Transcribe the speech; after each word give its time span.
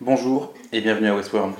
Bonjour 0.00 0.52
et 0.72 0.80
bienvenue 0.80 1.08
à 1.08 1.14
Westworld. 1.16 1.54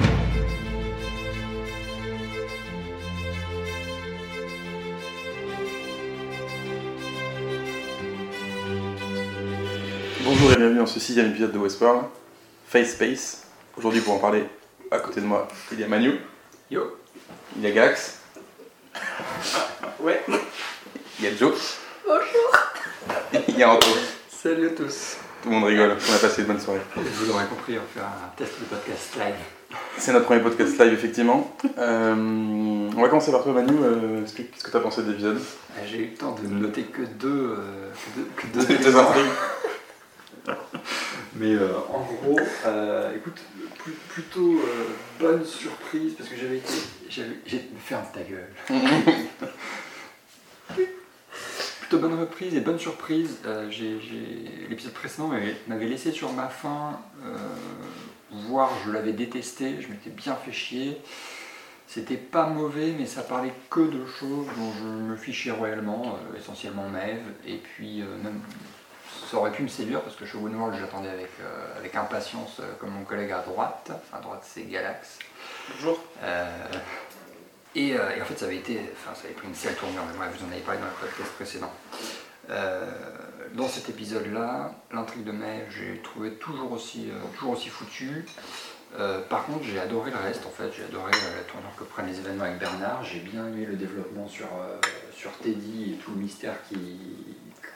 Bonjour 10.25 10.53
et 10.53 10.57
bienvenue 10.57 10.79
dans 10.79 10.87
ce 10.87 10.99
sixième 11.01 11.31
épisode 11.31 11.53
de 11.53 11.59
Westworld, 11.59 12.07
Face 12.67 12.93
Space. 12.93 13.43
Aujourd'hui 13.77 14.01
pour 14.01 14.15
en 14.15 14.19
parler, 14.19 14.45
à 14.91 14.99
côté 14.99 15.21
de 15.21 15.27
moi, 15.27 15.47
il 15.73 15.81
y 15.81 15.85
a 15.85 15.89
Manu, 15.89 16.19
Yo. 16.71 16.97
il 17.57 17.63
y 17.63 17.67
a 17.67 17.71
Gax, 17.71 18.21
Ouais. 20.01 20.23
il 21.19 21.25
y 21.25 21.29
a 21.29 21.37
Joe. 21.37 21.79
Bonjour. 22.07 23.43
Il 23.49 23.59
y 23.59 23.63
a 23.63 23.71
Anto. 23.73 23.87
Salut 24.29 24.69
à 24.69 24.71
tous. 24.71 25.17
Tout 25.45 25.51
le 25.51 25.57
monde 25.57 25.65
rigole, 25.65 25.91
on 26.11 26.15
a 26.15 26.19
passé 26.19 26.41
une 26.41 26.47
bonne 26.49 26.59
soirée. 26.61 26.81
Vous 26.97 27.27
l'aurez 27.27 27.45
compris, 27.45 27.77
on 27.79 27.83
faire 27.99 28.05
un 28.07 28.35
test 28.35 28.53
de 28.61 28.65
podcast 28.65 29.15
live. 29.17 29.35
C'est 29.99 30.13
notre 30.15 30.25
premier 30.25 30.41
podcast 30.41 30.79
live 30.81 30.95
effectivement. 30.95 31.55
Euh, 31.77 32.15
on 32.17 33.03
va 33.03 33.09
commencer 33.09 33.31
par 33.31 33.43
toi 33.43 33.53
Manu, 33.53 33.75
Euh, 33.83 34.23
explique 34.23 34.53
qu'est-ce 34.53 34.65
que 34.65 34.71
tu 34.71 34.77
as 34.79 34.81
pensé 34.81 35.03
de 35.03 35.11
l'épisode 35.11 35.37
Euh, 35.37 35.81
J'ai 35.87 35.99
eu 35.99 36.07
le 36.13 36.15
temps 36.17 36.35
de 36.43 36.47
noter 36.49 36.85
que 36.85 37.03
deux, 37.03 37.29
euh, 37.59 37.91
que 38.37 38.47
deux, 38.57 38.65
que 38.65 38.69
deux 38.69 38.75
Deux 38.79 38.89
éléments. 38.89 39.01
intrigues. 39.11 40.57
Mais 41.37 41.53
euh, 41.55 41.69
en 41.93 42.01
gros, 42.01 42.41
euh, 42.67 43.15
écoute, 43.15 43.39
plus- 43.83 43.93
plutôt 44.09 44.55
euh, 44.61 44.85
bonne 45.21 45.45
surprise 45.45 46.15
parce 46.17 46.31
que 46.31 46.37
j'avais 46.41 46.57
été. 46.57 46.73
j'avais- 47.11 47.37
j'ai- 47.45 47.69
Ferme 47.85 48.05
ta 48.15 48.21
gueule. 48.21 48.49
plutôt 51.85 51.99
bonne 51.99 52.19
reprise 52.19 52.55
et 52.55 52.61
bonne 52.61 52.79
surprise. 52.79 53.39
Euh, 53.45 53.71
j'ai- 53.71 54.01
j'ai- 54.01 54.67
L'épisode 54.71 54.95
précédent 54.95 55.29
m'avait- 55.29 55.57
m'avait 55.67 55.85
laissé 55.87 56.13
sur 56.13 56.33
ma 56.33 56.49
faim, 56.49 56.99
euh, 57.27 57.37
voire 58.31 58.71
je 58.87 58.91
l'avais 58.91 59.13
détesté, 59.13 59.83
je 59.83 59.89
m'étais 59.89 60.09
bien 60.11 60.35
fait 60.35 60.53
chier. 60.53 60.99
C'était 61.87 62.17
pas 62.17 62.47
mauvais, 62.47 62.95
mais 62.99 63.05
ça 63.05 63.23
parlait 63.23 63.53
que 63.69 63.81
de 63.81 64.07
choses 64.07 64.47
dont 64.57 64.73
je 64.79 64.85
me 64.85 65.15
fichais 65.17 65.51
royalement, 65.51 66.17
euh, 66.33 66.39
essentiellement 66.39 66.89
Maeve, 66.89 67.21
et 67.47 67.57
puis 67.59 68.01
euh, 68.01 68.07
même 68.23 68.41
ça 69.31 69.37
aurait 69.37 69.53
pu 69.53 69.63
me 69.63 69.69
séduire 69.69 70.01
parce 70.01 70.17
que 70.17 70.25
Shogun 70.25 70.55
World 70.55 70.77
j'attendais 70.81 71.11
avec, 71.11 71.31
avec 71.79 71.95
impatience, 71.95 72.61
comme 72.81 72.91
mon 72.91 73.05
collègue 73.05 73.31
à 73.33 73.41
droite, 73.43 73.91
à 74.13 74.21
droite 74.21 74.43
c'est 74.43 74.63
Galax. 74.65 75.19
Bonjour. 75.75 76.03
Euh, 77.77 78.17
et, 78.17 78.23
en 78.23 78.25
fait, 78.25 78.39
ça 78.39 78.47
avait 78.47 78.57
été, 78.57 78.79
enfin, 78.93 79.15
ça 79.15 79.25
avait 79.25 79.35
pris 79.35 79.49
une 79.49 79.55
sale 79.55 79.75
tournure, 79.75 80.03
mais 80.07 80.27
vous 80.37 80.45
en 80.45 80.51
avez 80.51 80.61
parlé 80.61 80.81
dans 80.81 80.87
le 80.87 81.09
podcast 81.09 81.31
précédent. 81.35 81.73
Euh, 82.51 82.85
dans 83.55 83.69
cet 83.69 83.89
épisode-là, 83.89 84.75
l'intrigue 84.93 85.25
de 85.25 85.33
mai, 85.33 85.67
j'ai 85.71 86.01
trouvé 86.03 86.33
toujours 86.35 86.73
aussi, 86.73 87.11
euh, 87.11 87.15
toujours 87.37 87.53
aussi 87.53 87.69
foutue. 87.69 88.25
Euh, 88.99 89.21
par 89.23 89.47
contre, 89.47 89.65
j'ai 89.65 89.79
adoré 89.81 90.11
le 90.11 90.19
reste, 90.19 90.47
en 90.47 90.51
fait, 90.51 90.71
j'ai 90.77 90.85
adoré 90.85 91.11
la 91.11 91.43
tournure 91.51 91.75
que 91.77 91.85
prennent 91.85 92.07
les 92.07 92.19
événements 92.19 92.45
avec 92.45 92.59
Bernard, 92.59 93.03
j'ai 93.05 93.21
bien 93.21 93.47
aimé 93.49 93.67
le 93.67 93.75
développement 93.75 94.29
sur, 94.29 94.47
sur 95.13 95.33
Teddy 95.39 95.95
et 95.95 95.97
tout 95.97 96.13
le 96.13 96.19
mystère 96.19 96.55
qui 96.69 97.01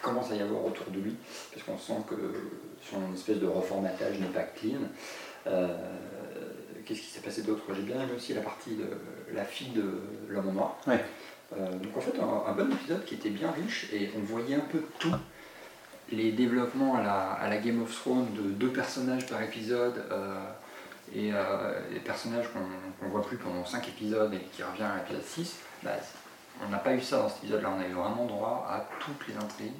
commence 0.01 0.31
à 0.31 0.37
y 0.37 0.43
avoir 0.43 0.65
autour 0.65 0.87
de 0.93 1.01
lui, 1.01 1.17
parce 1.53 1.65
qu'on 1.65 1.79
sent 1.79 2.01
que 2.09 2.15
son 2.89 3.13
espèce 3.13 3.39
de 3.39 3.49
reformatage 3.49 4.21
n'est 4.21 4.29
pas 4.29 4.43
clean. 4.43 4.79
Qu'est-ce 6.89 7.00
qui 7.00 7.06
s'est 7.08 7.20
passé 7.20 7.42
d'autre? 7.42 7.64
J'ai 7.75 7.83
bien 7.83 7.97
aimé 7.97 8.12
aussi 8.17 8.33
la 8.33 8.41
partie 8.41 8.75
de 8.75 8.86
la 9.34 9.44
fille 9.44 9.72
de 9.72 10.00
l'homme 10.28 10.48
en 10.48 10.53
noir. 10.53 10.77
Ouais. 10.86 11.05
Euh, 11.53 11.70
donc 11.77 11.95
en 11.95 12.00
fait 12.00 12.19
un, 12.19 12.50
un 12.50 12.53
bon 12.55 12.72
épisode 12.72 13.05
qui 13.05 13.14
était 13.14 13.28
bien 13.28 13.50
riche 13.50 13.92
et 13.92 14.11
on 14.17 14.20
voyait 14.20 14.55
un 14.55 14.61
peu 14.61 14.83
tout. 14.98 15.12
Les 16.11 16.33
développements 16.33 16.97
à 16.97 17.03
la, 17.03 17.33
à 17.33 17.50
la 17.50 17.58
Game 17.58 17.83
of 17.83 17.95
Thrones 17.95 18.33
de 18.33 18.41
deux 18.53 18.70
personnages 18.70 19.27
par 19.27 19.42
épisode 19.42 20.03
euh, 20.11 20.41
et 21.14 21.30
euh, 21.34 21.78
les 21.92 22.00
personnages 22.00 22.47
qu'on 22.55 23.05
ne 23.05 23.11
voit 23.11 23.23
plus 23.23 23.36
pendant 23.36 23.67
5 23.67 23.86
épisodes 23.89 24.33
et 24.33 24.41
qui 24.50 24.62
revient 24.62 24.84
à 24.84 24.97
l'épisode 24.97 25.25
6, 25.25 25.56
bah, 25.83 25.91
on 26.64 26.70
n'a 26.70 26.78
pas 26.78 26.95
eu 26.95 27.02
ça 27.02 27.19
dans 27.19 27.28
cet 27.28 27.45
épisode-là. 27.45 27.70
On 27.77 27.83
a 27.83 27.86
eu 27.86 27.92
vraiment 27.92 28.25
droit 28.25 28.67
à 28.67 28.89
toutes 28.98 29.29
les 29.29 29.36
intrigues 29.36 29.73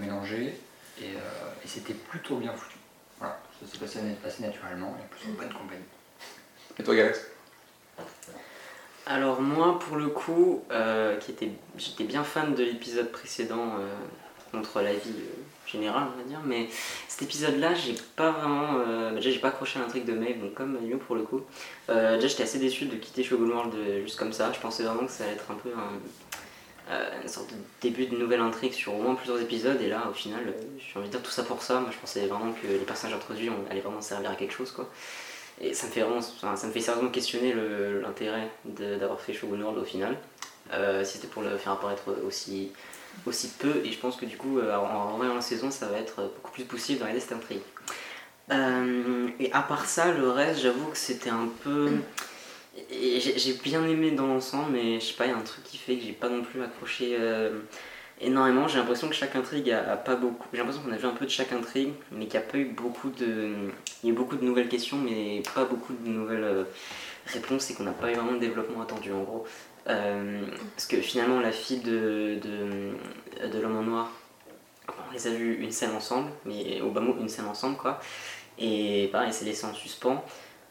mélangées 0.00 0.60
et, 1.00 1.12
et 1.12 1.66
c'était 1.66 1.94
plutôt 1.94 2.38
bien 2.38 2.52
foutu. 2.52 2.76
Voilà, 3.20 3.38
ça 3.60 3.70
s'est 3.70 3.78
passé 3.78 4.00
assez 4.26 4.42
naturellement 4.42 4.96
et 5.00 5.06
plus 5.08 5.30
en 5.30 5.34
bonne 5.34 5.52
compagnie. 5.52 5.84
Et 6.78 6.82
toi 6.82 6.94
Galax 6.94 7.26
Alors 9.06 9.40
moi, 9.40 9.78
pour 9.78 9.96
le 9.96 10.08
coup, 10.08 10.62
euh, 10.70 11.18
j'étais 11.76 12.04
bien 12.04 12.24
fan 12.24 12.54
de 12.54 12.62
l'épisode 12.62 13.10
précédent 13.10 13.74
euh, 13.80 13.88
contre 14.52 14.80
la 14.80 14.92
vie 14.92 15.00
euh, 15.08 15.42
générale, 15.66 16.08
on 16.14 16.18
va 16.18 16.24
dire, 16.28 16.40
mais 16.44 16.68
cet 17.08 17.22
épisode-là, 17.22 17.74
j'ai 17.74 17.94
pas 18.16 18.30
vraiment, 18.30 18.78
euh, 18.86 19.14
déjà 19.14 19.30
j'ai 19.30 19.38
pas 19.38 19.48
accroché 19.48 19.78
à 19.78 19.82
l'intrigue 19.82 20.04
de 20.04 20.12
Maeve, 20.12 20.40
donc 20.40 20.54
comme 20.54 20.72
Manu 20.72 20.96
pour 20.98 21.16
le 21.16 21.22
coup. 21.22 21.42
Déjà 21.88 22.26
j'étais 22.26 22.44
assez 22.44 22.58
déçu 22.58 22.86
de 22.86 22.96
quitter 22.96 23.24
Shogun 23.24 23.48
World 23.50 23.74
juste 24.02 24.18
comme 24.18 24.32
ça. 24.32 24.52
Je 24.52 24.60
pensais 24.60 24.82
vraiment 24.82 25.06
que 25.06 25.12
ça 25.12 25.24
allait 25.24 25.34
être 25.34 25.50
un 25.50 25.54
peu 25.54 25.70
un- 25.70 26.00
une 27.22 27.28
sorte 27.28 27.50
de 27.50 27.56
début 27.82 28.06
de 28.06 28.16
nouvelle 28.16 28.40
intrigue 28.40 28.72
sur 28.72 28.94
au 28.94 29.02
moins 29.02 29.14
plusieurs 29.14 29.40
épisodes, 29.42 29.78
et 29.82 29.88
là 29.88 30.04
au 30.10 30.14
final, 30.14 30.54
j'ai 30.78 30.98
envie 30.98 31.08
de 31.08 31.12
dire 31.12 31.22
tout 31.22 31.30
ça 31.30 31.42
pour 31.42 31.62
ça. 31.62 31.80
Moi 31.80 31.90
je 31.92 31.98
pensais 31.98 32.26
vraiment 32.26 32.52
que 32.52 32.66
les 32.66 32.78
personnages 32.78 33.16
introduits 33.16 33.50
allaient 33.70 33.80
vraiment 33.82 34.00
servir 34.00 34.30
à 34.30 34.34
quelque 34.36 34.54
chose 34.54 34.70
quoi. 34.70 34.88
Et 35.60 35.74
ça 35.74 35.86
me 35.86 35.92
fait 35.92 36.02
vraiment, 36.02 36.20
ça 36.20 36.66
me 36.66 36.72
fait 36.72 36.80
sérieusement 36.80 37.10
questionner 37.10 37.54
l'intérêt 38.02 38.48
d'avoir 38.64 39.20
fait 39.20 39.32
Shogun 39.32 39.60
World 39.60 39.78
au 39.78 39.84
final. 39.84 40.16
Euh, 40.72 41.02
si 41.04 41.14
c'était 41.14 41.28
pour 41.28 41.42
le 41.42 41.56
faire 41.56 41.72
apparaître 41.72 42.02
aussi, 42.26 42.70
aussi 43.26 43.48
peu, 43.58 43.82
et 43.84 43.90
je 43.90 43.98
pense 43.98 44.16
que 44.16 44.26
du 44.26 44.36
coup, 44.36 44.58
euh, 44.58 44.76
en 44.76 45.18
en 45.18 45.34
la 45.34 45.40
saison, 45.40 45.70
ça 45.70 45.86
va 45.86 45.98
être 45.98 46.22
beaucoup 46.22 46.52
plus 46.52 46.64
possible 46.64 47.00
d'arrêter 47.00 47.20
cette 47.20 47.32
intrigue. 47.32 47.62
Euh, 48.50 49.28
et 49.40 49.52
à 49.52 49.62
part 49.62 49.86
ça, 49.86 50.12
le 50.12 50.30
reste, 50.30 50.60
j'avoue 50.60 50.90
que 50.90 50.96
c'était 50.96 51.30
un 51.30 51.48
peu. 51.64 51.90
J'ai 52.90 53.54
bien 53.64 53.84
aimé 53.84 54.12
dans 54.12 54.26
l'ensemble, 54.26 54.72
mais 54.72 55.00
je 55.00 55.06
sais 55.06 55.14
pas, 55.14 55.26
il 55.26 55.30
y 55.30 55.34
a 55.34 55.36
un 55.36 55.42
truc 55.42 55.64
qui 55.64 55.78
fait 55.78 55.96
que 55.96 56.04
j'ai 56.04 56.12
pas 56.12 56.28
non 56.28 56.42
plus 56.42 56.62
accroché 56.62 57.18
énormément. 58.20 58.68
J'ai 58.68 58.78
l'impression 58.78 59.08
que 59.08 59.14
chaque 59.14 59.36
intrigue 59.36 59.70
a, 59.70 59.96
pas 59.96 60.16
beaucoup. 60.16 60.46
J'ai 60.52 60.58
l'impression 60.58 60.82
qu'on 60.82 60.92
a 60.92 60.96
vu 60.96 61.06
un 61.06 61.14
peu 61.14 61.24
de 61.24 61.30
chaque 61.30 61.52
intrigue, 61.52 61.92
mais 62.12 62.26
qu'il 62.26 62.38
n'y 62.38 62.46
a 62.46 62.48
pas 62.48 62.58
eu 62.58 62.66
beaucoup 62.66 63.10
de. 63.10 63.70
Il 64.02 64.06
y 64.06 64.10
a 64.10 64.12
eu 64.12 64.16
beaucoup 64.16 64.36
de 64.36 64.44
nouvelles 64.44 64.68
questions, 64.68 64.96
mais 64.96 65.42
pas 65.54 65.64
beaucoup 65.64 65.92
de 65.92 66.08
nouvelles 66.08 66.44
euh, 66.44 66.64
réponses, 67.26 67.70
et 67.70 67.74
qu'on 67.74 67.84
n'a 67.84 67.92
pas 67.92 68.10
eu 68.10 68.14
vraiment 68.14 68.32
de 68.32 68.38
développement 68.38 68.82
attendu 68.82 69.12
en 69.12 69.22
gros. 69.22 69.46
Euh, 69.88 70.42
parce 70.74 70.86
que 70.86 71.00
finalement, 71.00 71.40
la 71.40 71.52
fille 71.52 71.80
de, 71.80 72.38
de, 72.42 73.48
de 73.48 73.58
l'homme 73.58 73.76
en 73.76 73.82
noir, 73.82 74.12
on 74.88 75.12
les 75.12 75.26
a 75.26 75.30
vus 75.30 75.58
une 75.62 75.72
scène 75.72 75.94
ensemble, 75.94 76.30
mais 76.44 76.80
au 76.80 76.90
bas 76.90 77.00
mot, 77.00 77.16
une 77.20 77.28
scène 77.28 77.46
ensemble 77.46 77.76
quoi. 77.76 78.00
Et 78.58 79.08
pareil, 79.12 79.32
c'est 79.32 79.44
laissé 79.44 79.64
en 79.66 79.74
suspens. 79.74 80.24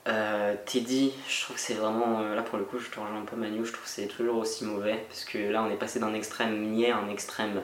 Euh, 0.07 0.56
Teddy, 0.66 1.12
je 1.28 1.41
trouve 1.41 1.56
que 1.57 1.62
c'est 1.62 1.73
vraiment. 1.73 2.22
euh, 2.22 2.35
là 2.35 2.41
pour 2.41 2.57
le 2.57 2.63
coup, 2.63 2.79
je 2.79 2.90
te 2.90 3.00
rejoins 3.00 3.22
un 3.22 3.25
peu 3.25 3.35
Manu, 3.35 3.66
je 3.66 3.72
trouve 3.73 3.84
que 3.84 3.90
c'est 3.90 4.07
toujours 4.07 4.38
aussi 4.38 4.63
mauvais. 4.66 5.06
Parce 5.09 5.25
que 5.25 5.38
là, 5.38 5.62
on 5.63 5.69
est 5.69 5.75
passé 5.78 6.00
d'un 6.00 6.13
extrême 6.13 6.62
niais 6.72 6.91
à 6.91 6.97
un 6.97 7.09
extrême. 7.09 7.62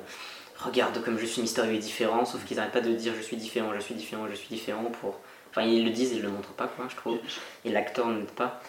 Regarde 0.58 1.04
comme 1.04 1.18
je 1.18 1.26
suis 1.26 1.42
mystérieux 1.42 1.74
et 1.74 1.80
différent, 1.80 2.26
sauf 2.26 2.44
qu'ils 2.46 2.58
n'arrêtent 2.58 2.74
pas 2.74 2.82
de 2.82 2.94
dire 2.94 3.14
je 3.16 3.22
suis 3.22 3.38
différent, 3.38 3.72
je 3.76 3.80
suis 3.80 3.96
différent, 3.96 4.28
je 4.30 4.36
suis 4.36 4.50
différent 4.50 4.84
pour. 5.02 5.20
Enfin, 5.50 5.62
ils 5.64 5.84
le 5.86 5.92
disent 5.92 6.14
et 6.14 6.16
ils 6.18 6.22
le 6.22 6.30
montrent 6.30 6.54
pas, 6.54 6.68
quoi, 6.68 6.88
je 6.90 6.96
trouve. 6.96 7.18
Et 7.66 7.72
l'acteur 7.72 8.08
n'aide 8.08 8.32
pas. 8.32 8.62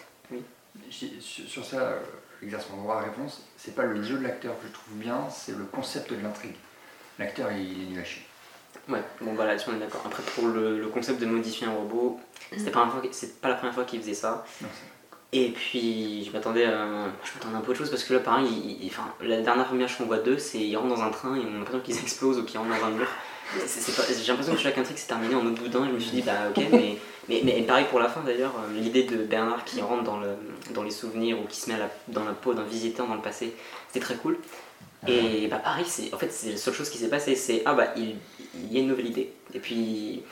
J'ai- 0.89 1.13
Sur, 1.21 1.65
ça, 1.65 1.77
euh, 1.79 1.99
exerce 2.43 2.69
mon 2.69 2.81
droit 2.83 2.99
de 3.01 3.05
réponse, 3.09 3.43
c'est 3.57 3.75
pas 3.75 3.83
le 3.83 4.01
jeu 4.03 4.17
de 4.17 4.23
l'acteur 4.23 4.59
que 4.59 4.67
je 4.67 4.73
trouve 4.73 4.93
bien, 4.95 5.27
c'est 5.29 5.57
le 5.57 5.63
concept 5.65 6.11
de 6.13 6.21
l'intrigue. 6.21 6.55
L'acteur, 7.17 7.51
il 7.51 7.83
est 7.83 7.85
nul 7.87 7.99
à. 7.99 8.03
Ouais, 8.89 9.01
bon 9.21 9.33
bah 9.33 9.45
là-dessus 9.45 9.69
on 9.71 9.75
est 9.75 9.79
d'accord. 9.79 10.03
Après 10.05 10.23
pour 10.35 10.47
le, 10.47 10.79
le 10.79 10.87
concept 10.87 11.19
de 11.21 11.25
modifier 11.25 11.67
un 11.67 11.71
robot, 11.71 12.19
c'était 12.55 12.71
pas, 12.71 12.81
la 12.81 12.85
première 12.87 13.01
fois- 13.03 13.09
c'est 13.13 13.41
pas 13.41 13.49
la 13.49 13.55
première 13.55 13.73
fois 13.73 13.83
qu'il 13.83 13.99
faisait 14.01 14.13
ça. 14.13 14.45
Non, 14.61 14.67
Et 15.33 15.49
puis 15.49 16.23
je 16.25 16.31
m'attendais 16.31 16.65
à, 16.65 16.85
je 17.23 17.47
à 17.47 17.57
un 17.57 17.61
peu 17.61 17.71
autre 17.71 17.79
chose 17.79 17.89
parce 17.89 18.03
que 18.03 18.13
là 18.13 18.19
pareil, 18.19 18.47
il- 18.47 18.83
il- 18.85 18.87
enfin, 18.89 19.07
la 19.21 19.41
dernière 19.41 19.67
image 19.73 19.97
qu'on 19.97 20.05
voit 20.05 20.19
d'eux 20.19 20.37
c'est 20.37 20.59
ils 20.59 20.75
rentrent 20.77 20.95
dans 20.95 21.01
un 21.03 21.09
train 21.09 21.35
et 21.35 21.39
on 21.41 21.55
a 21.55 21.57
l'impression 21.59 21.79
qu'ils 21.81 21.97
explosent 21.99 22.37
ou 22.39 22.43
qu'ils 22.43 22.59
rentrent 22.59 22.79
dans 22.79 22.85
un 22.85 22.91
mur. 22.91 23.07
J'ai 23.55 24.27
l'impression 24.27 24.53
que 24.53 24.59
chaque 24.59 24.77
intrigue 24.77 24.97
s'est 24.97 25.07
terminée 25.07 25.35
en 25.35 25.45
autre 25.45 25.61
boudin 25.61 25.85
et 25.85 25.89
je 25.89 25.93
me 25.93 25.99
suis 25.99 26.11
dit 26.11 26.21
bah 26.21 26.49
ok 26.49 26.63
mais, 26.71 26.97
mais, 27.29 27.41
mais 27.43 27.61
pareil 27.63 27.85
pour 27.89 27.99
la 27.99 28.09
fin 28.09 28.21
d'ailleurs, 28.21 28.53
euh, 28.57 28.73
l'idée 28.79 29.03
de 29.03 29.17
Bernard 29.17 29.63
qui 29.65 29.81
rentre 29.81 30.03
dans, 30.03 30.19
le, 30.19 30.29
dans 30.73 30.83
les 30.83 30.91
souvenirs 30.91 31.39
ou 31.39 31.45
qui 31.47 31.59
se 31.59 31.69
met 31.69 31.75
à 31.75 31.79
la- 31.79 31.91
dans 32.07 32.23
la 32.23 32.31
peau 32.33 32.53
d'un 32.53 32.63
visiteur 32.63 33.07
dans 33.07 33.15
le 33.15 33.21
passé, 33.21 33.53
c'était 33.87 34.03
très 34.05 34.15
cool. 34.15 34.37
Et 35.07 35.47
bah 35.47 35.59
pareil, 35.59 35.85
c'est 35.87 36.13
en 36.13 36.17
fait 36.17 36.31
c'est 36.31 36.51
la 36.51 36.57
seule 36.57 36.73
chose 36.73 36.89
qui 36.89 36.97
s'est 36.97 37.09
passée, 37.09 37.35
c'est 37.35 37.61
ah 37.65 37.73
bah 37.73 37.93
il, 37.95 38.15
y 38.71 38.77
a 38.77 38.81
une 38.81 38.87
nouvelle 38.87 39.07
idée. 39.07 39.31
Et 39.53 39.59
puis 39.59 40.23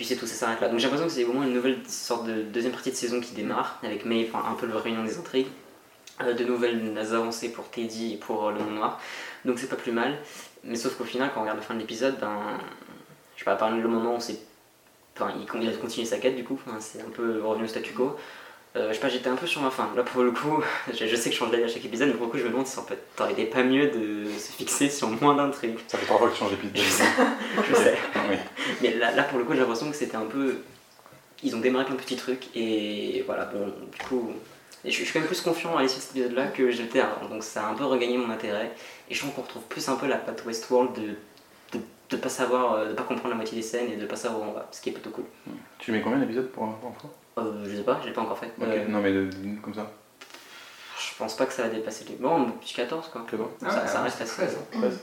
c'est 0.00 0.16
tout, 0.16 0.26
ça 0.26 0.34
s'arrête 0.34 0.60
là. 0.60 0.68
Donc 0.68 0.78
j'ai 0.78 0.84
l'impression 0.84 1.06
que 1.06 1.12
c'est 1.12 1.24
moins 1.24 1.44
une 1.44 1.54
nouvelle 1.54 1.78
sorte 1.86 2.26
de 2.26 2.42
deuxième 2.42 2.72
partie 2.72 2.90
de 2.90 2.96
saison 2.96 3.20
qui 3.20 3.34
démarre 3.34 3.78
avec 3.82 4.04
enfin, 4.04 4.44
un 4.50 4.54
peu 4.54 4.66
le 4.66 4.76
réunion 4.76 5.04
des 5.04 5.18
intrigues, 5.18 5.46
euh, 6.22 6.34
de 6.34 6.44
nouvelles 6.44 6.98
avancées 6.98 7.52
pour 7.52 7.68
Teddy 7.70 8.14
et 8.14 8.16
pour 8.16 8.48
euh, 8.48 8.52
le 8.52 8.58
monde 8.58 8.74
noir. 8.74 9.00
Donc 9.44 9.58
c'est 9.58 9.68
pas 9.68 9.76
plus 9.76 9.92
mal. 9.92 10.18
Mais 10.64 10.76
sauf 10.76 10.96
qu'au 10.96 11.04
final, 11.04 11.30
quand 11.32 11.40
on 11.40 11.42
regarde 11.42 11.58
la 11.58 11.64
fin 11.64 11.74
de 11.74 11.80
l'épisode, 11.80 12.18
ben 12.20 12.58
je 13.36 13.40
sais 13.40 13.44
pas, 13.44 13.52
à 13.52 13.70
le 13.70 13.88
moment 13.88 14.16
où 14.16 14.20
c'est 14.20 14.40
il, 15.20 15.68
a 15.68 15.72
continué 15.72 16.06
sa 16.06 16.18
quête 16.18 16.36
du 16.36 16.44
coup, 16.44 16.58
c'est 16.80 17.00
un 17.00 17.10
peu 17.10 17.42
revenu 17.44 17.64
au 17.64 17.68
statu 17.68 17.92
quo. 17.92 18.16
Euh, 18.74 18.88
je 18.88 18.94
sais 18.94 19.00
pas, 19.00 19.08
j'étais 19.10 19.28
un 19.28 19.36
peu 19.36 19.46
sur 19.46 19.60
ma 19.60 19.70
fin. 19.70 19.90
Là, 19.94 20.02
pour 20.02 20.22
le 20.22 20.30
coup, 20.30 20.62
je, 20.92 21.06
je 21.06 21.16
sais 21.16 21.28
que 21.28 21.34
je 21.34 21.38
change 21.40 21.50
d'avis 21.50 21.64
à 21.64 21.68
chaque 21.68 21.84
épisode, 21.84 22.08
mais 22.08 22.14
pour 22.14 22.24
le 22.26 22.32
coup, 22.32 22.38
je 22.38 22.44
me 22.44 22.48
demande 22.50 22.66
si 22.66 22.78
en 22.78 22.82
fait, 22.84 22.98
t'aurais 23.16 23.32
été 23.32 23.44
pas 23.44 23.62
mieux 23.62 23.88
de 23.90 24.24
se 24.38 24.52
fixer 24.52 24.88
sur 24.88 25.08
moins 25.08 25.34
d'intrigues. 25.34 25.78
Ça 25.88 25.98
fait 25.98 26.06
trois 26.06 26.18
fois 26.18 26.28
que 26.28 26.32
tu 26.34 26.38
changes 26.40 26.52
d'épisode. 26.52 27.06
Je 27.68 27.74
sais. 27.74 27.98
Oui. 28.30 28.36
Mais 28.80 28.94
là, 28.94 29.10
là, 29.12 29.24
pour 29.24 29.38
le 29.38 29.44
coup, 29.44 29.52
j'ai 29.52 29.60
l'impression 29.60 29.90
que 29.90 29.96
c'était 29.96 30.16
un 30.16 30.24
peu. 30.24 30.56
ils 31.42 31.54
ont 31.54 31.60
démarré 31.60 31.84
plein 31.84 31.96
de 31.96 32.00
petits 32.00 32.16
trucs 32.16 32.48
et 32.56 33.22
voilà, 33.26 33.44
bon, 33.46 33.66
du 33.92 33.98
coup, 34.06 34.32
et 34.84 34.90
je, 34.90 34.94
suis- 34.94 35.04
je 35.04 35.10
suis 35.10 35.12
quand 35.12 35.20
même 35.20 35.28
plus 35.28 35.40
confiant 35.42 35.76
à 35.76 35.82
l'issue 35.82 35.96
de 35.98 36.00
cet 36.02 36.10
épisode-là 36.16 36.46
que 36.46 36.70
j'étais 36.70 37.00
avant, 37.00 37.28
donc 37.28 37.42
ça 37.44 37.66
a 37.66 37.70
un 37.70 37.74
peu 37.74 37.84
regagné 37.84 38.16
mon 38.16 38.30
intérêt 38.30 38.72
et 39.10 39.14
je 39.14 39.20
trouve 39.20 39.32
qu'on 39.32 39.42
retrouve 39.42 39.62
plus 39.64 39.88
un 39.88 39.94
peu 39.96 40.06
la 40.08 40.16
patte 40.16 40.44
Westworld 40.46 40.92
de 40.94 41.78
de, 42.10 42.16
pas 42.18 42.28
savoir, 42.28 42.74
euh, 42.74 42.88
de 42.90 42.92
pas 42.92 43.04
comprendre 43.04 43.30
la 43.30 43.36
moitié 43.36 43.56
des 43.56 43.62
scènes 43.62 43.90
et 43.90 43.96
de 43.96 44.04
pas 44.04 44.16
savoir 44.16 44.42
où 44.42 44.50
on 44.50 44.52
va, 44.52 44.68
ce 44.70 44.82
qui 44.82 44.90
est 44.90 44.92
plutôt 44.92 45.08
cool. 45.08 45.24
Tu 45.78 45.92
mets 45.92 46.02
combien 46.02 46.18
d'épisodes 46.18 46.48
pour 46.50 46.64
un 46.64 46.76
fois 46.82 46.92
Euh, 47.38 47.64
je 47.66 47.76
sais 47.76 47.82
pas, 47.82 47.98
je 48.02 48.08
l'ai 48.08 48.12
pas 48.12 48.20
encore 48.22 48.38
fait. 48.38 48.52
Ok, 48.58 48.64
Euh, 48.68 48.86
non 48.88 49.00
mais 49.00 49.12
de- 49.12 49.24
de- 49.24 49.60
comme 49.62 49.74
ça. 49.74 49.90
je 50.98 51.16
pense 51.18 51.36
pas 51.36 51.46
que 51.46 51.52
ça 51.52 51.62
va 51.62 51.68
dépasser 51.70 52.04
les. 52.08 52.16
Bon, 52.16 52.50
petit 52.52 52.74
14 52.74 53.08
quoi. 53.08 53.24
Que 53.30 53.36
toi 53.36 53.50
Ça- 53.60 53.86
ça 53.86 54.02
reste 54.02 54.20
assez- 54.20 54.34
13. 54.42 54.56
13 54.72 55.00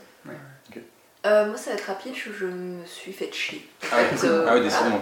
Euh, 1.26 1.48
moi, 1.48 1.58
ça 1.58 1.72
va 1.72 1.76
être 1.76 1.88
rapide, 1.88 2.14
je, 2.16 2.32
je 2.32 2.46
me 2.46 2.86
suis 2.86 3.12
fait 3.12 3.30
chier. 3.34 3.68
Ah 3.92 3.98
ouais, 3.98 4.06
fait, 4.06 4.26
euh, 4.26 4.46
ah 4.48 4.54
ouais, 4.54 4.62
décidément. 4.62 5.02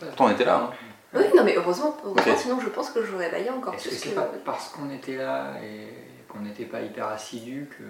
Pourtant 0.00 0.26
on 0.26 0.30
était 0.30 0.44
là. 0.44 0.56
Hein. 0.56 0.70
oui, 1.14 1.22
non, 1.34 1.44
mais 1.44 1.56
heureusement, 1.56 1.96
sinon 2.36 2.60
je 2.60 2.68
pense 2.68 2.90
que 2.90 3.02
j'aurais 3.02 3.30
baillé 3.30 3.48
encore 3.48 3.72
Est-ce 3.74 3.84
que 3.84 3.88
plus 3.88 3.96
c'est 3.98 4.14
pas 4.14 4.28
parce 4.44 4.68
qu'on 4.68 4.90
était 4.90 5.16
là 5.16 5.54
et 5.64 5.88
qu'on 6.28 6.40
n'était 6.40 6.66
pas 6.66 6.82
hyper 6.82 7.06
assidus 7.08 7.70
que 7.70 7.82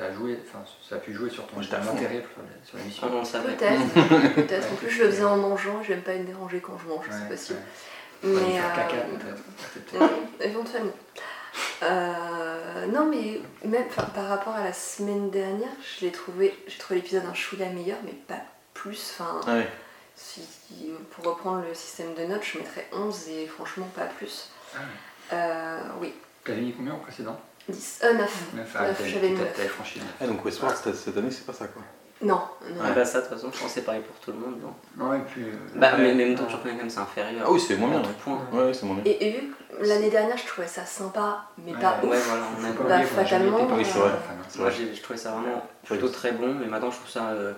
ça 0.00 0.06
a 0.06 0.12
joué, 0.14 0.38
enfin 0.48 0.64
ça 0.88 0.94
a 0.94 0.98
pu 0.98 1.12
jouer 1.12 1.28
sur 1.28 1.46
ton 1.46 1.56
Moi, 1.56 1.64
intérêt 1.64 2.24
sur 2.32 2.42
la, 2.42 2.66
sur 2.66 2.78
la 2.78 2.84
mission 2.84 3.06
Ah 3.06 3.12
non, 3.14 3.24
ça. 3.24 3.40
Peut-être, 3.40 4.34
peut-être. 4.34 4.72
En 4.72 4.76
plus, 4.76 4.88
je 4.90 5.02
le 5.04 5.10
faisais 5.10 5.24
en 5.24 5.36
mangeant, 5.36 5.82
j'aime 5.82 6.00
pas 6.00 6.12
être 6.12 6.24
dérangée 6.24 6.60
quand 6.60 6.78
je 6.82 6.88
mange, 6.88 7.06
Ouais, 7.06 7.12
c'est 7.12 7.28
possible. 7.28 7.58
ouais. 8.24 8.30
Mais. 8.30 8.58
faire 8.58 8.74
caca 8.74 8.96
euh, 8.96 9.34
peut-être. 9.74 10.12
éventuellement. 10.40 10.92
Euh, 11.82 12.86
non, 12.86 13.06
mais 13.06 13.40
même 13.64 13.84
enfin, 13.88 14.04
par 14.14 14.28
rapport 14.28 14.54
à 14.54 14.64
la 14.64 14.72
semaine 14.72 15.30
dernière, 15.30 15.68
je 15.82 16.04
l'ai 16.06 16.12
trouvé, 16.12 16.54
j'ai 16.66 16.78
trouvé 16.78 17.00
l'épisode 17.00 17.24
un 17.28 17.34
chouïa 17.34 17.68
meilleur, 17.70 17.98
mais 18.04 18.12
pas 18.12 18.42
plus. 18.74 19.16
Enfin, 19.18 19.40
Ah 19.46 19.54
ouais. 19.56 19.68
si, 20.16 20.42
pour 21.10 21.24
reprendre 21.24 21.64
le 21.66 21.74
système 21.74 22.14
de 22.14 22.24
notes, 22.24 22.44
je 22.44 22.58
mettrais 22.58 22.86
11 22.92 23.28
et 23.28 23.46
franchement 23.46 23.88
pas 23.96 24.04
plus. 24.06 24.50
Ah 24.74 24.78
ouais. 24.78 24.84
Euh, 25.32 25.78
oui, 26.00 26.14
T'avais 26.44 26.60
mis 26.62 26.72
combien 26.72 26.94
au 26.94 26.98
précédent? 26.98 27.38
10, 27.68 28.00
euh, 28.04 28.12
9. 28.14 28.20
9, 28.54 28.74
Neuf, 28.82 29.06
j'avais 29.06 29.28
mis 29.30 29.38
neuf. 29.38 29.52
t'avais 29.56 29.68
franchi 29.68 29.98
le 30.00 30.04
neuf. 30.04 30.14
Ah 30.20 30.26
donc 30.26 30.44
Westworld 30.44 30.76
cette, 30.76 30.96
cette 30.96 31.16
année 31.16 31.30
c'est 31.30 31.46
pas 31.46 31.52
ça 31.52 31.66
quoi. 31.68 31.82
Non, 32.22 32.34
non. 32.34 32.82
Ah 32.84 32.90
bah 32.92 33.04
ça, 33.06 33.20
de 33.22 33.24
toute 33.26 33.34
façon, 33.34 33.50
je 33.50 33.58
pense 33.58 33.68
que 33.68 33.74
c'est 33.74 33.80
pareil 33.80 34.02
pour 34.02 34.14
tout 34.16 34.30
le 34.30 34.36
monde, 34.36 34.60
non? 34.60 34.74
Non, 35.02 35.14
et 35.14 35.20
puis. 35.20 35.42
euh, 35.42 35.52
Bah, 35.76 35.92
ouais, 35.96 36.12
mais 36.12 36.12
en 36.12 36.16
même 36.28 36.34
temps, 36.34 36.42
non. 36.42 36.48
tu 36.50 36.56
reconnais 36.56 36.74
quand 36.74 36.80
même, 36.80 36.90
c'est 36.90 36.98
inférieur. 37.00 37.44
Ah 37.46 37.50
oui 37.50 37.58
c'est 37.58 37.76
moins 37.76 37.88
bien. 37.88 38.00
Ouais, 38.00 38.06
point. 38.22 38.38
ouais, 38.52 38.64
ouais, 38.66 38.74
c'est 38.74 38.84
moins 38.84 38.96
bien. 38.96 39.04
Et, 39.10 39.26
et 39.26 39.30
vu 39.40 39.46
que 39.80 39.86
l'année 39.86 40.10
dernière, 40.10 40.36
je 40.36 40.46
trouvais 40.46 40.66
ça 40.66 40.84
sympa, 40.84 41.44
mais 41.64 41.72
pas 41.72 41.98
Ouais, 42.02 42.08
ouf. 42.08 42.10
Ouais, 42.10 42.18
voilà, 42.26 42.42
on 42.58 42.64
a 42.64 42.88
Bah, 42.98 43.04
fatalement, 43.06 43.56
ouais. 43.56 43.82
enfin, 43.82 44.12
C'est 44.50 44.58
Moi, 44.58 44.68
vrai. 44.68 44.76
j'ai- 44.78 44.94
je 44.94 45.02
trouvais 45.02 45.18
ça 45.18 45.30
vraiment 45.30 45.66
plutôt 45.82 46.08
très 46.10 46.32
bon, 46.32 46.54
mais 46.60 46.66
maintenant, 46.66 46.90
je 46.90 46.96
trouve 46.96 47.08
ça 47.08 47.28
euh, 47.28 47.54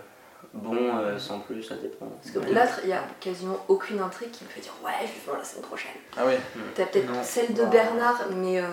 bon 0.55 0.75
euh, 0.99 1.19
sans 1.19 1.41
plus, 1.41 1.62
ça 1.62 1.75
dépend. 1.77 2.06
Parce 2.06 2.31
que 2.31 2.53
là, 2.53 2.67
il 2.85 2.89
y 2.91 2.93
a 2.93 3.03
quasiment 3.21 3.65
aucune 3.69 4.00
intrigue 4.00 4.31
qui 4.31 4.44
me 4.44 4.49
fait 4.49 4.61
dire 4.61 4.73
ouais, 4.85 5.06
vivement 5.06 5.39
la 5.39 5.44
semaine 5.44 5.65
prochaine. 5.65 5.93
Ah 6.17 6.25
ouais. 6.27 6.39
T'as 6.75 6.87
peut-être 6.87 7.12
celle 7.25 7.55
de 7.55 7.62
Bah. 7.62 7.69
Bernard, 7.71 8.23
mais 8.35 8.61
euh, 8.61 8.67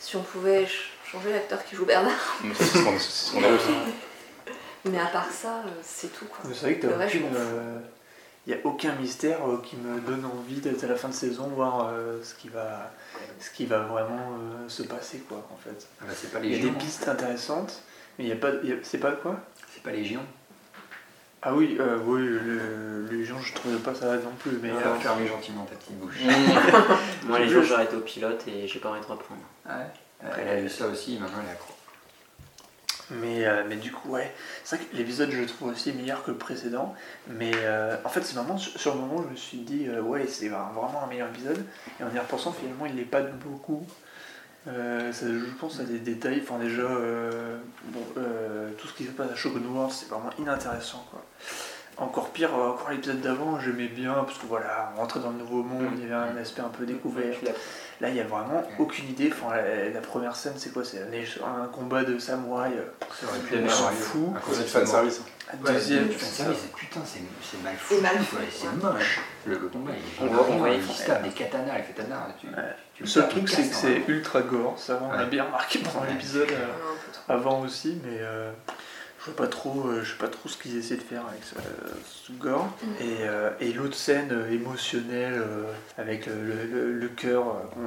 si 0.00 0.16
on 0.16 0.22
pouvait 0.22 0.60
ch- 0.66 0.92
changer 1.04 1.32
l'acteur 1.32 1.64
qui 1.64 1.76
joue 1.76 1.84
Bernard. 1.86 2.12
Mais 2.44 2.54
ça, 2.54 2.64
c'est 2.64 2.78
ce 2.78 2.84
qu'on 2.84 2.98
c'est 2.98 3.10
ce 3.10 3.32
qu'on 3.32 3.44
a 3.44 3.48
aussi. 3.48 3.68
Mais 4.86 4.98
à 5.00 5.06
part 5.06 5.30
ça, 5.30 5.58
euh, 5.66 5.70
c'est 5.82 6.12
tout 6.12 6.26
quoi. 6.26 6.38
Vous 6.44 6.54
savez 6.54 6.78
que 6.78 6.86
t'as 6.86 7.08
je 7.08 7.18
aucune. 7.18 7.28
Il 8.46 8.52
n'y 8.54 8.60
a 8.60 8.66
aucun 8.66 8.92
mystère 8.96 9.38
euh, 9.48 9.62
qui 9.64 9.74
me 9.76 10.00
donne 10.00 10.26
envie 10.26 10.60
d'être 10.60 10.84
à 10.84 10.86
la 10.86 10.96
fin 10.96 11.08
de 11.08 11.14
saison, 11.14 11.44
voir 11.46 11.88
euh, 11.88 12.20
ce, 12.22 12.34
qui 12.34 12.50
va, 12.50 12.90
ce 13.40 13.48
qui 13.50 13.64
va 13.64 13.78
vraiment 13.78 14.32
euh, 14.32 14.68
se 14.68 14.82
passer, 14.82 15.20
quoi, 15.26 15.38
en 15.50 15.56
fait. 15.56 15.86
Ah 15.98 16.04
bah, 16.06 16.12
c'est 16.14 16.30
pas 16.30 16.40
Il 16.42 16.54
y 16.54 16.60
a 16.60 16.62
des 16.62 16.76
pistes 16.78 17.08
intéressantes, 17.08 17.80
mais 18.18 18.24
il 18.26 18.28
y 18.28 18.32
a 18.32 18.36
pas. 18.36 18.48
a- 18.50 18.82
C'est 18.82 18.98
pas 18.98 19.12
quoi? 19.12 19.36
C'est 19.72 19.82
pas 19.82 19.92
Légion. 19.92 20.20
Ah 21.46 21.54
oui, 21.54 21.76
euh, 21.78 21.98
oui, 22.06 22.22
le, 22.22 23.06
les 23.10 23.24
gens, 23.24 23.38
je 23.38 23.52
trouvais 23.52 23.76
pas 23.76 23.94
ça 23.94 24.16
non 24.16 24.32
plus, 24.38 24.58
mais. 24.62 24.70
Euh, 24.70 24.94
fermez 24.98 25.26
gentiment 25.26 25.64
ta 25.64 25.76
petite 25.76 25.98
bouche. 25.98 26.16
Moi, 27.26 27.38
les 27.38 27.48
jours, 27.48 27.62
j'ai 27.62 27.74
arrêté 27.74 27.96
au 27.96 28.00
pilote 28.00 28.42
et 28.48 28.66
j'ai 28.66 28.78
pas 28.78 28.90
envie 28.90 29.00
de 29.00 29.06
reprendre. 29.06 29.42
Ouais. 29.66 29.72
Après, 30.24 30.42
elle 30.42 30.48
a 30.48 30.60
eu 30.62 30.68
ça 30.70 30.86
aussi, 30.88 31.18
maintenant 31.18 31.38
elle 31.42 31.50
est 31.50 31.52
accro. 31.52 31.74
Mais, 33.10 33.46
euh, 33.46 33.64
mais 33.68 33.76
du 33.76 33.92
coup, 33.92 34.10
ouais, 34.10 34.32
c'est 34.64 34.76
vrai 34.76 34.86
que 34.86 34.96
l'épisode, 34.96 35.30
je 35.30 35.40
le 35.40 35.46
trouve 35.46 35.72
aussi 35.72 35.92
meilleur 35.92 36.24
que 36.24 36.30
le 36.30 36.38
précédent. 36.38 36.94
Mais 37.28 37.52
euh, 37.54 37.96
en 38.04 38.08
fait, 38.08 38.22
c'est 38.22 38.34
vraiment, 38.34 38.56
sur 38.56 38.94
le 38.94 39.00
moment, 39.00 39.22
je 39.22 39.30
me 39.30 39.36
suis 39.36 39.58
dit, 39.58 39.86
euh, 39.88 40.00
ouais, 40.00 40.26
c'est 40.26 40.48
vraiment 40.48 41.02
un 41.02 41.06
meilleur 41.06 41.28
épisode. 41.28 41.64
Et 42.00 42.04
en 42.04 42.14
y 42.14 42.18
repensant, 42.18 42.52
finalement, 42.52 42.86
il 42.86 42.96
l'est 42.96 43.02
pas 43.02 43.20
de 43.20 43.32
beaucoup. 43.32 43.86
Euh, 44.66 45.12
ça, 45.12 45.26
je 45.26 45.44
pense 45.60 45.78
à 45.80 45.84
des 45.84 45.98
détails, 45.98 46.40
enfin 46.42 46.58
déjà, 46.58 46.82
euh, 46.82 47.58
bon, 47.88 48.00
euh, 48.16 48.70
tout 48.78 48.88
ce 48.88 48.94
qui 48.94 49.04
se 49.04 49.10
passe 49.10 49.30
à 49.30 49.34
Shogun 49.34 49.60
World, 49.70 49.92
c'est 49.92 50.08
vraiment 50.08 50.30
inintéressant, 50.38 51.04
quoi. 51.10 51.22
Encore 51.96 52.30
pire, 52.30 52.48
euh, 52.58 52.70
encore 52.70 52.90
l'épisode 52.90 53.20
d'avant, 53.20 53.60
j'aimais 53.60 53.88
bien, 53.88 54.14
parce 54.14 54.38
que 54.38 54.46
voilà, 54.46 54.92
on 54.96 55.00
rentrait 55.00 55.20
dans 55.20 55.30
le 55.30 55.36
nouveau 55.36 55.62
monde, 55.62 55.92
il 55.96 56.02
y 56.08 56.12
avait 56.12 56.14
un 56.14 56.36
aspect 56.38 56.62
un 56.62 56.68
peu 56.70 56.86
découvert. 56.86 57.34
Suis 57.34 57.44
d'accord. 57.46 57.60
Là, 58.00 58.08
il 58.08 58.16
y 58.16 58.20
a 58.20 58.24
vraiment 58.24 58.64
aucune 58.80 59.08
idée. 59.08 59.32
Enfin, 59.32 59.54
la, 59.54 59.90
la 59.90 60.00
première 60.00 60.34
scène, 60.34 60.54
c'est 60.56 60.72
quoi? 60.72 60.82
C'est 60.84 60.98
un, 61.00 61.62
un 61.62 61.66
combat 61.68 62.02
de 62.02 62.18
samouraï. 62.18 62.72
euh, 62.72 62.84
On 63.64 63.68
s'en 63.68 63.90
fout. 63.90 64.28
À 64.34 64.40
cause 64.40 64.54
C'est 64.56 64.60
de 64.62 64.64
du 64.64 64.70
fan 64.70 64.86
ça, 64.86 64.92
service. 64.92 65.20
Ouais, 65.52 65.72
deuxième. 65.72 66.10
service, 66.18 66.58
putain, 66.76 67.00
c'est 67.04 67.20
c'est 67.42 67.62
mal 67.62 67.74
foutu. 67.76 68.00
C'est 68.00 68.02
mal 68.02 68.16
C'est 68.50 68.66
ouais. 68.66 68.92
moche. 68.94 69.20
Le, 69.46 69.52
le 69.58 69.68
combat, 69.68 69.92
il 69.94 70.26
On 70.26 70.66
est 70.66 71.22
des 71.22 71.28
katanas, 71.30 71.78
les 71.78 71.84
katanas. 71.84 72.28
Tu, 72.40 72.46
Ouais. 72.48 72.54
tu 72.94 73.02
Le 73.02 73.08
seul 73.08 73.28
truc, 73.28 73.48
c'est 73.48 73.62
que 73.62 73.74
hein. 73.74 73.78
c'est 73.80 74.02
ultra 74.08 74.40
gore. 74.42 74.78
Ça, 74.78 74.98
on 75.02 75.12
l'a 75.12 75.24
Ouais. 75.24 75.26
bien 75.30 75.44
remarqué 75.44 75.78
pendant 75.80 76.00
Ouais. 76.02 76.12
l'épisode. 76.12 76.50
euh, 76.50 76.66
avant 77.28 77.60
aussi, 77.60 77.98
mais 78.04 78.18
euh, 78.20 78.50
je 79.20 79.24
vois 79.26 79.36
pas 79.36 79.46
trop, 79.46 79.86
euh, 79.86 80.02
je 80.02 80.12
sais 80.12 80.18
pas 80.18 80.28
trop 80.28 80.48
ce 80.48 80.56
qu'ils 80.58 80.76
essaient 80.76 80.96
de 80.96 81.02
faire 81.02 81.22
avec 81.26 81.42
ce, 81.44 81.54
ce 82.26 82.32
gore. 82.32 82.68
Et, 83.00 83.18
euh, 83.20 83.50
et 83.60 83.72
l'autre 83.72 83.96
scène 83.96 84.46
émotionnelle 84.50 85.34
euh, 85.34 85.64
avec 85.98 86.26
le, 86.26 86.34
le, 86.34 86.64
le- 86.66 86.92
le 86.92 87.08
cœur, 87.08 87.44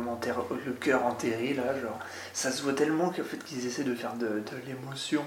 enterre, 0.08 0.38
le 0.66 0.72
cœur 0.74 1.06
enterré 1.06 1.54
là, 1.56 1.80
genre, 1.82 2.00
ça 2.34 2.52
se 2.52 2.62
voit 2.62 2.74
tellement 2.74 3.10
qu'en 3.10 3.24
fait 3.24 3.38
qu'ils 3.44 3.66
essaient 3.68 3.84
de 3.84 3.96
faire 3.96 4.14
de, 4.14 4.28
de 4.28 4.44
l'émotion. 4.68 5.24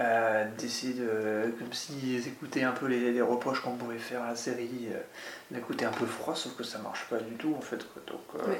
Euh, 0.00 0.44
d'essayer 0.58 0.94
de 0.94 1.50
comme 1.58 1.72
s'ils 1.72 2.26
écoutaient 2.26 2.62
un 2.62 2.72
peu 2.72 2.86
les, 2.86 3.12
les 3.12 3.22
reproches 3.22 3.60
qu'on 3.60 3.76
pourrait 3.76 3.98
faire 3.98 4.22
à 4.22 4.28
la 4.28 4.36
série 4.36 4.88
euh, 4.90 4.98
d'un 5.50 5.60
côté 5.60 5.84
un 5.84 5.90
peu 5.90 6.06
froid 6.06 6.34
sauf 6.34 6.56
que 6.56 6.64
ça 6.64 6.78
marche 6.78 7.06
pas 7.10 7.18
du 7.18 7.34
tout 7.34 7.54
en 7.56 7.60
fait 7.60 7.84
quoi. 7.92 8.02
donc 8.06 8.20
euh, 8.48 8.54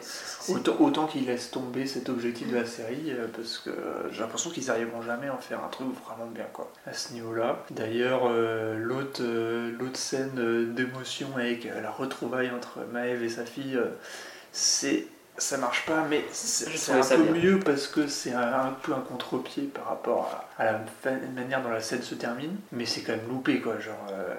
Autant, 0.54 0.76
autant 0.80 1.06
qu'ils 1.06 1.26
laissent 1.26 1.50
tomber 1.50 1.86
cet 1.86 2.08
objectif 2.08 2.50
de 2.50 2.56
la 2.56 2.66
série, 2.66 3.10
euh, 3.12 3.26
parce 3.34 3.58
que 3.58 3.70
j'ai 4.12 4.20
l'impression 4.20 4.50
qu'ils 4.50 4.66
n'arriveront 4.66 5.02
jamais 5.02 5.28
à 5.28 5.34
en 5.34 5.38
faire 5.38 5.64
un 5.64 5.68
truc 5.68 5.88
vraiment 6.04 6.26
bien, 6.26 6.46
quoi, 6.52 6.70
à 6.86 6.92
ce 6.92 7.12
niveau-là. 7.14 7.64
D'ailleurs, 7.70 8.22
euh, 8.26 8.76
l'autre 8.76 9.20
euh, 9.22 9.70
l'autre 9.78 9.96
scène 9.96 10.32
euh, 10.38 10.66
d'émotion 10.66 11.28
avec 11.36 11.66
euh, 11.66 11.80
la 11.80 11.90
retrouvaille 11.90 12.50
entre 12.50 12.80
Maëve 12.92 13.22
et 13.22 13.28
sa 13.28 13.44
fille, 13.46 13.76
euh, 13.76 13.86
c'est 14.52 15.06
ça 15.38 15.56
marche 15.56 15.86
pas, 15.86 16.04
mais 16.08 16.24
c'est 16.32 16.92
un 16.92 17.02
ça 17.02 17.16
peu 17.16 17.22
bien. 17.22 17.32
mieux 17.42 17.58
parce 17.60 17.86
que 17.86 18.06
c'est 18.08 18.32
un, 18.32 18.40
un 18.66 18.76
peu 18.82 18.92
un 18.92 19.00
contre-pied 19.00 19.64
par 19.64 19.86
rapport 19.88 20.46
à, 20.58 20.62
à 20.62 20.72
la 20.72 20.80
manière 21.34 21.62
dont 21.62 21.70
la 21.70 21.80
scène 21.80 22.02
se 22.02 22.14
termine, 22.14 22.56
mais 22.72 22.84
c'est 22.86 23.00
quand 23.02 23.12
même 23.12 23.28
loupé, 23.28 23.60
quoi, 23.60 23.78
genre... 23.78 24.06
euh, 24.12 24.34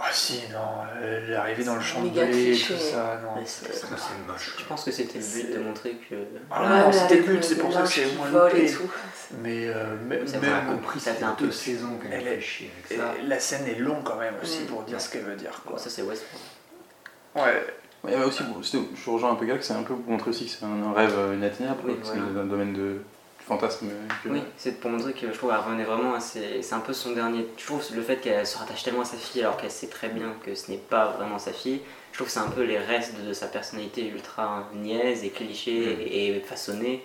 Oh 0.00 0.04
si, 0.12 0.42
non, 0.52 0.84
euh, 1.02 1.28
l'arrivée 1.32 1.64
dans 1.64 1.74
le 1.74 1.80
champ 1.80 2.00
de 2.04 2.10
blé 2.10 2.52
et 2.52 2.56
tout 2.56 2.72
ça, 2.78 3.18
non. 3.20 3.42
C'est- 3.44 3.68
moche. 4.28 4.54
Je 4.56 4.64
pense 4.64 4.84
que 4.84 4.92
c'était 4.92 5.18
le 5.18 5.24
but 5.24 5.52
de 5.54 5.58
montrer 5.58 5.94
que. 6.08 6.14
Ah 6.52 6.84
non, 6.84 6.92
c'était 6.92 7.16
le 7.16 7.22
but, 7.24 7.42
c'est 7.42 7.56
pour 7.56 7.72
ça 7.72 7.82
que 7.82 7.88
c'est 7.88 8.06
moins 8.14 8.28
vole 8.28 8.52
et 8.56 8.68
loupé. 8.68 8.72
tout. 8.74 8.90
Mais 9.42 9.66
euh, 9.66 9.96
même, 10.06 10.24
compris, 10.70 11.00
Ça 11.00 11.14
fait 11.14 11.24
un 11.24 11.30
fait 11.30 11.38
peu- 11.38 11.46
deux 11.46 11.50
saisons 11.50 11.98
qu'elle 12.00 12.28
est- 12.28 12.40
chier 12.40 12.70
avec 12.86 12.96
ça. 13.00 13.14
la 13.26 13.40
scène 13.40 13.66
est 13.66 13.74
longue 13.80 14.04
quand 14.04 14.14
même 14.20 14.34
aussi 14.40 14.60
Mm. 14.60 14.66
pour 14.66 14.82
dire 14.84 15.00
ce 15.00 15.10
qu'elle 15.10 15.24
veut 15.24 15.34
dire. 15.34 15.62
Quoi. 15.66 15.78
Ça, 15.80 15.90
c'est 15.90 16.02
Westworld. 16.02 16.46
Ouais, 17.34 17.66
Ouais, 18.04 18.14
ouais, 18.16 18.24
aussi, 18.24 18.42
bon, 18.44 18.62
c'était- 18.62 18.84
je 18.94 19.10
rejoins 19.10 19.32
un 19.32 19.34
peu 19.34 19.44
Gag, 19.46 19.60
c'est 19.60 19.72
un 19.74 19.82
peu 19.82 19.94
pour 19.94 20.10
montrer 20.12 20.30
aussi 20.30 20.44
que 20.46 20.50
c'est 20.52 20.64
un, 20.64 20.82
un 20.82 20.92
rêve 20.92 21.14
euh, 21.16 21.34
inatteignable, 21.34 21.80
Oui, 21.84 21.94
parce 21.96 22.10
voilà. 22.14 22.32
dans 22.32 22.42
le 22.42 22.48
domaine 22.48 22.72
de, 22.72 22.98
fantasme. 23.46 23.88
euh, 23.90 24.06
que- 24.22 24.28
Oui, 24.28 24.42
c'est 24.56 24.78
pour 24.78 24.90
montrer 24.90 25.14
que 25.14 25.26
je 25.32 25.36
trouve 25.36 25.50
qu'elle 25.50 25.58
revenait 25.60 25.84
vraiment 25.84 26.14
à 26.14 26.20
ses- 26.20 26.62
C'est 26.62 26.74
un 26.74 26.80
peu 26.80 26.92
son 26.92 27.12
dernier. 27.12 27.46
Je 27.56 27.64
trouve 27.66 27.82
le 27.94 28.02
fait 28.02 28.16
qu'elle 28.16 28.46
se 28.46 28.56
rattache 28.58 28.82
tellement 28.84 29.00
à 29.00 29.04
sa 29.06 29.16
fille 29.16 29.40
alors 29.42 29.56
qu'elle 29.56 29.70
sait 29.70 29.86
très 29.88 30.08
bien 30.10 30.34
que 30.44 30.54
ce 30.54 30.70
n'est 30.70 30.76
pas 30.76 31.06
vraiment 31.12 31.38
sa 31.38 31.52
fille. 31.52 31.80
Je 32.12 32.18
trouve 32.18 32.26
que 32.28 32.32
c'est 32.32 32.40
un 32.40 32.50
peu 32.50 32.62
les 32.62 32.78
restes 32.78 33.14
de, 33.20 33.32
sa 33.32 33.46
personnalité 33.46 34.06
ultra 34.08 34.68
niaise 34.74 35.24
et 35.24 35.30
cliché 35.30 35.80
Mm. 35.96 36.00
et, 36.00 36.40
façonnée, 36.40 37.02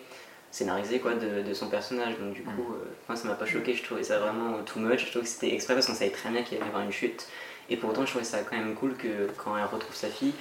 scénarisée 0.52 1.00
quoi, 1.00 1.14
de, 1.14 1.42
de 1.48 1.54
son 1.54 1.70
personnage. 1.70 2.20
Donc 2.20 2.34
du 2.34 2.44
coup, 2.44 2.74
euh, 2.74 2.86
moi 3.10 3.16
ça 3.16 3.28
m'a 3.28 3.36
pas 3.36 3.46
choqué, 3.46 3.74
je 3.74 3.84
trouvais 3.84 4.04
ça 4.04 4.20
vraiment 4.20 4.58
too 4.66 4.80
much. 4.80 5.06
Je 5.06 5.12
trouve 5.12 5.24
que 5.24 5.28
c'était 5.30 5.54
exprès 5.54 5.74
parce 5.76 5.88
qu'on 5.88 5.94
savait 5.96 6.12
très 6.12 6.30
bien 6.30 6.44
qu'il 6.44 6.58
allait 6.58 6.66
y 6.66 6.70
avoir 6.70 6.84
une 6.84 6.92
chute. 6.92 7.26
Et 7.70 7.78
pour 7.78 7.92
autant, 7.92 8.02
je 8.06 8.10
trouvais 8.10 8.26
ça 8.26 8.40
quand 8.40 8.58
même 8.58 8.76
cool 8.76 8.96
que 8.96 9.30
quand 9.42 9.56
elle 9.58 9.64
retrouve 9.64 9.96
sa 9.96 10.10
fille, 10.10 10.34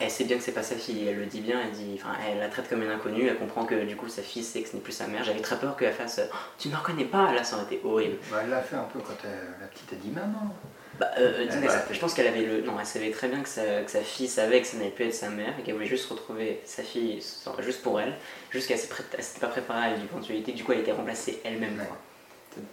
elle 0.00 0.10
sait 0.10 0.24
bien 0.24 0.36
que 0.36 0.42
c'est 0.42 0.52
pas 0.52 0.62
sa 0.62 0.76
fille, 0.76 1.06
elle 1.08 1.18
le 1.18 1.26
dit 1.26 1.40
bien, 1.40 1.60
elle 1.64 1.72
dit, 1.72 1.98
enfin, 2.00 2.14
elle 2.30 2.38
la 2.38 2.48
traite 2.48 2.68
comme 2.68 2.82
une 2.82 2.90
inconnue, 2.90 3.26
elle 3.26 3.36
comprend 3.38 3.64
que 3.64 3.84
du 3.84 3.96
coup 3.96 4.08
sa 4.08 4.22
fille 4.22 4.44
sait 4.44 4.62
que 4.62 4.68
ce 4.68 4.74
n'est 4.76 4.82
plus 4.82 4.92
sa 4.92 5.06
mère. 5.06 5.24
J'avais 5.24 5.40
très 5.40 5.58
peur 5.58 5.76
qu'elle 5.76 5.92
fasse, 5.92 6.20
Oh, 6.32 6.36
tu 6.58 6.68
me 6.68 6.76
reconnais 6.76 7.04
pas, 7.04 7.32
là 7.32 7.42
ça 7.44 7.56
aurait 7.56 7.64
été 7.66 7.80
horrible. 7.84 8.16
Bah, 8.30 8.38
elle 8.44 8.50
l'a 8.50 8.62
fait 8.62 8.76
un 8.76 8.84
peu 8.92 9.00
quand 9.00 9.16
elle- 9.24 9.60
la 9.60 9.66
petite 9.66 9.92
a 9.92 9.96
dit 9.96 10.10
maman. 10.10 10.54
Bah, 11.00 11.06
euh, 11.18 11.46
ça- 11.68 11.84
je 11.92 11.98
pense 12.00 12.12
qu'elle 12.14 12.26
avait 12.26 12.42
le, 12.42 12.60
non, 12.62 12.72
elle 12.80 12.84
savait 12.86 13.10
très 13.12 13.28
bien 13.28 13.40
que 13.40 13.48
sa, 13.48 13.82
que 13.82 13.90
sa 13.90 14.00
fille 14.00 14.26
savait 14.26 14.60
que 14.60 14.66
ça 14.66 14.76
n'allait 14.78 14.90
plus 14.90 15.04
être 15.04 15.14
sa 15.14 15.30
mère 15.30 15.54
et 15.58 15.62
qu'elle 15.62 15.74
voulait 15.74 15.86
juste 15.86 16.08
retrouver 16.10 16.60
sa 16.64 16.82
fille 16.82 17.22
juste 17.60 17.82
pour 17.82 18.00
elle, 18.00 18.14
juste 18.50 18.66
qu'elle 18.66 18.78
s'est 18.78 18.88
pré- 18.88 19.04
elle 19.16 19.22
s'était 19.22 19.40
pas 19.40 19.46
préparée 19.46 19.92
à 19.92 19.96
l'éventualité, 19.96 20.50
du 20.52 20.64
coup 20.64 20.72
elle 20.72 20.80
était 20.80 20.90
remplacée 20.92 21.40
elle-même. 21.44 21.78
Ouais. 21.78 21.86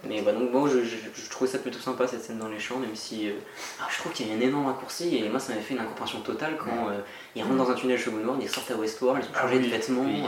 Mais 0.04 0.22
bah, 0.22 0.32
donc 0.32 0.52
bon, 0.52 0.66
je, 0.66 0.82
je, 0.82 0.96
je 1.14 1.30
trouvais 1.30 1.50
ça 1.50 1.58
plutôt 1.58 1.78
sympa 1.78 2.06
cette 2.06 2.22
scène 2.22 2.38
dans 2.38 2.48
les 2.48 2.58
champs, 2.58 2.78
même 2.78 2.94
si 2.94 3.28
euh, 3.28 3.32
ah, 3.80 3.86
je 3.90 3.98
trouve 3.98 4.12
qu'il 4.12 4.28
y 4.28 4.32
a 4.32 4.34
un 4.36 4.40
énorme 4.40 4.66
raccourci 4.66 5.16
et 5.16 5.28
moi 5.28 5.38
ça 5.40 5.52
m'avait 5.52 5.64
fait 5.64 5.74
une 5.74 5.80
incompréhension 5.80 6.20
totale 6.20 6.56
quand 6.58 6.88
euh, 6.90 6.98
ils 7.34 7.42
rentrent 7.42 7.56
dans 7.56 7.70
un 7.70 7.74
tunnel 7.74 7.98
chez 7.98 8.10
Moonward, 8.10 8.38
ils 8.42 8.48
sortent 8.48 8.70
à 8.70 8.76
Westworld, 8.76 9.22
ils 9.24 9.28
ont 9.28 9.32
Ah 9.36 9.42
changé 9.42 9.58
de 9.60 9.66
vêtements. 9.68 10.04
Ils, 10.06 10.24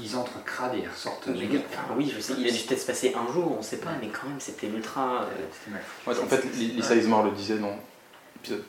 ils, 0.00 0.04
ils 0.04 0.16
entrent 0.16 0.44
crades 0.44 0.74
et 0.74 0.78
ils 0.84 0.88
ressortent 0.88 1.26
Mais, 1.28 1.38
méga. 1.40 1.58
enfin, 1.70 1.94
oui, 1.96 2.12
je 2.14 2.20
sais, 2.20 2.34
il 2.38 2.46
a 2.46 2.50
dû 2.50 2.58
peut-être 2.58 2.80
se 2.80 2.86
passer 2.86 3.14
un 3.14 3.32
jour, 3.32 3.56
on 3.58 3.62
sait 3.62 3.78
pas, 3.78 3.90
Ouais. 3.90 3.96
mais 4.02 4.08
quand 4.08 4.28
même 4.28 4.40
c'était 4.40 4.66
ultra. 4.68 5.22
euh, 5.22 5.26
C'était 5.52 5.70
mal. 5.72 5.82
Ouais, 6.06 6.22
en 6.22 6.26
fait, 6.26 6.44
Lisa 6.56 6.94
Ismore 6.94 7.24
le 7.24 7.30
disait 7.32 7.58
dans 7.58 7.76
l'épisode 8.36 8.64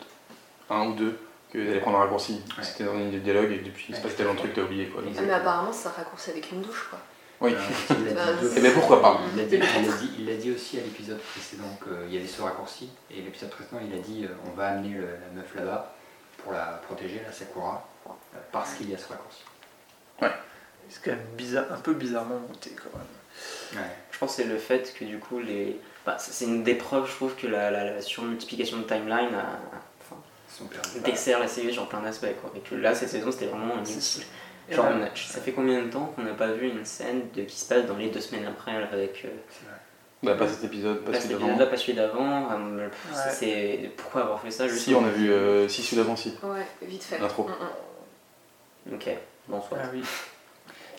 1 0.69 0.87
ou 0.87 0.93
2 0.93 1.17
qu'elle 1.51 1.67
allait 1.69 1.79
prendre 1.79 1.97
un 1.97 2.01
raccourci. 2.01 2.41
Ouais. 2.57 2.63
C'était 2.63 2.83
dans 2.85 2.93
une 2.95 3.09
idée 3.09 3.19
de 3.19 3.23
dialogue 3.23 3.51
et 3.51 3.59
depuis 3.59 3.85
il 3.89 3.95
se 3.95 4.01
passe 4.01 4.15
tellement 4.15 4.33
de 4.33 4.39
trucs 4.39 4.51
que 4.53 4.59
t'as 4.59 4.65
oublié 4.65 4.87
quoi. 4.87 5.01
Ah, 5.17 5.21
mais 5.21 5.31
apparemment, 5.33 5.71
c'est 5.71 5.87
un 5.87 5.91
raccourci 5.91 6.31
avec 6.31 6.51
une 6.51 6.61
douche, 6.61 6.87
quoi. 6.89 6.99
Oui. 7.43 7.53
Euh, 7.53 7.59
il 7.99 8.05
l'a 8.05 8.13
Bah, 8.25 8.31
dit 8.41 8.59
mais 8.61 8.71
pourquoi 8.71 9.01
pas 9.01 9.19
Il 9.33 9.37
l'a 9.37 9.45
dit, 9.45 9.55
il 10.17 10.25
l'a 10.25 10.33
dit, 10.35 10.37
dit 10.43 10.51
aussi 10.51 10.79
à 10.79 10.81
l'épisode 10.81 11.19
précédent 11.19 11.77
qu'il 11.83 12.13
y 12.13 12.17
avait 12.17 12.27
ce 12.27 12.41
raccourci. 12.41 12.89
Et 13.11 13.21
l'épisode 13.21 13.49
précédent, 13.49 13.79
il 13.85 13.93
a 13.93 14.01
dit 14.01 14.25
euh, 14.25 14.29
on 14.51 14.55
va 14.55 14.69
amener 14.69 14.89
le- 14.95 15.01
la 15.07 15.27
meuf 15.41 15.53
là-bas 15.55 15.93
pour 16.39 16.53
la 16.53 16.81
protéger, 16.87 17.21
la 17.25 17.31
Sakura, 17.31 17.87
euh, 18.07 18.11
parce 18.51 18.73
qu'il 18.73 18.89
y 18.89 18.95
a 18.95 18.97
ce 18.97 19.07
raccourci. 19.09 19.43
C'est 20.89 21.01
quand 21.03 21.11
même 21.11 21.25
bizarre, 21.37 21.65
un 21.71 21.77
peu 21.79 21.93
bizarrement 21.93 22.39
monté 22.39 22.71
quand 22.75 22.97
même. 22.97 23.81
Ouais. 23.81 23.89
Je 24.11 24.17
pense 24.19 24.35
que 24.35 24.43
c'est 24.43 24.47
le 24.49 24.57
fait 24.57 24.93
que 24.93 25.05
du 25.05 25.17
coup, 25.17 25.39
les. 25.39 25.79
Bah, 26.05 26.17
c'est 26.19 26.43
une 26.45 26.63
des 26.63 26.75
preuves, 26.75 27.07
je 27.09 27.15
trouve, 27.15 27.35
que 27.35 27.47
la, 27.47 27.71
la, 27.71 27.85
la 27.95 28.01
surmultiplication 28.01 28.77
de 28.79 28.83
timeline 28.83 29.33
a. 29.33 29.59
Dessert 31.03 31.39
la 31.39 31.47
série 31.47 31.73
sur 31.73 31.87
plein 31.89 32.01
d'aspects, 32.01 32.27
quoi. 32.41 32.51
Et 32.55 32.59
que 32.59 32.75
là, 32.75 32.93
cette 32.93 33.09
saison, 33.09 33.31
c'était 33.31 33.47
vraiment 33.47 33.75
Genre, 34.69 34.85
ça 35.15 35.41
fait 35.41 35.51
combien 35.51 35.81
de 35.83 35.89
temps 35.89 36.13
qu'on 36.15 36.23
n'a 36.23 36.33
pas 36.33 36.51
vu 36.53 36.69
une 36.69 36.85
scène 36.85 37.23
de, 37.35 37.41
qui 37.43 37.55
se 37.59 37.65
passe 37.67 37.85
dans 37.85 37.97
les 37.97 38.09
deux 38.09 38.21
semaines 38.21 38.45
après 38.45 38.79
là, 38.79 38.87
avec. 38.91 39.23
euh, 39.25 39.29
C'est 39.49 39.65
vrai. 39.65 39.77
Bah 40.23 40.35
pas 40.35 40.47
cet 40.47 40.63
épisode, 40.63 40.99
pas 41.03 41.11
pas 41.11 41.19
celui 41.19 41.33
d'avant. 41.35 41.57
pas 41.69 41.75
celui 41.77 41.93
d'avant. 41.95 42.51
euh, 42.51 42.87
Ouais. 43.41 43.91
Pourquoi 43.97 44.21
avoir 44.21 44.39
fait 44.41 44.51
ça 44.51 44.69
Si 44.69 44.95
on 44.95 45.05
a 45.05 45.09
vu 45.09 45.29
euh, 45.31 45.67
si 45.67 45.81
celui 45.83 45.97
d'avant 45.97 46.15
si. 46.15 46.29
Ouais, 46.43 46.65
vite 46.81 47.03
fait. 47.03 47.19
L'intro. 47.19 47.43
Mm, 47.43 48.91
mm. 48.91 48.93
Ok, 48.95 49.09
bonsoir. 49.49 49.81
Ah 49.83 49.87
oui. 49.93 50.01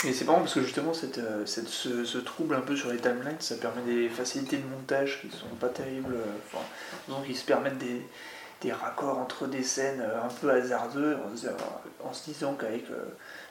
Et 0.07 0.13
c'est 0.13 0.27
marrant 0.27 0.41
parce 0.41 0.53
que 0.53 0.61
justement 0.61 0.93
cette, 0.93 1.17
euh, 1.17 1.47
cette- 1.47 1.69
ce, 1.69 2.05
ce 2.05 2.19
trouble 2.19 2.55
un 2.55 2.61
peu 2.61 2.77
sur 2.77 2.91
les 2.91 2.99
timelines, 2.99 3.37
ça 3.41 3.55
permet 3.57 3.81
des 3.83 4.11
facilités 4.11 4.59
de 4.59 4.67
montage 4.69 5.21
qui 5.23 5.31
sont 5.35 5.47
pas 5.59 5.69
terribles. 5.69 6.17
Enfin, 6.47 6.63
donc 7.09 7.25
ils 7.27 7.37
se 7.37 7.47
permettent 7.47 7.79
des, 7.79 8.03
des 8.61 8.73
raccords 8.73 9.19
entre 9.19 9.47
des 9.47 9.63
scènes 9.63 10.03
un 10.03 10.29
peu 10.29 10.51
hasardeux 10.51 11.17
en, 11.25 11.35
se- 11.35 11.47
en 12.07 12.13
se 12.13 12.25
disant 12.25 12.53
qu'avec 12.55 12.85
euh, 12.91 12.97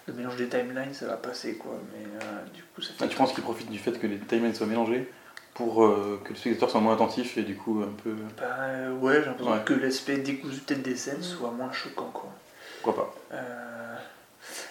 le 0.08 0.14
mélange 0.14 0.36
des 0.38 0.48
timelines 0.48 0.94
ça 0.94 1.08
va 1.08 1.18
passer 1.18 1.56
quoi. 1.56 1.74
Mais 1.94 2.06
euh, 2.06 2.44
du 2.54 2.64
coup 2.64 2.82
ça 2.82 2.94
fait. 2.94 3.06
Ah, 3.06 3.08
tu 3.08 3.16
penses 3.16 3.34
qu'ils 3.34 3.44
profitent 3.44 3.72
du 3.72 3.80
fait 3.80 3.94
que 4.00 4.08
les 4.08 4.18
timelines 4.20 4.54
soient 4.56 4.68
mélangés 4.68 5.12
pour 5.54 5.84
euh, 5.86 6.20
que 6.24 6.30
le 6.30 6.36
spectateur 6.36 6.70
soit 6.72 6.82
moins 6.82 6.94
attentif 6.96 7.38
et 7.38 7.44
du 7.44 7.56
coup 7.56 7.82
un 7.84 7.94
peu. 8.04 8.16
Bah, 8.38 8.44
euh, 8.62 8.92
ouais, 8.98 9.20
j'ai 9.20 9.26
l'impression 9.26 9.54
Ouais. 9.54 9.64
que 9.66 9.74
l'aspect 9.74 10.18
décousu 10.18 10.60
peut-être 10.62 10.82
des 10.82 10.96
scènes 10.96 11.22
soit 11.24 11.52
moins 11.52 11.72
choquant 11.72 12.10
quoi. 12.14 12.30
Pourquoi 12.82 13.06
pas 13.06 13.36
Euh, 13.38 13.96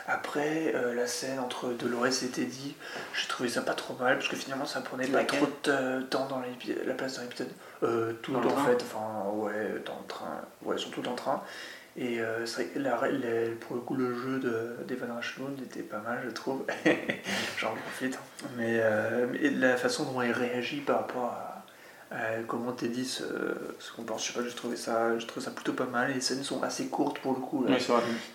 après, 0.07 0.73
euh, 0.75 0.95
la 0.95 1.07
scène 1.07 1.39
entre 1.39 1.69
Dolores 1.69 2.07
et 2.23 2.29
Teddy, 2.29 2.75
j'ai 3.15 3.29
trouvé 3.29 3.49
ça 3.49 3.63
pas 3.63 3.73
trop 3.75 3.95
mal 3.95 4.17
parce 4.19 4.29
que 4.29 4.37
finalement 4.37 4.67
ça 4.67 4.81
prenait 4.81 5.07
pas 5.07 5.25
trop 5.25 5.47
de 5.65 6.03
temps 6.03 6.27
dans 6.27 6.41
la 6.87 6.95
place 6.95 7.17
dans 7.17 7.23
l'épisode. 7.23 7.49
Euh, 7.83 8.13
tout 8.23 8.33
Dans 8.33 8.41
en 8.41 8.49
train 8.49 8.65
fait, 8.67 8.83
enfin 8.83 9.31
ouais, 9.33 9.83
dans 9.87 9.99
le 10.01 10.07
train, 10.09 10.41
ouais, 10.63 10.77
surtout 10.79 11.01
dans 11.01 11.13
le 11.13 11.17
train. 11.17 11.43
Et 11.97 12.21
euh, 12.21 12.47
c'est 12.47 12.63
vrai 12.63 12.65
que 12.73 12.79
la- 12.79 13.01
la- 13.11 13.51
pour 13.61 13.77
le 13.77 13.83
coup, 13.83 13.95
le 13.95 14.15
jeu 14.15 14.39
de- 14.39 14.77
d'Evan 14.89 15.13
Rashloon 15.13 15.55
était 15.63 15.83
pas 15.83 15.99
mal, 15.99 16.21
je 16.25 16.31
trouve. 16.31 16.65
J'en 17.59 17.75
profite. 17.75 18.19
Mais, 18.57 18.79
euh, 18.81 19.27
mais 19.31 19.51
la 19.51 19.77
façon 19.77 20.05
dont 20.11 20.23
elle 20.23 20.33
réagit 20.33 20.81
par 20.81 21.01
rapport 21.01 21.25
à, 21.25 21.65
à 22.15 22.37
comment 22.47 22.73
Teddy 22.73 23.05
se, 23.05 23.25
se 23.79 23.93
comporte, 23.93 24.21
je 24.23 24.33
sais 24.33 24.39
pas, 24.39 24.47
j'ai 24.49 24.55
trouvé, 24.55 24.77
ça, 24.77 25.11
trouvé 25.27 25.45
ça 25.45 25.51
plutôt 25.51 25.75
pas 25.75 25.85
mal. 25.87 26.11
Et 26.11 26.15
les 26.15 26.21
scènes 26.23 26.43
sont 26.43 26.63
assez 26.63 26.87
courtes 26.89 27.19
pour 27.19 27.35
le 27.35 27.41
coup. 27.41 27.65
là. 27.65 27.73
Oui, 27.77 27.81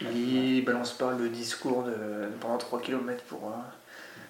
vrai. 0.06 0.12
Il 0.14 0.64
balance 0.66 0.94
pas 0.94 1.14
le 1.18 1.28
discours 1.30 1.84
de, 1.84 1.94
pendant 2.40 2.58
3 2.60 2.80
km 2.80 3.24
pour, 3.24 3.48
euh, 3.50 3.56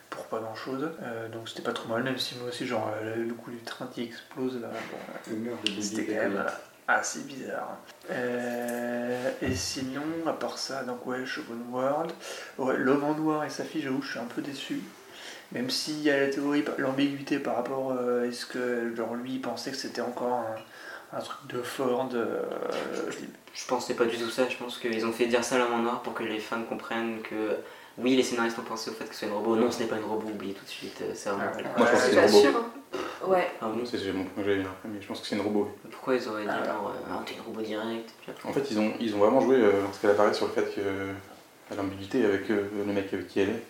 pour 0.10 0.24
pas 0.27 0.39
grand 0.39 0.55
chose. 0.55 0.89
donc 1.34 1.50
c'était 1.50 1.63
pas 1.63 1.74
trop 1.74 1.89
mal, 1.89 2.03
même 2.03 2.17
si 2.17 2.36
moi 2.38 2.48
aussi, 2.48 2.65
genre, 2.65 2.91
euh, 3.01 3.15
le 3.25 3.34
coup 3.34 3.51
du 3.51 3.57
train 3.57 3.88
qui 3.93 4.03
explose 4.03 4.62
là, 4.62 4.69
bon, 4.69 5.34
de 5.75 5.81
c'était 5.81 6.05
quand 6.05 6.22
même 6.29 6.38
euh, 6.38 6.50
assez 6.88 7.20
bizarre. 7.22 7.77
Euh, 8.12 9.32
et 9.41 9.56
sinon, 9.56 10.03
à 10.25 10.34
part 10.34 10.58
ça, 10.58 10.84
donc 10.84 11.06
ouais, 11.06 11.25
Shogun 11.25 11.60
World, 11.72 12.12
ouais, 12.58 12.77
l'homme 12.77 13.03
en 13.03 13.13
noir 13.15 13.44
et 13.44 13.50
sa 13.50 13.63
fille, 13.63 13.82
j'avoue, 13.82 14.01
je 14.01 14.12
suis 14.12 14.20
un 14.20 14.25
peu 14.25 14.41
déçu. 14.41 14.82
Même 15.51 15.70
s'il 15.70 16.01
y 16.01 16.10
a 16.12 16.20
la 16.20 16.27
théorie, 16.27 16.63
l'ambiguïté 16.77 17.39
par 17.39 17.56
rapport 17.58 17.91
euh, 17.94 18.25
est-ce 18.29 18.46
que 18.46 18.94
genre, 18.96 19.15
lui 19.15 19.34
il 19.36 19.41
pensait 19.41 19.72
que 19.72 19.77
c'était 19.77 20.01
encore 20.01 20.34
un, 21.13 21.17
un 21.17 21.22
truc 21.22 21.39
de 21.50 21.62
Ford. 21.62 22.10
euh, 22.13 22.41
Je 23.53 23.65
pense 23.67 23.84
que 23.84 23.88
c'est 23.88 23.98
pas 23.98 24.06
du 24.06 24.17
tout 24.17 24.29
ça. 24.29 24.48
Je 24.50 24.58
pense 24.58 24.77
qu'ils 24.77 25.06
ont 25.06 25.12
fait 25.13 25.25
dire 25.27 25.44
ça 25.44 25.56
à 25.56 25.60
la 25.60 25.67
main 25.67 25.79
noire 25.82 26.01
pour 26.01 26.13
que 26.13 26.24
les 26.24 26.39
fans 26.39 26.63
comprennent 26.63 27.22
que 27.22 27.58
oui, 27.98 28.15
les 28.15 28.24
scénaristes 28.24 28.60
ont 28.60 28.63
pensé 28.63 28.89
au 28.91 28.94
fait 28.94 29.06
que 29.06 29.13
ce 29.13 29.20
soit 29.22 29.27
une 29.29 29.34
robot. 29.36 29.56
Non, 29.56 29.72
ce 29.72 29.79
n'est 29.79 29.88
pas 29.88 29.98
une 29.98 30.03
robot. 30.06 30.27
Oubliez 30.29 30.53
tout 30.53 30.65
de 30.65 30.70
suite. 30.70 31.01
euh, 31.01 31.12
C'est 31.15 31.29
vraiment. 31.29 31.51
Ah, 31.63 31.70
Moi, 31.77 31.88
je 31.88 31.91
pense 31.94 32.01
que 32.03 32.10
C'est 32.10 32.12
c'est 32.12 32.20
un 32.20 32.27
robot. 32.27 32.41
sûr, 32.41 32.58
hein. 32.58 32.76
Ouais. 33.25 33.47
Ah 33.62 33.67
C'est 33.86 34.12
mon 34.13 34.24
après, 34.24 34.43
mais 34.89 35.01
je 35.01 35.07
pense 35.07 35.21
que 35.21 35.27
c'est 35.27 35.36
une 35.36 35.41
robot. 35.41 35.71
Pourquoi 35.91 36.15
ils 36.15 36.27
auraient 36.27 36.43
dit 36.43 36.50
Ah. 36.51 36.65
genre, 36.65 36.93
euh, 36.95 37.09
ah, 37.12 37.24
t'es 37.25 37.33
une 37.36 37.41
robot 37.41 37.62
direct 37.62 38.09
En 38.43 38.53
fait, 38.53 38.69
ils 38.71 38.79
ont, 38.79 38.93
ils 39.00 39.15
ont 39.15 39.19
vraiment 39.19 39.41
joué 39.41 39.55
euh, 39.57 39.81
lorsqu'elle 39.81 40.12
apparaît 40.12 40.33
sur 40.33 40.47
le 40.47 40.53
fait 40.53 40.74
que 40.75 40.81
euh, 40.81 41.13
l'ambiguïté 41.75 42.24
avec 42.25 42.50
euh, 42.51 42.67
le 42.86 42.93
mec 42.93 43.13
avec 43.13 43.27
qui 43.27 43.39
elle 43.39 43.50
est. 43.50 43.63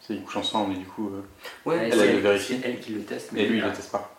C'est 0.00 0.14
ils 0.14 0.22
couchent 0.22 0.36
ensemble 0.36 0.74
et 0.74 0.78
du 0.78 0.84
coup. 0.86 1.10
euh, 1.14 1.20
Ouais, 1.68 1.76
Elle, 1.84 1.92
c'est 1.92 2.06
elle 2.06 2.14
le 2.16 2.20
vérifie. 2.20 2.58
C'est 2.62 2.68
elle 2.68 2.80
qui 2.80 2.92
le 2.92 3.02
teste. 3.02 3.32
et 3.34 3.46
lui, 3.46 3.58
il 3.58 3.64
le 3.64 3.72
teste 3.72 3.90
pas. 3.90 4.12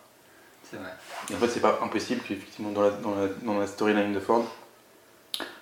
C'est 0.62 0.76
vrai. 0.76 0.90
Et 1.30 1.34
en 1.34 1.38
fait, 1.38 1.48
c'est 1.48 1.60
pas 1.60 1.78
impossible 1.82 2.20
qu'effectivement, 2.26 2.70
dans 2.72 2.82
la, 2.82 2.90
dans, 2.90 3.14
la, 3.14 3.26
dans 3.42 3.58
la 3.58 3.66
storyline 3.66 4.12
de 4.12 4.20
Ford, 4.20 4.44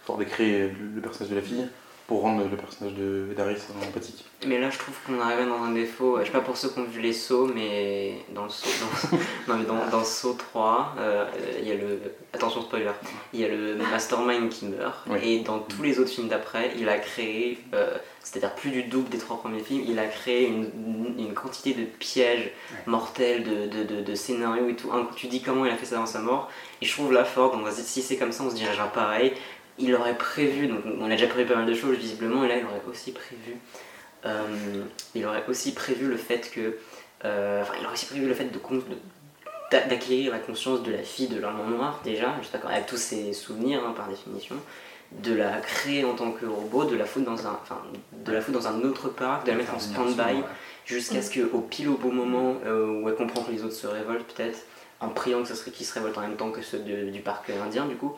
Ford 0.04 0.20
ait 0.20 0.26
créé 0.26 0.68
le, 0.68 0.74
le 0.96 1.00
personnage 1.00 1.30
de 1.30 1.36
la 1.36 1.42
fille 1.42 1.66
pour 2.06 2.20
rendre 2.22 2.44
le 2.48 2.56
personnage 2.56 2.94
de 2.94 3.34
Daris 3.36 3.56
empathique. 3.82 4.24
Mais 4.46 4.60
là, 4.60 4.70
je 4.70 4.78
trouve 4.78 4.94
qu'on 5.06 5.20
arrive 5.20 5.48
dans 5.48 5.62
un 5.62 5.72
défaut. 5.72 6.18
Je 6.20 6.26
sais 6.26 6.30
pas 6.30 6.40
pour 6.40 6.56
ceux 6.56 6.68
qui 6.68 6.78
ont 6.78 6.84
vu 6.84 7.00
les 7.00 7.12
sauts, 7.12 7.50
mais 7.52 8.18
dans 8.34 8.44
le 8.44 8.50
saut, 8.50 8.68
dans, 8.80 9.18
non, 9.48 9.58
mais 9.58 9.64
dans, 9.64 9.86
dans 9.90 10.04
Saut 10.04 10.34
3, 10.34 10.94
euh, 10.98 11.24
il 11.60 11.66
y 11.68 11.72
a 11.72 11.74
le. 11.74 12.00
Attention, 12.32 12.62
spoiler. 12.62 12.90
Il 13.32 13.40
y 13.40 13.44
a 13.44 13.48
le 13.48 13.74
mastermind 13.76 14.48
qui 14.50 14.66
meurt. 14.66 14.98
Oui. 15.08 15.18
Et 15.22 15.40
dans 15.40 15.58
tous 15.58 15.82
les 15.82 15.98
autres 15.98 16.10
films 16.10 16.28
d'après, 16.28 16.72
il 16.78 16.88
a 16.88 16.98
créé. 16.98 17.58
euh, 17.74 17.96
c'est-à-dire 18.26 18.56
plus 18.56 18.70
du 18.70 18.82
double 18.82 19.08
des 19.08 19.18
trois 19.18 19.38
premiers 19.38 19.62
films, 19.62 19.84
il 19.86 20.00
a 20.00 20.06
créé 20.06 20.48
une, 20.48 21.14
une 21.16 21.32
quantité 21.32 21.74
de 21.74 21.84
pièges 21.84 22.50
mortels, 22.84 23.44
de, 23.44 23.66
de, 23.68 23.84
de, 23.84 24.00
de 24.02 24.14
scénarios 24.16 24.68
et 24.68 24.74
tout. 24.74 24.90
Un 24.92 25.06
tu 25.14 25.28
dis 25.28 25.40
comment 25.40 25.64
il 25.64 25.70
a 25.70 25.76
fait 25.76 25.86
ça 25.86 25.94
dans 25.94 26.06
sa 26.06 26.18
mort. 26.18 26.50
Et 26.82 26.86
je 26.86 26.92
trouve 26.92 27.12
là 27.12 27.24
se 27.24 27.40
dire, 27.40 27.84
si 27.84 28.02
c'est 28.02 28.16
comme 28.16 28.32
ça, 28.32 28.42
on 28.42 28.50
se 28.50 28.56
dirigera 28.56 28.88
pareil. 28.88 29.32
Il 29.78 29.94
aurait 29.94 30.16
prévu, 30.16 30.66
donc 30.68 30.80
on 31.00 31.06
a 31.06 31.10
déjà 31.10 31.26
prévu 31.26 31.46
pas 31.48 31.56
mal 31.56 31.66
de 31.66 31.74
choses 31.74 31.96
visiblement, 31.98 32.44
et 32.44 32.48
là 32.48 32.56
il 32.56 32.64
aurait 32.64 32.80
aussi 32.88 33.12
prévu, 33.12 33.56
euh, 34.24 34.42
il 35.14 35.26
aurait 35.26 35.44
aussi 35.48 35.74
prévu 35.74 36.08
le 36.08 36.16
fait 36.16 36.50
que, 36.50 36.78
euh, 37.24 37.60
enfin 37.62 37.74
il 37.78 37.84
aurait 37.84 37.92
aussi 37.94 38.06
prévu 38.06 38.26
le 38.26 38.34
fait 38.34 38.44
de, 38.44 38.58
d'acquérir 39.70 40.32
la 40.32 40.38
conscience 40.38 40.82
de 40.82 40.92
la 40.92 41.02
fille 41.02 41.28
de 41.28 41.38
l'homme 41.40 41.60
en 41.60 41.68
noir 41.68 42.00
déjà, 42.04 42.34
juste 42.40 42.54
avec 42.54 42.86
tous 42.86 42.96
ses 42.96 43.32
souvenirs 43.32 43.82
hein, 43.86 43.92
par 43.96 44.08
définition, 44.08 44.56
de 45.12 45.34
la 45.34 45.58
créer 45.60 46.04
en 46.04 46.14
tant 46.14 46.32
que 46.32 46.46
robot, 46.46 46.84
de 46.84 46.96
la 46.96 47.04
foutre 47.04 47.26
dans 47.26 47.46
un, 47.46 47.58
enfin, 47.62 47.80
de 48.12 48.32
la 48.32 48.40
foutre 48.40 48.58
dans 48.58 48.68
un 48.68 48.80
autre 48.82 49.08
parc, 49.08 49.44
de 49.46 49.50
la 49.50 49.56
mettre 49.56 49.74
en 49.74 49.78
stand-by, 49.78 50.42
jusqu'à 50.84 51.20
ce 51.22 51.38
qu'au 51.38 51.60
pile 51.60 51.88
au 51.88 51.96
bon 51.96 52.12
moment 52.12 52.56
euh, 52.64 53.00
où 53.02 53.08
elle 53.08 53.14
comprend 53.14 53.42
que 53.42 53.52
les 53.52 53.62
autres 53.62 53.74
se 53.74 53.86
révoltent 53.86 54.26
peut-être 54.34 54.58
en 55.00 55.08
priant 55.08 55.42
que 55.42 55.48
ce 55.48 55.54
serait 55.54 55.70
qu'ils 55.72 55.84
se 55.86 55.92
révoltent 55.94 56.16
en 56.16 56.22
même 56.22 56.36
temps 56.36 56.50
que 56.50 56.62
ceux 56.62 56.78
de- 56.78 57.10
du 57.10 57.20
parc 57.20 57.50
indien 57.50 57.84
du 57.86 57.96
coup 57.96 58.16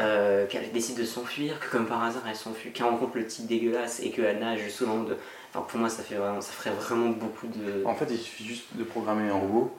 euh, 0.00 0.46
qu'elle 0.46 0.72
décide 0.72 0.96
de 0.98 1.04
s'enfuir 1.04 1.60
que 1.60 1.70
comme 1.70 1.86
par 1.86 2.02
hasard 2.02 2.22
elle 2.28 2.34
s'enfuit 2.34 2.72
qu'elle 2.72 2.86
rencontre 2.86 3.16
le 3.16 3.26
type 3.26 3.46
dégueulasse 3.46 4.00
et 4.00 4.10
qu'elle 4.10 4.38
nage 4.38 4.68
sous 4.70 4.86
l'onde 4.86 5.16
enfin 5.52 5.64
pour 5.68 5.78
moi 5.78 5.88
ça 5.88 6.02
fait 6.02 6.14
vraiment 6.16 6.40
ça 6.40 6.52
ferait 6.52 6.70
vraiment 6.70 7.10
beaucoup 7.10 7.46
de 7.48 7.84
En 7.84 7.94
fait, 7.94 8.06
il 8.10 8.18
suffit 8.18 8.44
juste 8.46 8.64
de 8.74 8.84
programmer 8.84 9.28
un 9.30 9.34
robot 9.34 9.70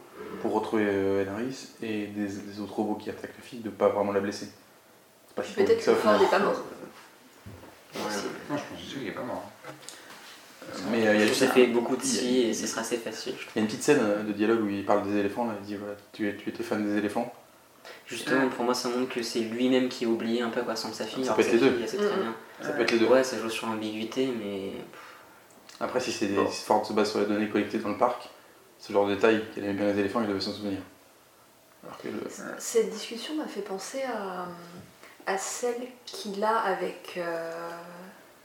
pour 0.42 0.54
retrouver 0.54 0.86
euh, 0.88 1.26
Daris 1.26 1.70
et 1.82 2.08
des, 2.08 2.28
des 2.28 2.60
autres 2.62 2.74
robots 2.76 2.96
qui 2.96 3.10
attaquent 3.10 3.36
la 3.38 3.44
fille 3.44 3.60
de 3.60 3.70
pas 3.70 3.90
vraiment 3.90 4.12
la 4.12 4.20
blesser. 4.20 4.48
C'est 5.28 5.36
pas 5.36 5.44
si 5.44 5.54
Peut-être 5.54 5.84
que 5.84 5.94
Ford 5.96 6.20
n'est 6.20 6.28
pas 6.28 6.40
mort. 6.40 6.64
Ouais. 7.96 8.02
Non, 8.50 8.58
je 8.58 8.62
pense 8.64 8.94
qu'il 8.94 9.08
est 9.08 9.12
pas 9.12 9.24
mort. 9.24 9.50
Mais 10.92 11.08
euh, 11.08 11.16
il 11.16 11.20
y 11.22 11.24
a 11.24 11.28
juste 11.28 11.40
ça 11.40 11.46
un- 11.46 11.50
fait 11.50 11.68
beaucoup 11.68 11.96
de 11.96 12.04
si 12.04 12.42
et 12.44 12.54
ce 12.54 12.68
sera 12.68 12.82
assez 12.82 12.98
facile. 12.98 13.34
Il 13.56 13.58
y 13.58 13.60
a 13.60 13.62
une 13.62 13.68
petite 13.68 13.82
scène 13.84 14.00
euh, 14.02 14.24
de 14.24 14.32
dialogue 14.32 14.62
où 14.62 14.70
il 14.70 14.86
parle 14.86 15.04
des 15.10 15.18
éléphants, 15.18 15.46
là, 15.48 15.56
il 15.60 15.66
dit 15.66 15.76
voilà, 15.76 15.96
tu, 16.14 16.32
tu 16.38 16.50
étais 16.50 16.64
fan 16.64 16.86
des 16.86 16.98
éléphants. 16.98 17.34
Justement 18.12 18.50
pour 18.50 18.64
moi 18.66 18.74
ça 18.74 18.90
montre 18.90 19.14
que 19.14 19.24
c'est 19.24 19.40
lui-même 19.40 19.90
qui 19.90 20.06
a 20.06 20.08
oublié 20.08 20.42
un 20.42 20.50
peu 20.50 20.60
à 20.60 20.64
quoi 20.64 20.74
ressemble 20.74 20.94
sa 20.94 21.06
fille 21.06 21.26
Ça 21.26 21.34
peut 21.34 21.42
être 21.42 21.52
les 21.54 21.58
deux. 21.60 21.74
très 21.86 21.98
bien 21.98 22.36
Ça 22.62 22.70
peut 22.74 22.82
être 22.84 22.92
les 22.92 23.00
deux. 23.00 23.08
ouais 23.08 23.24
ça 23.24 23.38
joue 23.40 23.50
sur 23.50 23.68
l'ambiguïté 23.68 24.28
mais 24.38 24.72
Après, 25.80 26.00
si 26.00 26.12
c'est 26.12 26.28
des 26.28 26.36
Bon. 26.36 26.50
si 26.50 26.64
Ford 26.64 26.86
se 26.86 26.94
base 26.94 27.10
sur 27.10 27.20
les 27.20 27.26
données 27.26 27.50
collectées 27.50 27.80
dans 27.80 27.90
le 27.90 27.98
parc, 27.98 28.30
ce 28.78 28.94
genre 28.94 29.08
de 29.08 29.16
détail 29.16 29.44
qu'elle 29.56 29.64
aimait 29.66 29.74
bien 29.74 29.88
les 29.94 30.00
éléphants, 30.00 30.22
il 30.22 30.28
devait 30.28 30.40
s'en 30.42 30.52
souvenir. 30.52 30.80
Alors 31.84 31.98
que 31.98 32.08
le- 32.10 32.22
Cette 32.60 32.92
discussion 32.92 33.36
m'a 33.36 33.48
fait 33.48 33.62
penser 33.62 34.04
à, 34.04 34.46
à 35.26 35.38
celle 35.40 35.82
qu'il 36.06 36.44
a 36.44 36.58
avec. 36.60 37.14
euh, 37.18 37.52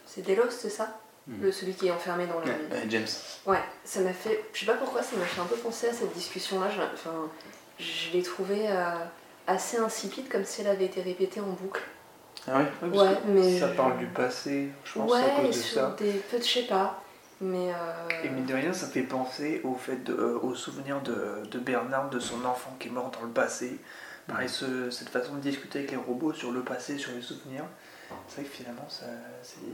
c'est 0.07 0.23
Delos, 0.27 0.51
c'est 0.51 0.71
ça? 0.71 0.99
Mm. 1.27 1.43
le, 1.43 1.53
celui 1.53 1.75
qui 1.75 1.89
est 1.89 1.91
enfermé 1.91 2.27
dans. 2.27 2.39
Ouais. 2.39 2.57
Euh, 2.73 2.85
James. 2.89 3.05
Ouais, 3.47 3.61
ça 3.85 4.01
m'a 4.01 4.13
fait. 4.13 4.45
Je 4.55 4.61
sais 4.61 4.67
pas 4.67 4.75
pourquoi, 4.75 5.03
ça 5.03 5.17
m'a 5.17 5.25
fait 5.27 5.41
un 5.41 5.45
peu 5.47 5.57
penser 5.57 5.89
à 5.89 5.93
cette 5.93 6.13
discussion-là. 6.15 6.69
Je, 6.71 6.81
enfin, 6.95 7.29
je 7.81 8.13
l'ai 8.13 8.23
trouvée 8.23 8.67
euh, 8.69 8.95
assez 9.47 9.79
insipide, 9.79 10.29
comme 10.29 10.45
si 10.45 10.61
elle 10.63 10.69
avait 10.69 10.87
été 10.87 11.03
répétée 11.03 11.41
en 11.41 11.47
boucle. 11.51 11.83
Ah 12.49 12.59
ouais 12.59 12.89
Ouais, 12.91 13.19
mais 13.27 13.59
Ça 13.59 13.69
parle 13.69 13.99
du 13.99 14.07
passé, 14.07 14.69
je 14.85 14.93
pense, 14.95 15.13
à 15.13 15.15
Ouais, 15.17 15.33
cause 15.37 15.45
et 15.47 15.49
de 15.49 15.53
sur 15.65 15.81
ça. 15.81 15.97
des. 15.99 16.13
Peut-être, 16.13 16.47
je 16.47 16.53
sais 16.53 16.63
pas. 16.67 17.03
Mais. 17.41 17.73
euh, 17.73 18.25
Et 18.25 18.29
mine 18.29 18.47
de 18.47 18.55
rien, 18.55 18.73
ça 18.73 18.87
fait 18.87 19.03
penser 19.03 19.61
au 19.65 19.75
fait 19.75 20.03
de, 20.05 20.13
euh, 20.15 20.39
au 20.41 20.55
souvenir 20.55 21.01
de, 21.03 21.43
de 21.51 21.59
Bernard, 21.59 22.09
de 22.11 22.19
son 22.21 22.45
enfant 22.45 22.75
qui 22.79 22.89
est 22.89 22.91
mort 22.91 23.11
dans 23.11 23.23
le 23.27 23.33
passé. 23.33 23.79
Pareil, 24.29 24.49
ce- 24.49 24.91
cette 24.91 25.09
façon 25.09 25.35
de 25.35 25.41
discuter 25.41 25.81
avec 25.81 25.91
les 25.93 25.97
robots 25.97 26.33
sur 26.33 26.51
le 26.53 26.63
passé, 26.63 26.99
sur 26.99 27.13
les 27.13 27.23
souvenirs. 27.23 27.65
C'est 28.29 28.41
vrai 28.41 28.45
que 28.51 28.57
finalement, 28.57 28.87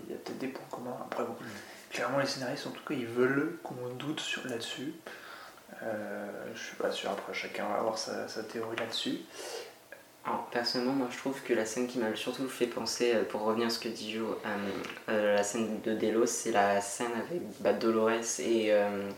il 0.07 0.11
y 0.13 0.15
a 0.15 0.19
peut-être 0.19 0.39
des 0.39 0.49
points 0.49 0.65
communs. 0.71 0.97
Après, 1.11 1.25
bon, 1.25 1.37
clairement, 1.91 2.19
les 2.19 2.27
scénaristes, 2.27 2.67
en 2.67 2.71
tout 2.71 2.83
cas, 2.87 2.95
ils 2.95 3.07
veulent 3.07 3.59
qu'on 3.63 3.75
doute 3.99 4.21
sur 4.21 4.47
là-dessus. 4.47 4.95
Euh, 5.83 6.27
je 6.55 6.61
suis 6.63 6.77
pas 6.77 6.91
sûr, 6.91 7.11
après, 7.11 7.33
chacun 7.35 7.67
va 7.67 7.77
avoir 7.77 7.99
sa, 7.99 8.29
sa 8.29 8.43
théorie 8.43 8.77
là-dessus. 8.77 9.21
Alors, 10.25 10.47
personnellement, 10.53 10.93
moi 10.93 11.09
je 11.11 11.19
trouve 11.19 11.41
que 11.43 11.53
la 11.53 11.65
scène 11.65 11.89
qui 11.89 11.99
m'a 11.99 12.15
surtout 12.15 12.49
fait 12.49 12.67
penser, 12.67 13.13
euh, 13.15 13.25
pour 13.25 13.43
revenir 13.43 13.67
à 13.67 13.71
ce 13.71 13.79
que 13.81 13.89
dit 13.89 14.13
Jo, 14.13 14.39
euh, 14.47 14.49
euh, 15.09 15.35
la 15.37 15.43
scène 15.43 15.81
de 15.85 15.95
Delos, 15.95 16.27
c'est 16.27 16.53
la 16.53 16.81
scène 16.81 17.11
avec 17.17 17.41
bah, 17.61 17.73
Dolores 17.73 18.11
et 18.39 18.73
euh, 18.73 19.09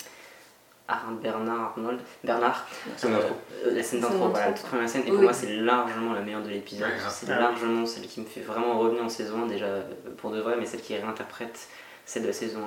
Ar- 0.89 1.13
Bernard 1.23 1.75
Arnold. 1.77 2.01
Bernard. 2.23 2.67
C'est 2.97 3.09
une 3.09 3.15
intro. 3.17 3.35
Euh, 3.67 3.71
la 3.75 3.83
scène 3.83 3.83
Scène 3.83 4.01
d'intro, 4.01 4.15
d'intro, 4.17 4.31
voilà, 4.31 4.47
la 4.47 4.53
toute 4.55 4.67
première 4.67 4.89
scène. 4.89 5.03
Et 5.03 5.05
Oui, 5.05 5.11
pour 5.11 5.19
oui. 5.19 5.25
moi, 5.25 5.33
c'est 5.35 5.57
largement 5.57 6.13
la 6.15 6.21
meilleure 6.23 6.43
de 6.43 6.49
l'épisode. 6.49 6.89
Ouais, 6.89 6.95
c'est 7.11 7.29
largement 7.29 7.85
celle 7.85 8.07
qui 8.07 8.21
me 8.23 8.27
fait 8.27 8.41
vraiment 8.41 8.79
revenir 8.79 9.05
en 9.05 9.09
saison 9.11 9.43
1, 9.45 9.47
déjà 9.47 9.67
pour 10.17 10.31
de 10.31 10.41
vrai, 10.41 10.57
mais 10.59 10.65
celle 10.65 10.81
qui 10.81 10.97
réinterprète 10.97 11.69
celle 12.07 12.23
de 12.23 12.29
la 12.29 12.33
saison 12.33 12.61
1. 12.61 12.63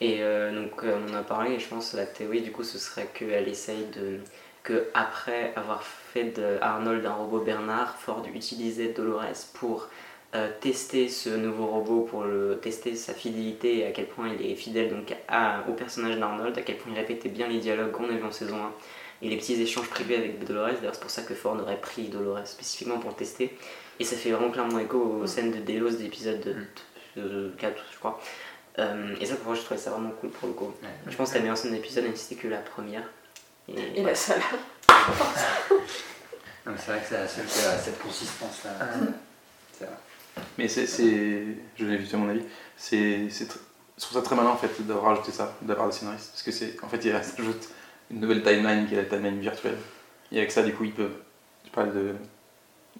Et 0.00 0.22
euh, 0.22 0.54
donc, 0.54 0.84
euh, 0.84 0.96
on 1.06 1.12
en 1.12 1.16
a 1.18 1.22
parlé, 1.22 1.52
et 1.54 1.58
je 1.58 1.68
pense 1.68 1.90
que 1.92 1.96
la 1.98 2.06
théorie, 2.06 2.40
du 2.40 2.52
coup, 2.52 2.64
ce 2.64 2.78
serait 2.78 3.08
qu'elle 3.12 3.48
essaye 3.48 3.84
de. 3.94 4.20
Que 4.68 4.88
après 4.94 5.52
avoir 5.56 5.82
fait 5.82 6.24
de 6.38 6.58
Arnold 6.60 7.04
un 7.06 7.14
robot 7.14 7.40
Bernard, 7.40 7.96
Ford 7.96 8.22
utilisait 8.34 8.88
Dolores 8.88 9.46
pour 9.54 9.88
euh, 10.34 10.48
tester 10.60 11.08
ce 11.08 11.30
nouveau 11.30 11.66
robot, 11.66 12.02
pour 12.02 12.24
le 12.24 12.58
tester 12.60 12.94
sa 12.94 13.14
fidélité 13.14 13.78
et 13.78 13.86
à 13.86 13.92
quel 13.92 14.06
point 14.06 14.28
il 14.28 14.44
est 14.50 14.54
fidèle 14.54 14.90
donc 14.90 15.14
à- 15.28 15.64
au 15.68 15.72
personnage 15.72 16.18
d'Arnold, 16.18 16.56
à 16.58 16.62
quel 16.62 16.76
point 16.76 16.92
il 16.92 16.98
répétait 16.98 17.30
bien 17.30 17.48
les 17.48 17.58
dialogues 17.60 17.92
qu'on 17.92 18.04
a 18.04 18.12
vus 18.12 18.22
en 18.24 18.30
saison 18.32 18.56
1 18.56 18.72
et 19.22 19.30
les 19.30 19.36
petits 19.38 19.60
échanges 19.60 19.88
privés 19.88 20.16
avec 20.16 20.44
Dolores. 20.44 20.74
D'ailleurs, 20.76 20.94
c'est 20.94 21.00
pour 21.00 21.10
ça 21.10 21.22
que 21.22 21.34
Ford 21.34 21.56
aurait 21.60 21.80
pris 21.80 22.08
Dolores 22.08 22.46
spécifiquement 22.46 22.98
pour 22.98 23.10
le 23.10 23.16
tester. 23.16 23.56
Et 23.98 24.04
ça 24.04 24.16
fait 24.16 24.30
vraiment 24.30 24.50
clairement 24.52 24.78
écho 24.78 24.98
aux 25.00 25.26
scènes 25.26 25.50
de 25.50 25.58
Delos 25.58 25.96
d'épisode 25.96 26.40
de, 27.16 27.20
de 27.20 27.52
4, 27.58 27.74
je 27.92 27.98
crois. 27.98 28.20
Euh, 28.78 29.14
et 29.20 29.26
ça, 29.26 29.34
pour 29.36 29.46
moi, 29.46 29.54
je 29.56 29.62
trouvais 29.62 29.80
ça 29.80 29.90
vraiment 29.90 30.10
cool 30.20 30.30
pour 30.30 30.46
le 30.48 30.54
coup. 30.54 30.66
Ouais. 30.82 30.88
Je 31.10 31.16
pense 31.16 31.30
que 31.30 31.34
la 31.34 31.40
meilleure 31.40 31.56
scène 31.56 31.72
d'épisode, 31.72 32.04
c'était 32.14 32.40
que 32.40 32.46
la 32.46 32.58
première. 32.58 33.02
Et, 33.68 34.00
Et 34.00 34.02
la 34.02 34.12
mais 36.66 36.72
c'est 36.76 36.90
vrai 36.90 37.00
que 37.00 37.06
c'est 37.08 37.18
la 37.18 37.28
seule 37.28 37.46
qui 37.46 37.60
a 37.60 37.78
cette 37.78 37.98
consistance-là. 38.00 38.70
Vrai. 39.80 39.88
Mais 40.56 40.68
c'est, 40.68 40.86
je 41.76 41.84
l'ai 41.84 41.96
vu 41.96 42.06
à 42.12 42.16
mon 42.16 42.28
avis, 42.28 42.42
c'est, 42.76 43.28
je 43.28 43.44
trouve 43.98 44.12
ça 44.18 44.22
très 44.22 44.36
malin 44.36 44.50
en 44.50 44.56
fait 44.56 44.70
d'avoir 44.86 45.06
rajouté 45.06 45.32
ça 45.32 45.54
de 45.62 45.68
la 45.68 45.74
part 45.74 45.86
des 45.86 45.92
scénaristes. 45.92 46.30
Parce 46.30 46.42
que 46.42 46.50
c'est 46.52 46.76
en 46.82 46.88
fait 46.88 47.04
il 47.04 47.12
rajoute 47.12 47.68
une 48.10 48.20
nouvelle 48.20 48.42
timeline 48.42 48.86
qui 48.86 48.94
est 48.94 48.98
la 48.98 49.04
timeline 49.04 49.40
virtuelle. 49.40 49.76
Et 50.32 50.38
avec 50.38 50.52
ça 50.52 50.62
du 50.62 50.74
coup 50.74 50.84
ils 50.84 50.94
peuvent 50.94 51.16
je 51.64 51.70
parle 51.70 51.92
de, 51.92 52.14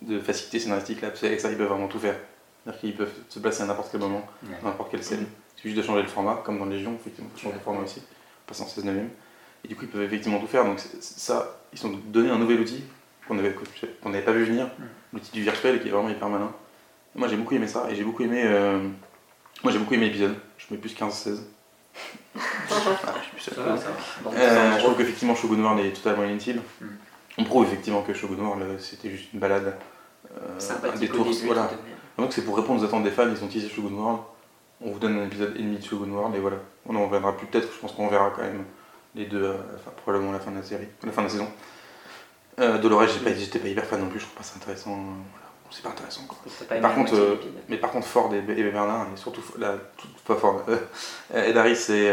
de 0.03 0.21
facilité 0.21 0.59
scénaristique 0.61 1.01
là 1.01 1.09
parce 1.09 1.21
qu'avec 1.21 1.41
ça 1.41 1.51
ils 1.51 1.57
peuvent 1.57 1.69
vraiment 1.69 1.89
tout 1.89 2.01
faire. 2.01 2.17
C'est-à-dire 2.65 2.81
qu'ils 2.81 2.97
peuvent 2.97 3.15
se 3.29 3.39
placer 3.39 3.63
à 3.63 3.67
n'importe 3.67 3.91
quel 3.91 4.01
moment 4.01 4.27
Ouais. 4.43 4.57
dans 4.63 4.69
n'importe 4.69 4.91
quelle 4.91 5.05
scène. 5.05 5.27
Il 5.57 5.61
suffit 5.61 5.69
juste 5.75 5.79
de 5.83 5.87
changer 5.87 6.03
le 6.03 6.09
format 6.09 6.43
comme 6.45 6.59
dans 6.59 6.67
Légion 6.67 6.95
effectivement 6.95 7.31
il 7.33 7.37
faut 7.39 7.45
changer 7.45 7.57
le 7.59 7.63
format 7.65 7.83
aussi. 7.83 8.03
Passer 8.47 8.63
en 8.63 8.67
16 8.67 8.85
neuvième 8.85 9.11
et 9.65 9.69
du 9.69 9.77
coup 9.77 9.83
ils 9.85 9.89
peuvent 9.89 10.03
effectivement 10.03 10.39
tout 10.39 10.47
faire 10.47 10.65
donc 10.65 10.79
ça 11.01 11.59
ils 11.73 11.79
sont 11.79 11.91
donné 12.07 12.31
un 12.31 12.39
nouvel 12.39 12.61
outil 12.61 12.85
qu'on 13.27 13.39
avait 13.39 13.55
qu'on 14.03 14.09
n'avait 14.11 14.25
pas 14.25 14.33
vu 14.33 14.45
venir 14.45 14.69
l'outil 15.13 15.31
du 15.33 15.43
virtuel 15.43 15.81
qui 15.83 15.89
est 15.89 15.91
vraiment 15.91 16.09
hyper 16.11 16.29
malin 16.29 16.53
moi 17.15 17.29
j'ai 17.29 17.37
beaucoup 17.37 17.55
aimé 17.55 17.67
ça 17.67 17.87
et 17.91 17.95
j'ai 17.97 18.05
beaucoup 18.05 18.23
aimé. 18.23 18.43
euh, 18.45 18.79
Moi 19.65 19.73
j'ai 19.73 19.79
beaucoup 19.79 19.95
aimé 19.95 20.07
l'épisode. 20.07 20.37
Je 20.57 20.67
mets 20.71 20.79
plus 20.79 20.95
15-16. 20.95 21.39
Ah, 22.37 22.39
je 23.19 23.23
suis 23.23 23.33
plus 23.33 23.41
seul. 23.41 23.55
Euh, 24.33 24.73
je 24.77 24.83
trouve 24.85 24.97
qu'effectivement 24.97 25.35
Shogun 25.35 25.61
World 25.63 25.85
est 25.85 25.91
totalement 25.93 26.25
inutile. 26.25 26.61
Mm. 26.81 26.87
On 27.39 27.45
prouve 27.45 27.65
effectivement 27.67 28.03
que 28.03 28.15
Shogun 28.15 28.41
World 28.43 28.79
c'était 28.79 29.11
juste 29.11 29.33
une 29.33 29.41
balade. 29.41 29.77
euh, 30.37 30.97
détour. 30.99 31.25
début. 31.25 31.47
Voilà. 31.47 31.71
Donc 32.19 32.33
c'est 32.33 32.43
pour 32.45 32.57
répondre 32.57 32.81
aux 32.83 32.85
attentes 32.85 33.03
des 33.05 33.11
fans, 33.11 33.29
ils 33.29 33.43
ont 33.43 33.49
teasé 33.49 33.69
Shogun 33.69 33.95
World. 33.95 34.21
On 34.81 34.93
vous 34.93 34.99
donne 35.01 35.19
un 35.19 35.25
épisode 35.25 35.55
et 35.57 35.63
demi 35.63 35.79
de 35.79 35.85
Shogun 35.85 36.11
World 36.11 36.37
et 36.37 36.39
voilà. 36.41 36.59
On 36.87 36.95
en 36.95 37.07
verra 37.09 37.37
plus 37.37 37.47
peut-être, 37.49 37.73
je 37.73 37.79
pense 37.81 37.93
qu'on 37.93 38.09
verra 38.09 38.31
quand 38.37 38.43
même 38.43 38.65
les 39.15 39.27
deux, 39.27 39.43
euh, 39.43 39.55
enfin, 39.77 39.91
probablement 40.03 40.31
à 40.31 40.35
la 40.35 40.41
fin 40.41 40.51
de 40.51 40.57
la 40.57 40.63
série, 40.63 40.89
à 41.03 41.07
la 41.07 41.13
fin 41.13 41.23
de 41.23 41.27
la 41.27 41.33
saison. 41.33 41.49
Euh, 42.61 42.79
Dolores, 42.79 43.07
j'ai 43.07 43.21
pas- 43.21 43.35
j'étais 43.37 43.59
pas 43.59 43.69
hyper 43.69 43.85
fan 43.85 44.01
non 44.01 44.09
plus, 44.09 44.19
je 44.21 44.25
trouve 44.25 44.37
pas 44.39 44.43
ça 44.43 44.55
intéressant. 44.57 44.93
euh, 44.93 44.95
voilà. 45.33 45.47
C'est 45.71 45.83
pas 45.83 45.91
intéressant 45.91 46.23
quoi. 46.27 46.39
Pas 46.69 46.77
Par 46.81 46.95
contre, 46.95 47.15
euh. 47.15 47.37
Mais 47.69 47.77
par 47.77 47.91
contre, 47.91 48.07
Ford 48.07 48.33
et, 48.35 48.39
et 48.39 48.71
Bernard, 48.71 49.07
et 49.15 49.17
surtout 49.19 49.43
la, 49.59 49.75
tout- 49.99 50.09
pas 50.27 50.35
Ford, 50.35 50.63
euh, 50.69 50.79
Ed 51.35 51.57
Harris 51.57 51.87
et, 51.91 52.11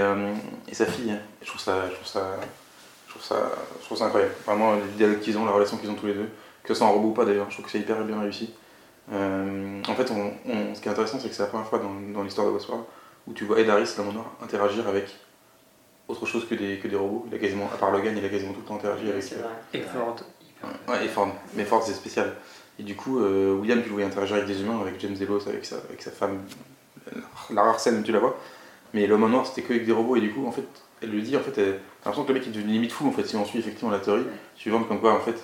et 0.67 0.73
sa 0.73 0.85
fille, 0.85 1.15
je 1.41 1.47
trouve 1.47 1.61
ça, 1.61 1.89
je 1.89 1.95
trouve 1.95 2.05
ça, 2.07 2.35
je 3.07 3.11
trouve 3.11 3.23
ça, 3.23 3.51
je 3.79 3.85
trouve 3.85 3.97
ça 3.97 4.05
incroyable. 4.05 4.33
Vraiment, 4.45 4.75
les 4.75 4.81
dialogues 4.97 5.19
qu'ils 5.21 5.37
ont, 5.37 5.45
la 5.45 5.51
relation 5.51 5.77
qu'ils 5.77 5.89
ont 5.89 5.95
tous 5.95 6.07
les 6.07 6.13
deux, 6.15 6.29
que 6.63 6.67
ce 6.67 6.73
soit 6.75 6.87
un 6.87 6.89
robot 6.91 7.07
ou 7.09 7.13
pas 7.13 7.23
d'ailleurs, 7.25 7.47
je 7.49 7.55
trouve 7.55 7.65
que 7.65 7.71
c'est 7.71 7.79
hyper 7.79 8.03
bien 8.03 8.19
réussi. 8.19 8.53
En 9.11 9.95
fait, 9.95 10.11
on, 10.11 10.33
on- 10.51 10.75
ce 10.75 10.81
qui 10.81 10.87
est 10.89 10.91
intéressant, 10.91 11.19
c'est 11.19 11.29
que 11.29 11.35
c'est 11.35 11.43
la 11.43 11.47
première 11.49 11.67
fois 11.67 11.79
dans, 11.79 11.93
dans 12.13 12.23
l'histoire 12.23 12.47
de 12.47 12.51
Westworld 12.51 12.83
où 13.27 13.33
tu 13.33 13.45
vois 13.45 13.59
Ed 13.59 13.69
Harris, 13.69 13.89
l'homme 13.97 14.13
noir, 14.13 14.31
interagir 14.43 14.87
avec 14.87 15.15
autre 16.07 16.25
chose 16.25 16.47
que 16.47 16.55
des, 16.55 16.77
que 16.77 16.87
des 16.87 16.95
robots. 16.95 17.25
Il 17.29 17.35
a 17.35 17.39
quasiment, 17.39 17.69
à 17.73 17.77
part 17.77 17.91
Logan, 17.91 18.15
il 18.17 18.25
a 18.25 18.29
quasiment 18.29 18.53
tout 18.53 18.61
le 18.61 18.65
temps 18.65 18.75
interagi 18.75 19.09
avec. 19.09 19.23
C'est 19.23 19.35
euh, 19.35 19.39
vrai. 19.39 19.51
Et 19.73 19.81
Ford. 19.81 20.15
Ouais, 20.87 21.05
et 21.05 21.07
Ford. 21.07 21.29
Mais 21.53 21.65
Ford, 21.65 21.83
c'est 21.83 21.93
spécial. 21.93 22.33
Et 22.79 22.83
du 22.83 22.95
coup, 22.95 23.19
euh, 23.19 23.55
William, 23.55 23.79
tu 23.79 23.85
le 23.85 23.93
voyais 23.93 24.07
interagir 24.07 24.35
avec 24.35 24.47
des 24.47 24.61
humains, 24.61 24.79
avec 24.81 24.99
James 24.99 25.15
Delos, 25.15 25.47
avec 25.47 25.65
sa, 25.65 25.77
avec 25.77 26.01
sa 26.01 26.11
femme. 26.11 26.39
La 27.51 27.63
rare 27.63 27.79
scène, 27.79 28.03
tu 28.03 28.11
la 28.11 28.19
vois. 28.19 28.37
Mais 28.93 29.07
l'homme 29.07 29.23
en 29.23 29.29
noir, 29.29 29.45
c'était 29.45 29.61
que 29.61 29.73
avec 29.73 29.85
des 29.85 29.91
robots. 29.91 30.15
Et 30.15 30.21
du 30.21 30.31
coup, 30.31 30.45
en 30.45 30.51
fait, 30.51 30.65
elle 31.01 31.11
le 31.11 31.21
dit, 31.21 31.35
en 31.37 31.41
fait, 31.41 31.57
elle- 31.57 31.79
t'as 32.01 32.09
l'impression 32.09 32.23
que 32.23 32.29
le 32.29 32.39
mec 32.39 32.47
est 32.47 32.51
devenu 32.51 32.73
limite 32.73 32.91
fou, 32.91 33.07
en 33.07 33.11
fait, 33.11 33.25
si 33.25 33.35
on 33.35 33.45
suit 33.45 33.59
effectivement 33.59 33.91
la 33.91 33.99
théorie, 33.99 34.25
suivante 34.55 34.87
comme 34.87 34.99
quoi, 34.99 35.13
en 35.13 35.19
fait, 35.19 35.35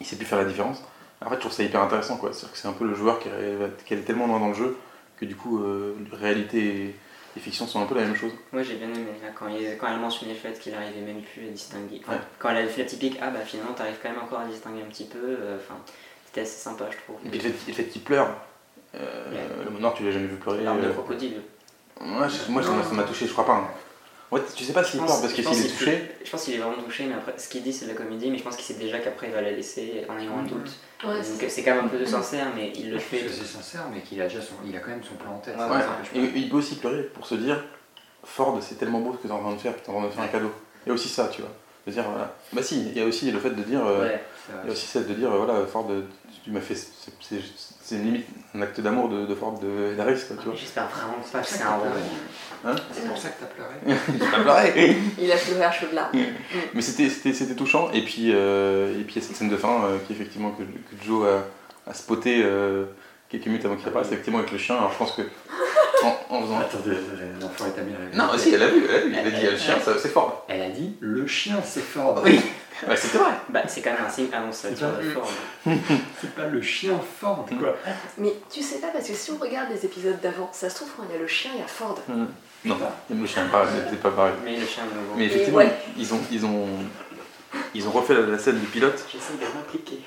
il 0.00 0.06
sait 0.06 0.16
plus 0.16 0.26
faire 0.26 0.38
la 0.38 0.44
différence. 0.44 0.82
En 1.24 1.28
fait, 1.28 1.36
je 1.36 1.40
trouve 1.40 1.52
ça 1.52 1.62
hyper 1.64 1.82
intéressant, 1.82 2.16
quoi. 2.16 2.32
C'est-à-dire 2.32 2.52
que 2.52 2.58
c'est 2.58 2.68
un 2.68 2.72
peu 2.72 2.86
le 2.86 2.94
joueur 2.94 3.18
qui 3.18 3.28
est, 3.28 3.84
qui 3.84 3.94
est 3.94 3.98
tellement 3.98 4.26
loin 4.26 4.38
dans 4.38 4.48
le 4.48 4.54
jeu 4.54 4.76
que 5.16 5.24
du 5.24 5.34
coup, 5.34 5.62
euh, 5.62 5.94
réalité 6.12 6.58
et, 6.58 6.94
et 7.38 7.40
fiction 7.40 7.66
sont 7.66 7.80
un 7.80 7.86
peu 7.86 7.94
la 7.94 8.02
même 8.02 8.16
chose. 8.16 8.32
Moi 8.52 8.62
j'ai 8.62 8.74
bien 8.74 8.88
aimé 8.88 9.06
là, 9.22 9.28
quand, 9.38 9.46
il- 9.48 9.76
quand 9.78 9.86
elle 9.86 9.94
a 9.94 9.98
mentionné 9.98 10.32
le 10.32 10.38
fait 10.38 10.58
qu'il 10.58 10.74
arrivait 10.74 11.00
même 11.00 11.22
plus 11.22 11.46
à 11.46 11.50
distinguer. 11.50 12.00
Ouais. 12.08 12.16
Quand 12.38 12.50
elle 12.50 12.64
a 12.64 12.66
fait 12.68 12.82
la 12.82 12.88
typique 12.88 13.16
Ah 13.22 13.30
bah 13.30 13.40
finalement 13.46 13.72
t'arrives 13.72 13.96
quand 14.02 14.08
même 14.10 14.18
encore 14.22 14.40
à 14.40 14.46
distinguer 14.46 14.82
un 14.82 14.90
petit 14.90 15.04
peu. 15.04 15.18
euh, 15.22 15.56
Enfin, 15.56 15.78
c'était 16.26 16.40
assez 16.42 16.58
sympa 16.58 16.86
je 16.90 16.96
trouve. 17.04 17.16
Et 17.24 17.28
puis 17.30 17.38
le 17.38 17.50
fait, 17.52 17.68
le 17.68 17.74
fait 17.74 17.84
qu'il 17.84 18.02
pleure, 18.02 18.28
euh, 18.96 19.30
Ouais. 19.70 19.80
noir, 19.80 19.94
tu 19.94 20.04
l'as 20.04 20.10
jamais 20.10 20.26
vu 20.26 20.36
pleurer. 20.36 20.62
L'arme 20.64 20.80
de 20.80 20.88
euh, 20.88 20.92
crocodile. 20.92 21.40
Moi, 22.00 22.26
je- 22.28 22.50
moi 22.50 22.62
ça 22.62 22.70
m'a- 22.72 22.82
ça 22.82 22.92
m'a 22.92 23.02
touché, 23.04 23.26
je 23.26 23.32
crois 23.32 23.46
pas. 23.46 23.54
hein. 23.56 23.68
Ouais, 24.30 24.40
tu 24.54 24.62
sais 24.64 24.72
pas 24.74 24.84
s'il 24.84 25.00
Je 25.00 25.04
pleure 25.04 25.14
pense- 25.14 25.20
parce 25.22 25.32
que 25.32 25.42
s'il 25.42 25.66
est 25.66 25.68
touché. 25.70 26.02
Je 26.24 26.30
pense 26.30 26.44
qu'il 26.44 26.54
est 26.54 26.58
vraiment 26.58 26.82
touché, 26.82 27.06
mais 27.06 27.14
après, 27.14 27.34
ce 27.38 27.48
qu'il 27.48 27.62
dit 27.62 27.72
c'est 27.72 27.86
de 27.86 27.90
la 27.92 27.96
comédie, 27.96 28.30
mais 28.30 28.36
je 28.38 28.42
pense 28.42 28.56
qu'il 28.56 28.64
sait 28.64 28.74
déjà 28.80 28.98
qu'après 28.98 29.28
il 29.28 29.32
va 29.32 29.40
la 29.40 29.52
laisser 29.52 30.04
en 30.08 30.18
ayant 30.18 30.38
un 30.38 30.42
doute. 30.42 30.70
Ouais, 31.04 31.16
Donc 31.16 31.44
c'est- 31.48 31.62
quand 31.62 31.74
même 31.74 31.86
un 31.86 31.88
peu 31.88 31.98
de 31.98 32.04
sincère, 32.04 32.48
mais 32.54 32.72
il 32.76 32.90
le 32.90 32.98
fait. 32.98 33.24
c'est 33.28 33.46
sincère, 33.46 33.84
mais 33.92 34.00
qu'il 34.02 34.20
a 34.20 34.24
déjà 34.28 34.40
son, 34.42 34.54
il 34.66 34.76
a 34.76 34.80
quand 34.80 34.90
même 34.90 35.02
son 35.02 35.14
plan 35.14 35.32
en 35.34 35.38
tête. 35.38 35.56
Ouais, 35.56 35.62
C'est 35.66 35.74
Ouais, 35.74 35.80
ça 35.80 35.98
que 36.12 36.18
je 36.18 36.20
et 36.36 36.40
il 36.40 36.50
peut 36.50 36.56
aussi 36.58 36.74
pleurer 36.76 37.04
pour 37.04 37.26
se 37.26 37.36
dire 37.36 37.64
Ford, 38.24 38.58
c'est 38.60 38.74
tellement 38.74 39.00
beau 39.00 39.12
ce 39.14 39.22
que 39.22 39.28
t'es 39.28 39.32
en 39.32 39.40
train 39.40 39.54
de 39.54 39.58
faire, 39.60 39.74
t'es 39.82 39.88
en 39.90 39.98
train 39.98 40.06
de 40.08 40.12
faire 40.12 40.24
un 40.24 40.28
cadeau. 40.28 40.52
Il 40.84 40.88
y 40.90 40.92
a 40.92 40.94
aussi 40.94 41.08
ça, 41.08 41.28
tu 41.28 41.40
vois. 41.40 41.50
De 41.86 41.92
dire, 41.92 42.04
voilà. 42.10 42.34
Bah 42.52 42.62
si, 42.62 42.88
il 42.90 42.98
y 42.98 43.00
a 43.00 43.06
aussi 43.06 43.30
le 43.30 43.38
fait 43.38 43.50
de 43.50 43.62
dire. 43.62 43.86
euh. 43.86 44.10
Il 44.62 44.66
y 44.66 44.70
a 44.70 44.72
aussi 44.72 44.86
ça 44.86 45.00
de 45.00 45.14
dire, 45.14 45.32
euh, 45.32 45.38
voilà, 45.44 45.64
Ford, 45.66 45.86
euh, 45.90 46.02
tu 46.44 46.50
m'as 46.50 46.60
fait. 46.60 46.74
C'est 47.88 47.96
limite 47.96 48.26
un 48.54 48.62
acte 48.62 48.80
d'amour 48.80 49.08
de, 49.08 49.26
de 49.26 49.34
Ford 49.34 49.58
de 49.58 49.94
Daris, 49.96 50.20
quoi, 50.26 50.36
tu 50.40 50.48
vois. 50.48 50.54
J'espère 50.56 50.88
vraiment 50.88 51.14
que 51.22 51.26
C'est 51.30 51.38
un 51.38 51.42
ça 51.42 51.58
que 51.58 51.70
robot. 51.70 51.84
t'as 51.84 51.90
pleuré. 51.90 52.02
Hein 52.64 52.82
C'est 52.92 53.08
pour 53.08 53.18
ça 53.18 53.28
que 53.28 53.34
t'as 53.40 53.46
pleuré. 53.46 53.98
J'ai 54.12 54.18
pas 54.30 54.40
pleuré 54.40 54.96
Il 55.18 55.32
a 55.32 55.36
pleuré 55.36 55.64
à 55.64 55.72
chaudes 55.72 55.92
larmes. 55.92 56.12
Mais 56.74 56.82
c'était 56.82 57.08
c'était- 57.08 57.32
c'était 57.34 57.54
touchant, 57.54 57.90
et 57.92 58.02
puis 58.02 58.32
euh, 58.32 58.92
et 58.98 59.04
puis 59.04 59.14
il 59.16 59.22
y 59.22 59.24
a 59.24 59.26
cette 59.26 59.36
scène 59.36 59.48
de 59.48 59.56
fin 59.56 59.84
euh, 59.84 59.98
qui, 60.06 60.12
effectivement, 60.12 60.50
que, 60.50 60.62
que 60.62 61.04
Joe 61.04 61.26
a, 61.86 61.90
a 61.90 61.94
spoté 61.94 62.42
euh, 62.44 62.86
quelques 63.28 63.46
minutes 63.46 63.64
avant 63.64 63.76
qu'il 63.76 63.88
apparaisse, 63.88 64.08
effectivement, 64.08 64.38
avec 64.40 64.52
le 64.52 64.58
chien. 64.58 64.76
Alors 64.76 64.92
je 64.92 64.98
pense 64.98 65.12
que. 65.12 65.22
En, 66.02 66.34
en 66.34 66.42
faisant. 66.42 66.58
Attendez, 66.60 66.96
l'enfant 67.40 67.64
est 67.66 67.82
mis 67.82 67.94
à 67.94 67.98
la 68.10 68.26
Non, 68.26 68.38
si, 68.38 68.54
elle 68.54 68.62
a 68.62 68.68
vu, 68.68 68.84
elle 68.88 68.94
a 68.94 69.00
vu, 69.00 69.14
elle 69.16 69.26
a 69.26 69.30
dit, 69.30 69.46
le 69.46 69.56
chien, 69.56 69.76
c'est 69.84 70.08
Ford. 70.08 70.44
Elle 70.48 70.62
a 70.62 70.68
dit 70.68 70.96
le 71.00 71.26
chien 71.26 71.56
c'est 71.64 71.80
Ford. 71.80 72.22
Oui, 72.24 72.40
ouais, 72.88 72.96
c'était 72.96 73.18
vrai. 73.18 73.32
Bah, 73.48 73.62
c'est 73.66 73.80
quand 73.80 73.92
même 73.92 74.04
un 74.06 74.10
signe 74.10 74.28
annonciateur 74.32 74.92
C'est 75.00 75.06
de 75.06 75.10
forme. 75.10 75.34
C'est 76.20 76.34
pas 76.34 76.46
le 76.46 76.62
chien 76.62 76.98
Ford 77.20 77.46
quoi. 77.58 77.76
Mais 78.18 78.34
tu 78.50 78.62
sais 78.62 78.78
pas, 78.78 78.88
parce 78.88 79.08
que 79.08 79.14
si 79.14 79.30
on 79.30 79.38
regarde 79.38 79.70
les 79.70 79.84
épisodes 79.84 80.20
d'avant, 80.20 80.50
ça 80.52 80.70
se 80.70 80.76
trouve, 80.76 80.88
quand 80.96 81.04
il 81.08 81.14
y 81.14 81.18
a 81.18 81.20
le 81.20 81.26
chien, 81.26 81.50
il 81.54 81.60
y 81.60 81.64
a 81.64 81.66
Ford. 81.66 81.98
Non, 82.64 82.76
le 83.10 83.26
chien, 83.26 83.46
pas, 83.46 83.66
c'était 83.66 83.96
pas 83.96 84.10
pareil. 84.10 84.34
Mais 84.44 84.56
le 84.56 84.66
chien 84.66 84.84
nouveau. 84.84 85.14
Mais 85.16 85.26
effectivement, 85.26 85.58
ouais. 85.58 85.72
ils, 85.96 86.12
ont, 86.12 86.20
ils, 86.30 86.44
ont, 86.44 86.66
ils 87.74 87.86
ont 87.86 87.90
refait 87.90 88.14
la, 88.14 88.22
la 88.22 88.38
scène 88.38 88.58
du 88.58 88.66
pilote. 88.66 89.04
J'essaie 89.10 89.34
de 89.34 89.56
m'impliquer. 89.56 90.00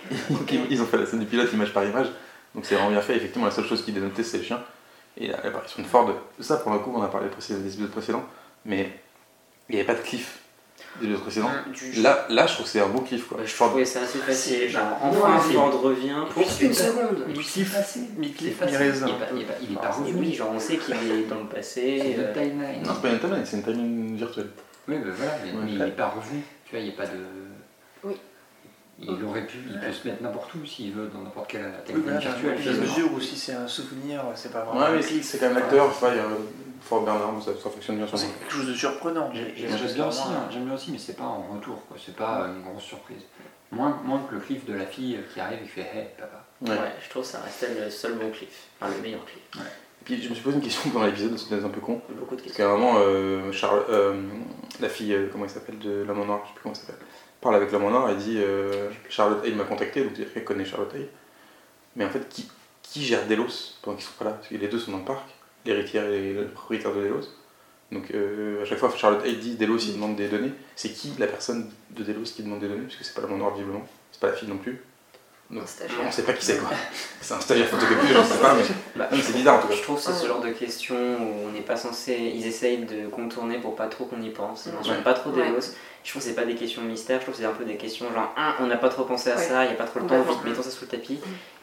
ils 0.70 0.82
ont 0.82 0.86
fait 0.86 0.98
la 0.98 1.06
scène 1.06 1.20
du 1.20 1.26
pilote 1.26 1.52
image 1.54 1.74
par 1.74 1.84
image. 1.86 2.08
Donc 2.54 2.66
c'est 2.66 2.76
vraiment 2.76 2.92
bien 2.92 3.02
fait. 3.02 3.16
Effectivement, 3.16 3.46
la 3.46 3.52
seule 3.52 3.66
chose 3.66 3.84
qui 3.84 3.92
dénotait, 3.92 4.24
c'est 4.24 4.38
le 4.40 4.44
chien. 4.44 4.62
Et 5.18 5.28
la- 5.28 5.42
l'apparition 5.44 5.82
de 5.84 5.88
Ford, 5.88 6.10
ça 6.40 6.58
pour 6.58 6.72
le 6.72 6.80
coup, 6.80 6.92
on 6.96 7.02
a 7.02 7.08
parlé 7.08 7.28
des 7.30 7.54
épisodes 7.68 7.92
précédents, 7.92 8.24
mais 8.66 8.90
il 9.70 9.76
n'y 9.76 9.82
avait 9.82 9.88
pas 9.94 10.00
de 10.00 10.06
cliff 10.06 10.40
des 11.00 11.06
épisodes 11.06 11.22
précédents. 11.22 11.50
Du- 11.74 12.02
Là, 12.02 12.26
là, 12.30 12.48
je 12.48 12.54
trouve 12.54 12.66
que 12.66 12.72
c'est 12.72 12.80
un 12.82 12.88
beau 12.88 13.02
cliff 13.02 13.28
quoi. 13.28 13.38
Ouais, 13.40 13.46
je 13.46 13.52
Ford- 13.54 13.70
trouvais 13.70 13.86
ça 13.86 14.02
assez 14.02 14.20
facile. 14.20 14.70
Genre, 14.70 14.82
Ouais. 15.04 15.10
enfin, 15.10 15.40
Ford 15.40 15.82
revient 15.82 16.16
pour 16.34 16.44
une 16.44 16.74
seconde. 16.74 17.26
Mi-cliff, 17.28 17.76
mi-cliff, 18.18 18.58
C'est 18.60 18.66
mi-raisin. 18.72 19.08
Il 19.08 19.14
est 19.14 19.18
pas- 19.18 19.26
il 19.36 19.42
est 19.42 19.46
pas- 19.46 19.54
il 19.62 19.72
est 19.74 19.76
pas 19.76 19.82
Ah, 19.84 19.92
revenu. 19.92 20.14
oui, 20.20 20.34
genre 20.34 20.52
on 20.54 20.60
sait 20.60 20.78
qu'il 20.78 20.94
est 20.94 21.24
dans 21.30 21.40
le 21.40 21.46
passé. 21.48 22.00
C'est 22.16 22.20
euh, 22.20 22.34
timeline. 22.34 22.84
Non, 22.84 22.94
c'est 22.96 23.02
pas 23.02 23.10
une 23.10 23.20
timeline, 23.20 23.46
c'est 23.46 23.58
une 23.58 23.64
timeline 23.64 24.16
virtuelle. 24.18 24.50
Oui, 24.88 24.96
ben 24.98 25.12
voilà, 25.16 25.32
mais, 25.44 25.52
Ouais. 25.52 25.66
mais 25.66 25.72
il 25.74 25.78
n'est 25.78 25.92
pas 25.92 26.08
revenu. 26.08 26.42
Tu 26.66 26.72
vois, 26.72 26.80
il 26.80 26.86
n'y 26.88 26.94
a 26.94 26.98
pas 26.98 27.06
de. 27.06 27.18
Oui. 29.02 29.08
Il 29.18 29.26
aurait 29.26 29.46
pu, 29.48 29.58
il 29.68 29.80
peut 29.80 29.92
se 29.92 30.08
mettre 30.08 30.22
n'importe 30.22 30.54
où 30.56 30.66
s'il 30.66 30.92
veut, 30.94 31.08
dans 31.14 31.22
n'importe 31.22 31.50
quelle 31.50 31.66
Oui, 31.66 31.84
timeline 31.86 32.04
voilà, 32.04 32.20
virtuelle. 32.20 32.58
finalement. 32.60 32.82
mesure 32.82 33.14
où 33.14 33.20
si 33.20 33.36
c'est 33.36 33.54
un 33.54 33.68
souvenir, 33.68 34.22
c'est 34.36 34.52
pas 34.54 34.62
vraiment 34.64 34.80
Ouais, 34.82 34.96
mais 34.96 35.02
cliff. 35.02 35.24
c'est 35.26 35.40
quand 35.40 35.48
même 35.48 35.56
l'acteur, 35.58 35.90
je 35.90 35.94
sais 35.96 36.00
pas, 36.02 36.12
il 36.14 36.18
y 36.18 36.20
a 36.20 36.26
Ford 36.82 37.02
Bernard, 37.04 37.34
ça, 37.44 37.52
ça 37.62 37.70
fonctionne 37.70 37.98
bien 37.98 38.08
sur 38.08 38.18
C'est 38.18 38.28
quelque 38.28 38.54
chose 38.54 38.68
de 38.68 38.74
surprenant. 38.74 39.30
J'ai- 39.34 39.54
J'ai- 39.56 39.68
J'aime 39.70 39.78
j'ai- 39.88 39.94
bien 39.96 40.08
aussi, 40.08 40.22
hein, 40.28 40.48
j'aime 40.52 40.66
bien 40.66 40.74
aussi, 40.76 40.92
mais 40.92 40.98
c'est 40.98 41.16
pas 41.18 41.24
en 41.24 41.42
retour, 41.54 41.86
quoi. 41.88 41.98
C'est 42.04 42.16
pas 42.16 42.48
une 42.48 42.64
grosse 42.64 42.84
surprise. 42.84 43.22
Moins, 43.72 44.00
moins 44.04 44.20
que 44.30 44.36
le 44.36 44.42
cliff 44.42 44.66
de 44.66 44.74
la 44.74 44.86
fille 44.86 45.18
qui 45.34 45.40
arrive 45.40 45.60
et 45.60 45.64
qui 45.64 45.70
fait 45.70 45.82
Hey 45.82 46.08
papa. 46.18 46.46
Ouais. 46.62 46.70
Ouais, 46.72 46.92
je 47.04 47.10
trouve 47.10 47.24
que 47.24 47.28
ça 47.30 47.40
restait 47.40 47.70
le 47.84 47.90
seul 47.90 48.14
bon 48.16 48.30
cliff. 48.30 48.68
Enfin, 48.80 48.92
le 48.96 49.02
meilleur 49.02 49.24
cliff. 49.26 49.42
Et 49.56 50.04
puis 50.04 50.22
je 50.22 50.30
me 50.30 50.34
suis 50.36 50.44
posé 50.44 50.58
une 50.58 50.64
question 50.64 50.90
pendant 50.92 51.06
l'épisode, 51.06 51.38
c'était 51.38 51.64
un 51.64 51.70
peu 51.70 51.80
con. 51.80 52.02
Beaucoup 52.10 52.36
de 52.36 52.42
Parce 52.42 52.42
questions. 52.54 52.66
qu'à 52.66 52.70
un 52.72 52.78
moment, 52.78 52.96
euh, 52.98 53.52
Charles, 53.52 53.84
euh, 53.90 54.14
la 54.80 54.90
fille, 54.90 55.14
euh, 55.14 55.30
comment 55.32 55.46
elle 55.46 55.50
s'appelle, 55.52 55.80
de 55.80 56.04
l'homme 56.04 56.22
en 56.22 56.26
noir, 56.26 56.42
je 56.44 56.48
sais 56.50 56.54
plus 56.56 56.64
comment 56.64 56.74
elle 56.76 56.82
s'appelle, 56.82 57.06
parle 57.42 57.56
avec 57.56 57.72
l'homme 57.72 57.86
en 57.86 58.08
et 58.08 58.16
dit 58.16 58.38
euh, 58.38 58.90
Charlotte 59.10 59.44
Hay 59.44 59.54
m'a 59.54 59.64
contacté, 59.64 60.04
donc 60.04 60.14
c'est-à-dire 60.16 60.46
connaît 60.46 60.66
Charlotte 60.66 60.94
Hay. 60.96 61.10
Mais 61.96 62.06
en 62.06 62.10
fait, 62.10 62.30
qui, 62.30 63.04
gère 63.04 63.26
Delos 63.28 63.76
pendant 63.82 63.98
qu'ils 63.98 64.06
sont 64.06 64.14
pas 64.18 64.26
là? 64.26 64.32
Parce 64.32 64.48
que 64.48 64.56
les 64.56 64.68
deux 64.68 64.80
sont 64.80 64.92
dans 64.92 65.00
le 65.00 65.06
parc, 65.06 65.28
l'héritière 65.66 66.06
et 66.08 66.34
le 66.34 66.48
propriétaire 66.48 66.94
de 66.94 67.02
Delos. 67.02 67.28
Donc 67.92 68.12
euh, 68.12 68.62
à 68.62 68.66
chaque 68.66 68.78
fois, 68.78 68.92
Charlotte 68.96 69.26
Hay 69.26 69.36
dit 69.36 69.56
Delos, 69.56 69.80
il 69.80 69.96
demande 69.96 70.16
des 70.16 70.30
données. 70.30 70.54
C'est 70.76 70.90
qui 70.90 71.14
la 71.18 71.28
personne 71.28 71.70
de 71.90 72.04
Delos 72.04 72.32
qui 72.36 72.44
demande 72.44 72.60
des 72.60 72.68
données? 72.68 72.84
Parce 72.84 72.96
que 72.96 73.04
c'est 73.04 73.14
pas 73.14 73.22
l'homme 73.22 73.42
en 73.42 73.52
visiblement. 73.52 73.86
C'est 74.12 74.22
pas 74.22 74.28
la 74.28 74.34
fille 74.34 74.50
non 74.50 74.58
plus. 74.58 74.82
On 75.54 76.12
sait 76.12 76.24
pas 76.24 76.34
qui 76.34 76.46
c'est 76.46 76.58
quoi. 76.58 76.70
C'est 77.22 77.34
un 77.34 77.40
stagiaire 77.40 77.68
photocopie, 77.68 78.08
je 78.08 78.14
sais 78.34 78.40
pas, 78.42 78.56
mais 78.56 78.64
Bah, 78.96 79.10
c'est 79.12 79.34
bizarre 79.34 79.58
en 79.58 79.62
tout 79.62 79.68
cas. 79.68 79.76
Je 79.76 79.82
trouve 79.84 79.96
que 79.98 80.02
c'est 80.02 80.14
ce 80.14 80.26
genre 80.28 80.42
de 80.42 80.50
questions 80.50 80.96
où 80.96 81.48
on 81.48 81.52
n'est 81.52 81.62
pas 81.62 81.76
censé. 81.76 82.14
Ils 82.36 82.46
essayent 82.48 82.80
de 82.86 83.08
contourner 83.10 83.58
pour 83.60 83.76
pas 83.76 83.88
trop 83.88 84.06
qu'on 84.06 84.22
y 84.22 84.30
pense. 84.30 84.66
Ils 84.66 84.74
mentionnent 84.74 84.98
Ouais. 84.98 85.04
pas 85.04 85.14
trop 85.14 85.30
Ouais. 85.32 85.48
Delos. 85.50 85.74
Je 86.04 86.10
trouve 86.10 86.22
que 86.24 86.28
c'est 86.28 86.34
pas 86.36 86.46
des 86.46 86.56
questions 86.56 86.82
mystères, 86.82 87.20
je 87.20 87.26
trouve 87.26 87.36
que 87.36 87.42
c'est 87.42 87.48
un 87.48 87.52
peu 87.54 87.64
des 87.64 87.76
questions 87.78 88.08
genre, 88.12 88.34
on 88.60 88.66
n'a 88.66 88.78
pas 88.78 88.90
trop 88.90 89.04
pensé 89.04 89.30
à 89.30 89.36
Ouais. 89.38 89.44
ça, 89.44 89.64
il 89.66 89.68
n'y 89.68 89.74
a 89.74 89.78
pas 89.78 89.84
trop 89.86 90.00
le 90.00 90.08
temps, 90.08 90.20
vite, 90.24 90.44
mettons 90.44 90.64
ça 90.64 90.72
sous 90.72 90.86
le 90.86 90.90
tapis. 90.90 91.20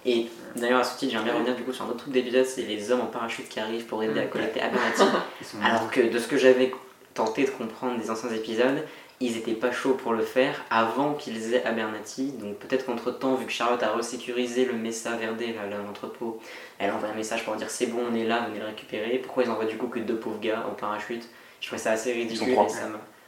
Et 0.07 0.29
d'ailleurs, 0.55 0.79
à 0.81 0.85
ce 0.85 0.96
titre, 0.96 1.11
j'aimerais 1.12 1.24
bien 1.31 1.35
revenir 1.35 1.57
du 1.57 1.64
coup 1.64 1.72
sur 1.72 1.85
un 1.85 1.88
autre 1.88 1.98
truc 1.98 2.12
d'épisode 2.12 2.46
c'est 2.46 2.62
les 2.62 2.92
hommes 2.92 3.01
en 3.01 3.07
parachute 3.07 3.48
qui 3.48 3.59
arrivent 3.59 3.87
pour 3.87 4.01
aider 4.03 4.20
à 4.20 4.27
collecter 4.27 4.61
Abernathy. 4.61 5.03
Alors 5.64 5.90
que 5.90 6.01
de 6.03 6.18
ce 6.20 6.29
que 6.29 6.37
j'avais 6.37 6.72
tenté 7.14 7.44
de 7.44 7.51
comprendre 7.51 7.98
des 8.01 8.11
anciens 8.12 8.31
épisodes, 8.31 8.85
ils 9.20 9.37
étaient 9.37 9.52
pas 9.52 9.72
chauds 9.72 9.94
pour 9.94 10.12
le 10.12 10.22
faire 10.22 10.64
avant 10.70 11.14
qu'ils 11.14 11.54
aient 11.54 11.64
Abernathy. 11.64 12.33
Donc 12.40 12.57
peut-être 12.59 12.87
qu'entre 12.87 13.11
temps, 13.11 13.35
vu 13.35 13.46
que 13.46 13.52
Charlotte 13.52 13.83
a 13.83 13.90
resécurisé 13.90 14.64
le 14.64 14.74
Mesa 14.74 15.11
Verde, 15.16 15.42
l'entrepôt, 15.87 16.40
elle 16.78 16.90
envoie 16.92 17.09
un 17.09 17.14
message 17.14 17.44
pour 17.44 17.54
dire 17.57 17.68
c'est 17.70 17.87
bon, 17.87 17.98
on 18.11 18.14
est 18.14 18.24
là, 18.24 18.46
venez 18.48 18.61
le 18.61 18.66
récupérer. 18.66 19.18
Pourquoi 19.24 19.42
ils 19.44 19.50
envoient 19.50 19.64
du 19.64 19.76
coup 19.76 19.88
que 19.88 19.98
deux 19.98 20.16
pauvres 20.16 20.40
gars 20.40 20.64
en 20.70 20.74
parachute? 20.74 21.28
Je 21.61 21.66
trouvais 21.66 21.83
ça 21.83 21.90
assez 21.92 22.12
ridicule 22.12 22.52
et 22.52 22.68
ça. 22.68 22.83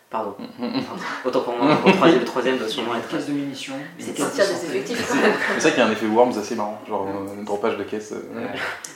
Pardon. 0.09 0.35
Autant 1.25 1.41
pour 1.43 1.57
moi, 1.57 1.79
le 1.87 1.93
troisième, 1.93 2.19
le 2.21 2.25
troisième 2.25 2.59
doit 2.59 2.69
sûrement 2.69 2.95
une 2.95 3.01
être. 3.01 3.09
caisse 3.09 3.27
de 3.27 3.33
munitions. 3.33 3.75
C'est 3.99 4.13
des 4.13 4.23
effectifs 4.67 5.13
c'est 5.55 5.61
ça 5.61 5.71
qu'il 5.71 5.79
y 5.79 5.83
a 5.83 5.87
un 5.87 5.93
effet 5.93 6.07
Worms 6.07 6.37
assez 6.39 6.57
marrant, 6.57 6.81
genre 6.89 7.07
euh, 7.09 7.43
dropage 7.45 7.77
de 7.77 7.85
caisse. 7.85 8.13
euh, 8.13 8.41
Ouais. 8.41 8.51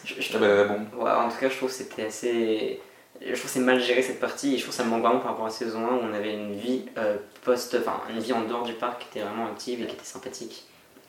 Je- 0.04 0.20
je 0.20 0.32
Ah 0.34 0.38
bah, 0.38 0.48
la 0.48 0.64
bombe. 0.64 0.86
Ouais, 0.98 1.10
en 1.12 1.28
tout 1.28 1.36
cas, 1.38 1.48
je 1.48 1.56
trouve 1.56 1.68
que 1.68 1.74
c'était 1.76 2.06
assez. 2.06 2.80
Je 3.20 3.32
trouve 3.32 3.42
que 3.42 3.48
c'est 3.48 3.60
mal 3.60 3.80
géré 3.80 4.02
cette 4.02 4.20
partie 4.20 4.54
et 4.54 4.58
je 4.58 4.62
trouve 4.62 4.74
que 4.74 4.82
ça 4.82 4.84
me 4.84 4.90
manque 4.90 5.02
vraiment 5.02 5.20
par 5.20 5.30
rapport 5.30 5.46
à 5.46 5.50
saison 5.50 5.86
1 5.86 5.94
où 5.94 6.00
on 6.10 6.12
avait 6.12 6.34
une 6.34 6.54
vie 6.54 6.84
euh, 6.98 7.16
post. 7.42 7.76
Enfin, 7.78 8.00
une 8.10 8.20
vie 8.20 8.32
en 8.32 8.42
dehors 8.42 8.64
du 8.64 8.74
parc 8.74 9.02
qui 9.02 9.08
était 9.08 9.26
vraiment 9.26 9.46
active 9.46 9.80
et 9.82 9.86
qui 9.86 9.94
était 9.94 10.04
sympathique 10.04 10.64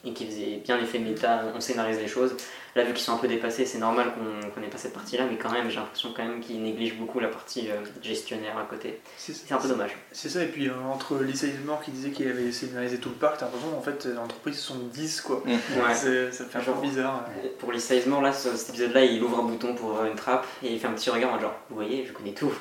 et 0.05 0.13
qui 0.13 0.25
faisait 0.25 0.61
bien 0.63 0.79
effet 0.79 0.99
méta, 0.99 1.43
on 1.55 1.59
scénarise 1.59 1.97
les 1.99 2.07
choses. 2.07 2.35
Là, 2.75 2.83
vu 2.83 2.91
qu'ils 2.93 3.03
sont 3.05 3.13
un 3.13 3.17
peu 3.17 3.29
dépassés, 3.29 3.65
c'est 3.65 3.77
normal 3.77 4.11
qu'on 4.53 4.59
n'ait 4.59 4.67
pas 4.67 4.77
cette 4.77 4.91
partie-là, 4.93 5.23
mais 5.31 5.37
quand 5.37 5.49
même, 5.49 5.69
j'ai 5.69 5.77
l'impression 5.77 6.11
quand 6.13 6.23
même 6.25 6.41
qu'ils 6.41 6.61
négligent 6.61 6.97
beaucoup 6.97 7.21
la 7.21 7.29
partie 7.29 7.69
euh, 7.71 7.75
gestionnaire 8.01 8.57
à 8.57 8.63
côté. 8.63 8.99
C'est 9.17 9.53
un 9.53 9.57
peu 9.57 9.69
dommage. 9.69 9.95
c'est 10.11 10.27
ça, 10.27 10.43
et 10.43 10.47
puis 10.47 10.67
euh, 10.67 10.73
entre 10.93 11.19
Lisa 11.23 11.47
Ismore 11.47 11.81
qui 11.81 11.91
disait 11.91 12.09
qu'il 12.11 12.27
avait 12.27 12.51
scénarisé 12.51 12.97
tout 12.97 13.07
le 13.09 13.15
parc, 13.15 13.37
t'as 13.37 13.45
l'impression 13.45 13.69
qu'en 13.71 13.81
fait 13.81 14.05
l'entreprise 14.13 14.59
sont 14.59 14.75
10 14.91 15.21
quoi. 15.21 15.41
Ouais. 15.45 15.53
C'est- 15.93 16.33
Ça 16.33 16.43
fait 16.43 16.57
un 16.57 16.61
peu 16.61 16.65
Genre. 16.71 16.81
bizarre. 16.81 17.25
Pour 17.59 17.71
Lisa 17.71 17.95
Ismore, 17.95 18.21
là, 18.21 18.33
ce- 18.33 18.55
cet 18.57 18.69
épisode-là, 18.69 19.05
il 19.05 19.23
ouvre 19.23 19.39
un 19.39 19.43
bouton 19.43 19.73
pour 19.73 19.91
ouvrir 19.91 20.05
une 20.11 20.17
trappe 20.17 20.45
et 20.61 20.73
il 20.73 20.77
fait 20.79 20.87
un 20.87 20.91
petit 20.93 21.09
regard 21.09 21.33
en 21.33 21.39
genre, 21.39 21.55
vous 21.69 21.75
voyez, 21.77 22.05
je 22.05 22.11
connais 22.11 22.33
tout. 22.33 22.51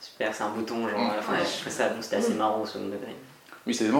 Super, 0.00 0.34
c'est 0.34 0.44
un 0.44 0.50
bouton, 0.50 0.88
genre, 0.88 1.12
enfin, 1.18 1.34
Ouais. 1.34 1.38
je 1.44 1.56
trouvais 1.60 1.70
ça, 1.70 1.90
bon, 1.90 2.00
c'était 2.00 2.16
assez 2.16 2.32
marrant 2.34 2.62
au 2.62 2.66
second 2.66 2.86
degré. 2.86 3.14
Oui, 3.66 3.74
c'est 3.74 3.84
euh, 3.84 3.90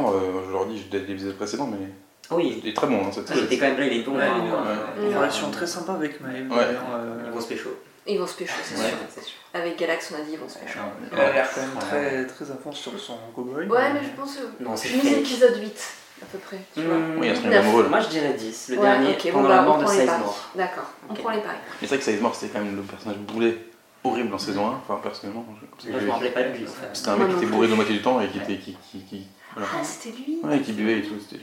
je 0.46 0.50
leur 0.50 0.64
dis 0.64 0.82
dès 0.90 1.00
l'épisode 1.00 1.34
précédent, 1.36 1.66
mais 1.66 1.76
Ah 1.86 2.07
oui, 2.36 2.60
il 2.62 2.68
est 2.68 2.74
très 2.74 2.86
bon 2.86 3.00
hein, 3.06 3.10
cette 3.12 3.30
il 3.34 3.44
était 3.44 3.58
quand 3.58 3.66
même 3.66 3.78
là, 3.80 3.86
il 3.86 4.00
est 4.00 4.02
bon. 4.02 4.18
Hein, 4.18 4.22
il 4.44 4.50
euh, 4.52 5.06
Une 5.06 5.08
Ouais. 5.12 5.16
relation 5.18 5.50
très 5.50 5.66
sympa 5.66 5.92
avec 5.94 6.20
d'ailleurs. 6.22 6.82
euh, 6.92 7.22
Ils 7.26 7.32
vont 7.32 7.40
se 7.40 7.46
pécho. 7.48 7.70
Ils 8.06 8.18
vont 8.18 8.26
se 8.26 8.34
pécho, 8.36 8.54
c'est 8.64 8.74
Ouais. 8.76 8.88
sûr. 8.88 8.96
c'est 9.14 9.22
sûr. 9.24 9.36
Avec 9.54 9.78
Galax, 9.78 10.12
on 10.14 10.20
a 10.20 10.24
dit 10.24 10.32
ils 10.32 10.38
vont 10.38 10.48
se 10.48 10.58
pécho. 10.58 10.78
Elle 11.12 11.20
a 11.20 11.32
l'air 11.32 11.48
quand 11.54 11.60
même 11.60 11.70
très, 11.78 12.26
très 12.26 12.50
à 12.50 12.54
fond 12.56 12.72
sur 12.72 12.98
son 12.98 13.16
cowboy. 13.34 13.66
Ouais, 13.66 13.92
mais 13.92 14.00
je 14.02 14.20
pense. 14.20 14.36
euh, 14.38 14.64
Non, 14.64 14.76
c'est 14.76 14.88
Je 14.88 14.94
mise 14.96 15.04
fake. 15.04 15.14
l'épisode 15.16 15.56
8 15.60 15.92
à 16.22 16.26
peu 16.26 16.38
près. 16.38 16.58
Tu 16.74 16.82
vois. 16.82 16.94
Mmh, 16.96 17.18
Oui, 17.18 17.28
il 17.28 17.50
y 17.50 17.54
a 17.54 17.62
là. 17.62 17.82
Moi 17.88 18.00
je 18.00 18.08
dirais 18.08 18.32
10, 18.34 18.68
le 18.70 18.76
Ouais, 18.78 18.82
dernier, 18.82 19.10
ok, 19.10 19.24
bon, 19.26 19.32
pendant 19.32 19.48
bah, 19.48 19.54
la 19.56 19.62
on 19.62 19.64
mort 19.66 19.78
de. 19.78 19.86
Sizemore. 19.86 20.48
D'accord, 20.54 20.90
on 21.10 21.14
prend 21.14 21.30
les 21.30 21.38
paris. 21.40 21.56
Mais 21.80 21.86
c'est 21.86 21.86
vrai 21.86 21.98
que 21.98 22.04
Sizemore 22.04 22.34
c'était 22.34 22.52
quand 22.58 22.64
même 22.64 22.76
le 22.76 22.82
personnage 22.82 23.18
boulet 23.18 23.58
horrible 24.04 24.32
en 24.34 24.38
saison 24.38 24.66
1, 24.68 24.80
enfin 24.88 25.00
personnellement. 25.02 25.44
je- 25.60 25.66
Moi 25.90 25.94
je 25.94 26.00
j'ai- 26.00 26.06
me 26.06 26.10
rappelais 26.12 26.30
pas 26.30 26.42
de 26.44 26.56
lui 26.56 26.64
en 26.64 26.66
fait. 26.70 26.88
C'était 26.94 27.08
un 27.10 27.16
mec 27.16 27.28
qui 27.30 27.36
était 27.36 27.46
bourré 27.46 27.68
de 27.68 27.74
moitié 27.74 27.94
du 27.94 28.02
temps 28.02 28.20
et 28.20 28.28
qui 28.28 28.38
était. 28.38 28.56
Qui, 28.56 28.76
qui, 28.90 29.00
qui- 29.04 29.26
voilà. 29.54 29.68
Ah, 29.74 29.84
c'était 29.84 30.16
lui 30.16 30.38
Ouais, 30.42 30.60
qui 30.60 30.72
buvait 30.72 30.98
et 30.98 31.02
tout. 31.02 31.14
c'était- 31.20 31.42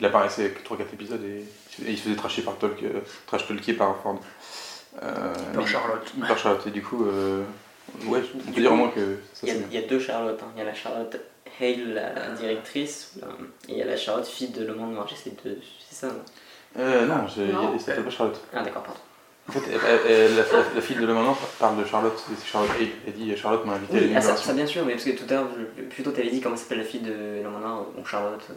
Il 0.00 0.06
apparaissait 0.06 0.46
avec 0.46 0.64
3-4 0.64 0.80
épisodes 0.92 1.22
et, 1.24 1.40
et 1.86 1.90
il 1.90 1.96
se 1.96 2.02
faisait 2.04 2.16
trasher 2.16 2.42
par 2.42 2.56
Tolk, 2.58 2.82
euh, 2.82 3.00
trash 3.26 3.46
talker 3.46 3.74
par 3.74 3.96
Ford. 4.02 4.18
Euh, 5.02 5.32
Par 5.52 5.62
mais- 5.62 5.66
Charlotte. 5.68 6.12
Par 6.28 6.38
Charlotte. 6.38 6.66
Et 6.66 6.70
du 6.70 6.82
coup, 6.82 7.04
euh, 7.06 7.42
ouais, 8.06 8.22
on 8.48 8.52
peut 8.52 8.60
dire 8.60 8.72
au 8.72 8.76
moins 8.76 8.90
que 8.90 9.18
ça 9.32 9.46
Il 9.46 9.48
y, 9.48 9.76
a, 9.76 9.80
y 9.80 9.84
deux 9.86 9.98
Charlotte. 9.98 10.40
hein. 10.42 10.48
Il 10.54 10.58
y 10.58 10.62
a 10.62 10.64
la 10.64 10.74
Charlotte 10.74 11.16
Hale, 11.60 11.94
la, 11.94 12.12
la 12.14 12.28
directrice, 12.30 13.14
et 13.68 13.72
il 13.72 13.78
y 13.78 13.82
a 13.82 13.84
la 13.86 13.96
Charlotte 13.96 14.26
fille 14.26 14.48
de 14.48 14.64
Le 14.64 14.74
Monde 14.74 14.94
de. 15.44 15.58
C'est 15.88 15.94
ça, 15.94 16.06
non 16.08 16.22
Euh, 16.78 17.06
non, 17.06 17.14
Non. 17.52 17.76
pas 18.04 18.10
Charlotte. 18.10 18.40
Ah 18.52 18.62
d'accord, 18.62 18.82
pardon. 18.82 19.00
En 19.48 19.52
fait, 19.52 19.60
elle- 19.70 19.80
elle- 20.08 20.10
elle- 20.30 20.36
la, 20.74 20.80
fille 20.80 20.96
de 20.96 21.04
Le 21.06 21.12
Maintenant 21.14 21.36
parle 21.58 21.78
de 21.78 21.84
Charlotte, 21.84 22.18
c'est 22.40 22.46
Charlotte 22.48 22.70
Hay. 22.80 22.90
Elle 23.06 23.12
dit 23.12 23.36
Charlotte 23.36 23.64
m'a 23.66 23.74
invité 23.74 23.98
à 23.98 24.00
Oui, 24.00 24.12
ah, 24.16 24.20
ça, 24.20 24.52
bien 24.54 24.66
sûr, 24.66 24.84
mais 24.86 24.92
parce 24.92 25.04
que 25.04 25.10
tout 25.10 25.24
à 25.28 25.34
l'heure, 25.34 25.48
plutôt 25.90 26.10
t'avais 26.12 26.30
dit 26.30 26.40
comment 26.40 26.56
s'appelle 26.56 26.78
la 26.78 26.84
fille 26.84 27.00
de 27.02 27.12
Le 27.42 27.48
Monde 27.50 27.60
Noir, 27.62 27.84
bon 27.96 28.04
Charlotte. 28.04 28.42
euh, 28.50 28.54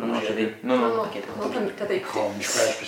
Non, 0.00 0.06
Non, 0.14 0.20
j'avais. 0.26 0.54
Non, 0.64 0.76
non. 0.78 0.88
non, 0.96 1.02
Ok, 1.02 1.16
non, 1.40 1.48
t'as- 1.48 1.60
t'as 1.78 1.84
pas 1.86 1.94
écouté. 1.94 2.18
Oh, 2.24 2.30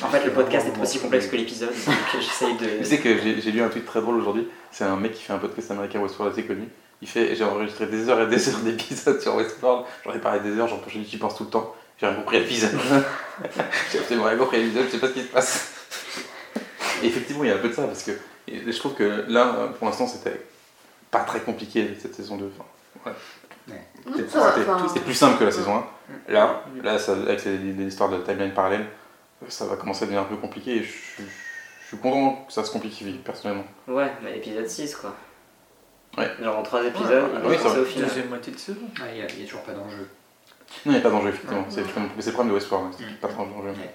pas, 0.00 0.06
En 0.06 0.10
fait, 0.10 0.24
le 0.24 0.32
podcast 0.32 0.66
est 0.74 0.80
aussi 0.80 0.98
complexe 0.98 1.26
que 1.26 1.36
l'épisode, 1.36 1.68
donc 1.70 1.94
j'essaye 2.20 2.56
de. 2.56 2.78
Tu 2.78 2.84
sais 2.84 2.98
que 2.98 3.18
j'ai 3.18 3.40
j'ai 3.40 3.50
lu 3.52 3.62
un 3.62 3.68
tweet 3.68 3.84
très 3.86 4.00
drôle 4.00 4.16
aujourd'hui. 4.16 4.48
C'est 4.70 4.84
un 4.84 4.96
mec 4.96 5.12
qui 5.12 5.22
fait 5.22 5.32
un 5.32 5.38
podcast 5.38 5.70
américain 5.70 6.00
Westworld 6.00 6.32
assez 6.32 6.44
connu. 6.46 6.68
Il 7.02 7.08
fait 7.08 7.34
J'ai 7.34 7.44
enregistré 7.44 7.86
des 7.86 8.08
heures 8.08 8.20
et 8.20 8.26
des 8.26 8.48
heures 8.48 8.60
d'épisodes 8.60 9.20
sur 9.20 9.34
Westworld. 9.34 9.84
J'en 10.04 10.12
ai 10.14 10.18
parlé 10.18 10.40
des 10.40 10.58
heures, 10.58 10.68
j'en 10.68 10.80
j'y 10.88 11.16
pense 11.18 11.36
tout 11.36 11.44
le 11.44 11.50
temps. 11.50 11.74
J'ai 12.00 12.06
rien 12.06 12.14
compris 12.16 12.36
à 12.36 12.40
l'épisode. 12.40 12.70
j'ai 13.92 13.98
absolument 13.98 14.26
rien 14.26 14.36
compris 14.38 14.56
à 14.56 14.60
l'épisode, 14.60 14.84
je 14.86 14.90
sais 14.92 14.98
pas 14.98 15.08
ce 15.08 15.12
qui 15.12 15.22
se 15.22 15.26
passe. 15.28 15.72
Et 17.02 17.06
effectivement, 17.06 17.44
il 17.44 17.48
y 17.48 17.52
a 17.52 17.56
un 17.56 17.58
peu 17.58 17.68
de 17.68 17.74
ça 17.74 17.82
parce 17.82 18.02
que 18.04 18.12
je 18.48 18.78
trouve 18.78 18.94
que 18.94 19.24
là, 19.28 19.70
pour 19.78 19.86
l'instant, 19.88 20.06
c'était 20.06 20.40
pas 21.10 21.20
très 21.20 21.40
compliqué 21.40 21.88
cette 22.00 22.14
saison 22.14 22.36
2. 22.36 22.50
Enfin, 22.58 22.64
C'était 23.04 23.04
Ça 23.04 23.10
va, 23.10 23.14
c'était- 23.68 25.00
plus 25.00 25.14
simple 25.14 25.38
que 25.38 25.44
la 25.44 25.50
saison 25.52 25.76
1. 25.76 26.32
Là, 26.32 26.62
là 26.82 26.98
ça- 26.98 27.12
avec 27.12 27.44
les, 27.44 27.84
histoires 27.86 28.08
de 28.10 28.18
timeline 28.18 28.52
parallèle, 28.52 28.86
ça 29.48 29.66
va 29.66 29.76
commencer 29.76 30.04
à 30.04 30.06
devenir 30.06 30.22
un 30.22 30.26
peu 30.26 30.36
compliqué 30.36 30.76
et 30.76 30.82
je, 30.82 30.90
suis- 30.90 31.24
je 31.82 31.86
suis 31.88 31.96
content 31.98 32.44
que 32.46 32.52
ça 32.52 32.64
se 32.64 32.70
complique 32.70 33.02
personnellement. 33.24 33.64
Ouais, 33.88 34.10
mais 34.22 34.36
épisode 34.38 34.68
6 34.68 34.94
quoi. 34.96 35.14
Ouais. 36.18 36.30
Genre 36.42 36.58
en 36.58 36.62
3 36.62 36.84
épisodes, 36.84 37.08
Ouais, 37.24 37.40
il 37.42 37.48
oui, 37.48 37.54
est 37.54 37.58
ça 37.58 37.68
va. 37.70 37.80
au 37.80 37.84
final. 37.84 38.08
Deuxième 38.08 38.28
moitié 38.28 38.52
de 38.52 38.58
saison. 38.58 38.80
Ah, 39.00 39.04
Il 39.10 39.14
n'y 39.14 39.22
a, 39.22 39.26
il 39.28 39.40
y 39.40 39.42
a 39.42 39.46
toujours 39.46 39.62
pas 39.62 39.72
d'enjeu. 39.72 40.08
Non, 40.86 40.92
il 40.92 40.92
n'y 40.92 40.98
a 40.98 41.00
pas 41.00 41.10
d'enjeu, 41.10 41.28
effectivement. 41.30 41.64
C'est 41.68 41.80
Ouais. 41.82 41.86
mais 42.16 42.22
c'est 42.22 42.30
le 42.30 42.34
problème 42.34 42.50
de 42.52 42.58
Westworld, 42.58 42.92
c'est 42.98 43.04
Mm. 43.04 43.14
pas 43.20 43.28
trop 43.28 43.44
d'enjeu. 43.46 43.68
Ouais. 43.70 43.94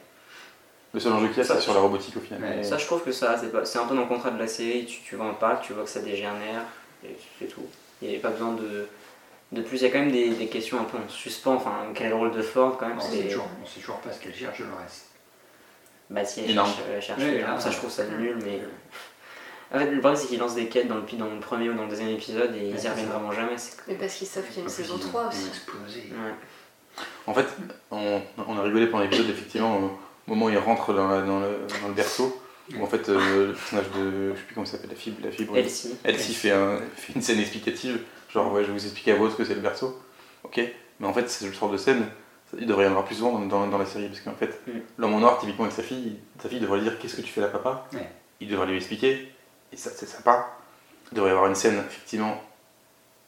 Le 0.94 1.00
seul 1.00 1.14
enjeu 1.14 1.28
qu'il 1.28 1.38
y 1.38 1.42
a, 1.42 1.44
c'est 1.44 1.60
sur 1.60 1.74
la 1.74 1.80
robotique 1.82 2.18
au 2.18 2.20
final. 2.20 2.42
Ouais. 2.42 2.56
Mais- 2.58 2.64
Ça, 2.64 2.78
je 2.78 2.86
trouve 2.86 3.04
que 3.04 3.12
ça, 3.12 3.38
c'est 3.38 3.52
pas- 3.52 3.66
c'est 3.66 3.78
un 3.78 3.86
peu 3.86 3.94
dans 3.96 4.02
le 4.02 4.08
contrat 4.08 4.32
de 4.32 4.40
la 4.40 4.48
série. 4.48 4.86
Tu, 4.86 5.02
tu 5.02 5.16
vas 5.16 5.26
en 5.26 5.34
parler, 5.34 5.58
tu 5.62 5.74
vois 5.74 5.84
que 5.84 5.90
ça 5.90 6.00
dégénère, 6.00 6.64
et 7.04 7.16
c'est 7.40 7.46
tout. 7.48 7.62
Il 8.02 8.10
n'y 8.10 8.16
a 8.16 8.20
pas 8.20 8.30
besoin 8.30 8.54
de. 8.54 8.88
De 9.52 9.62
plus, 9.62 9.78
il 9.78 9.84
y 9.84 9.86
a 9.86 9.90
quand 9.90 10.00
même 10.00 10.12
des, 10.12 10.30
des 10.32 10.48
questions 10.48 10.80
un 10.80 10.84
peu 10.84 10.98
en 10.98 11.08
suspens. 11.10 11.56
Enfin, 11.56 11.72
quel 11.94 12.08
est 12.08 12.10
le 12.10 12.16
rôle 12.16 12.32
de 12.32 12.42
Ford 12.42 12.78
quand 12.78 12.88
même 12.88 12.98
On 12.98 13.02
sait 13.02 13.18
c'est- 13.18 13.24
toujours, 13.30 13.48
on 13.64 13.66
sait 13.66 13.80
toujours 13.80 13.98
pas 14.00 14.12
ce 14.12 14.20
qu'elle 14.20 14.36
cherche 14.36 14.60
le 14.60 14.66
reste. 14.66 15.06
Bah, 16.10 16.24
si 16.26 16.42
elle 16.42 16.54
cherche, 16.54 16.70
elle 16.94 17.02
cherche 17.02 17.22
Oui, 17.22 17.40
là, 17.40 17.60
ça, 17.60 17.70
je 17.72 17.78
trouve 17.78 17.90
ça 17.90 18.06
nul, 18.06 18.38
mais. 18.44 18.62
En 19.74 19.80
fait, 19.80 19.92
le 19.92 20.00
problème, 20.00 20.16
c'est 20.20 20.28
qu'ils 20.28 20.40
lancent 20.40 20.56
des 20.56 20.68
quêtes 20.68 20.88
dans 20.88 20.96
le, 20.96 21.02
dans 21.18 21.26
le 21.30 21.40
premier 21.42 21.70
ou 21.70 21.74
dans 21.74 21.84
le 21.84 21.90
deuxième 21.90 22.10
épisode 22.10 22.56
et 22.56 22.70
ils 22.70 22.84
y 22.84 22.88
reviennent 22.90 23.08
vraiment 23.08 23.32
jamais. 23.34 23.58
c'est- 23.58 23.78
Mais 23.88 23.96
parce 23.96 24.14
qu'ils 24.16 24.28
savent 24.28 24.46
qu'il 24.48 24.58
y 24.58 24.60
a 24.60 24.64
une 24.64 24.70
saison 24.70 24.96
ils 24.98 25.06
ont- 25.06 25.10
3 25.10 25.22
ils 25.24 25.26
ont 25.26 25.30
aussi. 25.40 25.48
explosé. 25.50 26.00
Ouais. 26.12 27.04
En 27.26 27.34
fait, 27.34 27.46
on, 27.92 28.22
on 28.48 28.58
a 28.58 28.62
rigolé 28.64 28.88
pendant 28.88 29.04
l'épisode, 29.04 29.30
effectivement, 29.30 29.78
au 29.78 29.90
moment 30.28 30.46
où 30.46 30.50
il 30.50 30.58
rentre 30.58 30.94
dans, 30.94 31.08
la- 31.10 31.22
dans 31.22 31.40
le, 31.42 31.68
dans 31.82 31.88
le 31.90 31.94
berceau. 31.94 32.42
Où 32.78 32.84
en 32.84 32.88
fait, 32.88 33.08
euh, 33.08 33.48
le 33.48 33.54
personnage 33.54 33.86
de. 33.96 34.34
Je 34.34 34.40
sais 34.40 34.46
plus 34.46 34.54
comment 34.56 34.66
ça 34.66 34.74
s'appelle, 34.74 34.90
la 34.90 34.96
fibre. 34.98 35.18
La 35.24 35.32
fibre 35.32 35.56
Elsie. 35.58 35.96
Elsie 36.04 36.34
fait, 36.34 36.52
un- 36.52 36.80
fait 36.98 37.14
une 37.14 37.22
scène 37.22 37.40
explicative. 37.40 38.00
Genre, 38.30 38.52
ouais, 38.52 38.64
je 38.64 38.68
vais 38.68 38.74
vous 38.78 38.84
expliquer 38.86 39.12
à 39.14 39.16
vous 39.16 39.30
ce 39.30 39.36
que 39.36 39.46
c'est 39.46 39.56
le 39.56 39.62
berceau. 39.62 40.00
Ok 40.44 40.60
Mais 41.00 41.08
en 41.08 41.14
fait, 41.14 41.30
c'est 41.30 41.46
le 41.46 41.52
genre 41.54 41.72
de 41.72 41.78
scène. 41.78 42.06
Il 42.58 42.66
devrait 42.68 42.86
y 42.86 42.88
en 42.88 42.92
avoir 42.92 43.06
plus 43.06 43.16
souvent 43.16 43.34
dans, 43.40 43.46
dans- 43.46 43.68
dans 43.68 43.78
la 43.78 43.86
série. 43.86 44.08
Parce 44.08 44.22
qu'en 44.22 44.34
fait, 44.36 44.62
Mm. 44.68 44.72
l'homme 44.98 45.14
en 45.16 45.20
noir, 45.20 45.38
typiquement 45.40 45.66
avec 45.66 45.76
sa 45.76 45.84
fille, 45.84 46.18
sa 46.42 46.48
fille 46.50 46.60
devrait 46.60 46.78
lui 46.80 46.84
dire 46.90 46.98
Qu'est-ce 47.00 47.16
que 47.16 47.22
tu 47.22 47.32
fais 47.32 47.42
là, 47.42 47.48
papa? 47.48 47.86
Il 48.40 48.48
devrait 48.48 48.68
lui 48.68 48.78
expliquer. 48.78 49.32
Et 49.74 49.78
ça, 49.78 49.90
c'est 49.94 50.06
sympa. 50.06 50.48
Il 51.12 51.16
devrait 51.16 51.30
y 51.32 51.34
avoir 51.34 51.48
une 51.48 51.56
scène, 51.56 51.82
effectivement, 51.88 52.42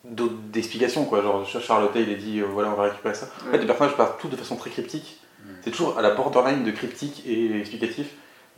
d'autres- 0.05 0.35
d'explication, 0.51 1.05
quoi. 1.05 1.21
Genre, 1.21 1.45
Charlotte, 1.45 1.91
il 1.95 2.09
a 2.11 2.15
dit 2.15 2.39
euh, 2.39 2.45
Voilà, 2.45 2.69
on 2.69 2.75
va 2.75 2.83
récupérer 2.83 3.15
ça. 3.15 3.27
En 3.47 3.51
fait, 3.51 3.57
les 3.57 3.65
personnages 3.65 3.95
parlent 3.97 4.17
tout 4.19 4.27
de 4.29 4.35
façon 4.35 4.55
très 4.55 4.69
cryptique. 4.69 5.19
Mm. 5.43 5.49
C'est 5.63 5.71
toujours 5.71 5.97
à 5.97 6.01
la 6.01 6.11
borderline 6.11 6.63
de 6.63 6.71
cryptique 6.71 7.23
et 7.25 7.59
explicatif. 7.59 8.07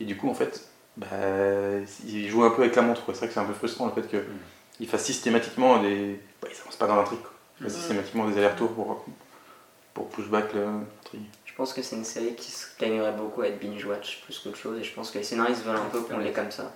Et 0.00 0.04
du 0.04 0.16
coup, 0.16 0.28
en 0.30 0.34
fait, 0.34 0.68
bah, 0.96 1.06
il 2.06 2.28
joue 2.28 2.44
un 2.44 2.50
peu 2.50 2.62
avec 2.62 2.76
la 2.76 2.82
montre. 2.82 3.02
C'est 3.08 3.18
vrai 3.18 3.28
que 3.28 3.34
c'est 3.34 3.40
un 3.40 3.44
peu 3.44 3.52
frustrant 3.54 3.86
le 3.94 4.00
fait 4.02 4.16
Mm. 4.16 4.22
Qu'il 4.82 4.90
fasse 4.90 5.04
systématiquement 5.04 5.80
des. 5.80 6.18
Bah, 6.40 6.48
il 6.50 6.56
s'avance 6.56 6.74
pas 6.76 6.86
dans 6.88 6.96
l'intrigue. 6.96 7.20
quoi. 7.20 7.30
Il 7.60 7.66
fait 7.66 7.72
Mm. 7.72 7.78
systématiquement 7.78 8.28
des 8.28 8.36
allers-retours 8.38 8.72
pour, 8.72 9.04
pour 9.94 10.08
pushback 10.08 10.52
l'intrigue. 10.54 11.22
Je 11.44 11.54
pense 11.54 11.72
que 11.72 11.82
c'est 11.82 11.94
une 11.96 12.04
série 12.04 12.34
qui 12.34 12.50
se 12.50 12.66
gagnerait 12.80 13.12
beaucoup 13.12 13.42
à 13.42 13.46
être 13.48 13.60
binge-watch 13.60 14.22
plus 14.24 14.38
qu'autre 14.40 14.56
chose 14.56 14.80
et 14.80 14.82
je 14.84 14.92
pense 14.94 15.10
que 15.12 15.18
les 15.18 15.24
scénaristes 15.24 15.62
veulent 15.64 15.76
un 15.76 15.84
peu 15.90 16.00
qu'on 16.00 16.18
l'ait 16.18 16.32
comme 16.32 16.50
ça. 16.50 16.72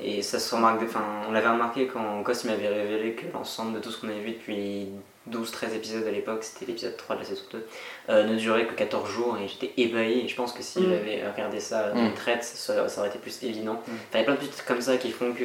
Et 0.00 0.22
ça 0.22 0.38
se 0.38 0.54
remarque, 0.54 0.80
enfin, 0.84 1.04
on 1.28 1.32
l'avait 1.32 1.48
remarqué 1.48 1.86
quand 1.86 2.22
Cos 2.22 2.44
m'avait 2.44 2.68
révélé 2.68 3.12
que 3.14 3.24
l'ensemble 3.32 3.74
de 3.74 3.80
tout 3.80 3.90
ce 3.90 4.00
qu'on 4.00 4.08
avait 4.08 4.20
vu 4.20 4.30
depuis 4.32 4.86
12-13 5.28 5.74
épisodes 5.74 6.06
à 6.06 6.10
l'époque, 6.10 6.42
c'était 6.44 6.66
l'épisode 6.66 6.96
3 6.96 7.16
de 7.16 7.20
la 7.20 7.26
saison 7.26 7.42
2, 7.52 7.66
euh, 8.08 8.24
ne 8.24 8.36
durait 8.36 8.66
que 8.66 8.74
14 8.74 9.10
jours 9.10 9.36
et 9.42 9.48
j'étais 9.48 9.72
ébahi 9.76 10.20
et 10.20 10.28
je 10.28 10.36
pense 10.36 10.52
que 10.52 10.62
si 10.62 10.78
Mm. 10.80 10.84
j'avais 10.88 11.28
regardé 11.30 11.60
ça 11.60 11.88
Mm. 11.92 11.98
d'une 11.98 12.14
traite, 12.14 12.44
ça, 12.44 12.88
ça 12.88 13.00
aurait 13.00 13.10
été 13.10 13.18
plus 13.18 13.42
évident. 13.42 13.74
Mm. 13.74 13.78
Enfin, 13.90 13.94
il 14.14 14.18
y 14.18 14.20
a 14.20 14.24
plein 14.24 14.34
de 14.34 14.38
petits 14.38 14.50
trucs 14.50 14.66
comme 14.66 14.80
ça 14.80 14.96
qui 14.96 15.10
font 15.10 15.32
que 15.32 15.44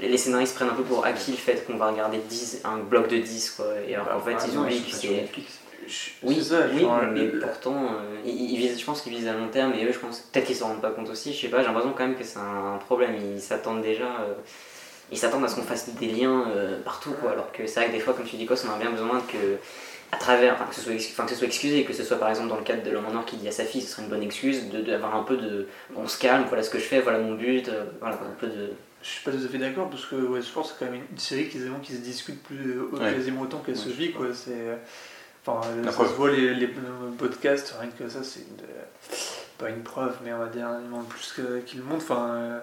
les 0.00 0.18
scénaristes 0.18 0.54
prennent 0.56 0.68
un 0.68 0.74
peu 0.74 0.82
pour 0.82 1.06
acquis 1.06 1.30
le 1.30 1.36
fait 1.36 1.64
qu'on 1.66 1.76
va 1.76 1.90
regarder 1.92 2.18
10, 2.28 2.62
un 2.64 2.78
bloc 2.78 3.08
de 3.08 3.18
10 3.18 3.50
quoi. 3.52 3.66
Et 3.88 3.94
alors 3.94 4.08
qu'en 4.08 4.20
fait 4.20 4.36
ils 4.48 4.58
oublient 4.58 4.76
ils 4.84 4.90
que 4.90 4.96
c'est... 4.96 5.28
Oui, 6.22 6.42
ça, 6.42 6.66
oui 6.72 6.80
genre, 6.80 7.00
mais 7.12 7.24
le- 7.26 7.38
pourtant, 7.40 7.74
euh, 7.84 8.16
ils, 8.24 8.52
ils 8.52 8.56
visent, 8.58 8.78
je 8.78 8.84
pense 8.84 9.02
qu'ils 9.02 9.12
visent 9.12 9.28
à 9.28 9.32
long 9.34 9.48
terme, 9.48 9.72
et 9.74 9.84
eux, 9.84 9.92
je 9.92 9.98
pense, 9.98 10.20
peut-être 10.20 10.46
qu'ils 10.46 10.56
s'en 10.56 10.68
rendent 10.68 10.82
pas 10.82 10.90
compte 10.90 11.08
aussi, 11.10 11.32
je 11.32 11.40
sais 11.40 11.48
pas, 11.48 11.60
j'ai 11.60 11.66
l'impression 11.66 11.92
quand 11.96 12.06
même 12.06 12.16
que 12.16 12.24
c'est 12.24 12.38
un, 12.38 12.78
problème, 12.78 13.14
ils 13.34 13.40
s'attendent 13.40 13.82
déjà, 13.82 14.04
euh, 14.20 14.34
ils 15.10 15.18
s'attendent 15.18 15.44
à 15.44 15.48
ce 15.48 15.56
qu'on 15.56 15.62
fasse 15.62 15.88
des 15.94 16.06
liens 16.06 16.44
euh, 16.48 16.78
partout, 16.84 17.12
quoi, 17.20 17.32
alors 17.32 17.50
que 17.52 17.66
c'est 17.66 17.80
vrai 17.80 17.88
que 17.88 17.94
des 17.94 18.00
fois, 18.00 18.14
comme 18.14 18.26
tu 18.26 18.36
dis, 18.36 18.46
quoi, 18.46 18.56
on 18.68 18.74
a 18.74 18.78
bien 18.78 18.90
besoin 18.90 19.20
que, 19.20 19.56
à 20.12 20.16
travers, 20.16 20.54
enfin, 20.54 20.66
que 20.68 20.74
ce 20.74 20.82
soit, 20.82 20.92
enfin, 21.12 21.24
que 21.24 21.30
ce 21.30 21.36
soit 21.36 21.46
excusé, 21.46 21.84
que 21.84 21.92
ce 21.92 22.02
soit 22.02 22.18
par 22.18 22.28
exemple 22.30 22.48
dans 22.48 22.56
le 22.56 22.64
cadre 22.64 22.82
de 22.82 22.90
l'homme 22.90 23.06
en 23.06 23.14
or 23.16 23.24
qui 23.24 23.36
dit 23.36 23.46
à 23.48 23.52
sa 23.52 23.64
fille, 23.64 23.80
ce 23.80 23.88
serait 23.92 24.02
une 24.02 24.08
bonne 24.08 24.22
excuse, 24.22 24.68
de- 24.68 24.82
d'avoir 24.82 25.14
un 25.16 25.22
peu 25.22 25.36
de, 25.36 25.68
on 25.96 26.06
se 26.08 26.18
calme, 26.18 26.44
voilà 26.48 26.62
ce 26.64 26.70
que 26.70 26.78
je 26.78 26.84
fais, 26.84 27.00
voilà 27.00 27.18
mon 27.20 27.34
but, 27.34 27.68
euh, 27.68 27.84
voilà, 28.00 28.16
un 28.16 28.34
peu 28.38 28.48
de... 28.48 28.70
Je 29.02 29.08
suis 29.08 29.24
pas 29.24 29.30
tout 29.30 29.38
à 29.42 29.48
fait 29.48 29.56
d'accord 29.58 29.88
parce 29.88 30.04
que 30.04 30.16
ouais, 30.16 30.42
je 30.42 30.50
pense 30.52 30.72
que 30.72 30.78
c'est 30.78 30.84
quand 30.84 30.90
même 30.92 31.00
une 31.10 31.18
série 31.18 31.48
qui, 31.48 31.58
qui 31.82 31.92
se 31.92 31.98
discute 32.00 32.42
plus 32.42 32.72
euh, 32.72 32.88
Ouais. 32.92 33.14
quasiment 33.14 33.40
autant 33.42 33.58
qu'elle 33.64 33.76
se 33.76 33.88
Ouais, 33.88 33.94
vit 33.94 34.12
quoi. 34.12 34.26
C'est 34.34 34.50
euh, 34.50 34.76
enfin 35.58 35.68
ça 35.84 35.92
preuve. 35.92 36.08
se 36.08 36.14
voit 36.14 36.30
les, 36.30 36.54
les 36.54 36.68
podcasts 37.18 37.74
rien 37.80 37.90
que 37.98 38.08
ça 38.08 38.20
c'est 38.22 38.44
pas 39.58 39.68
une 39.68 39.82
preuve 39.82 40.16
mais 40.24 40.32
on 40.32 40.38
va 40.38 40.46
dire 40.46 40.66
un 40.66 40.78
élément 40.80 41.02
de 41.02 41.06
plus 41.08 41.32
que- 41.36 41.58
qui 41.60 41.76
le 41.76 41.82
montre. 41.82 42.04
Enfin 42.04 42.30
euh, 42.34 42.58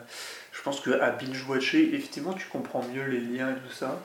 je 0.51 0.61
pense 0.63 0.79
que 0.79 0.91
à 0.99 1.11
binge 1.11 1.45
watcher 1.47 1.93
effectivement 1.93 2.33
tu 2.33 2.47
comprends 2.47 2.83
mieux 2.93 3.03
les 3.05 3.19
liens 3.19 3.51
et 3.51 3.55
tout 3.67 3.73
ça. 3.73 3.99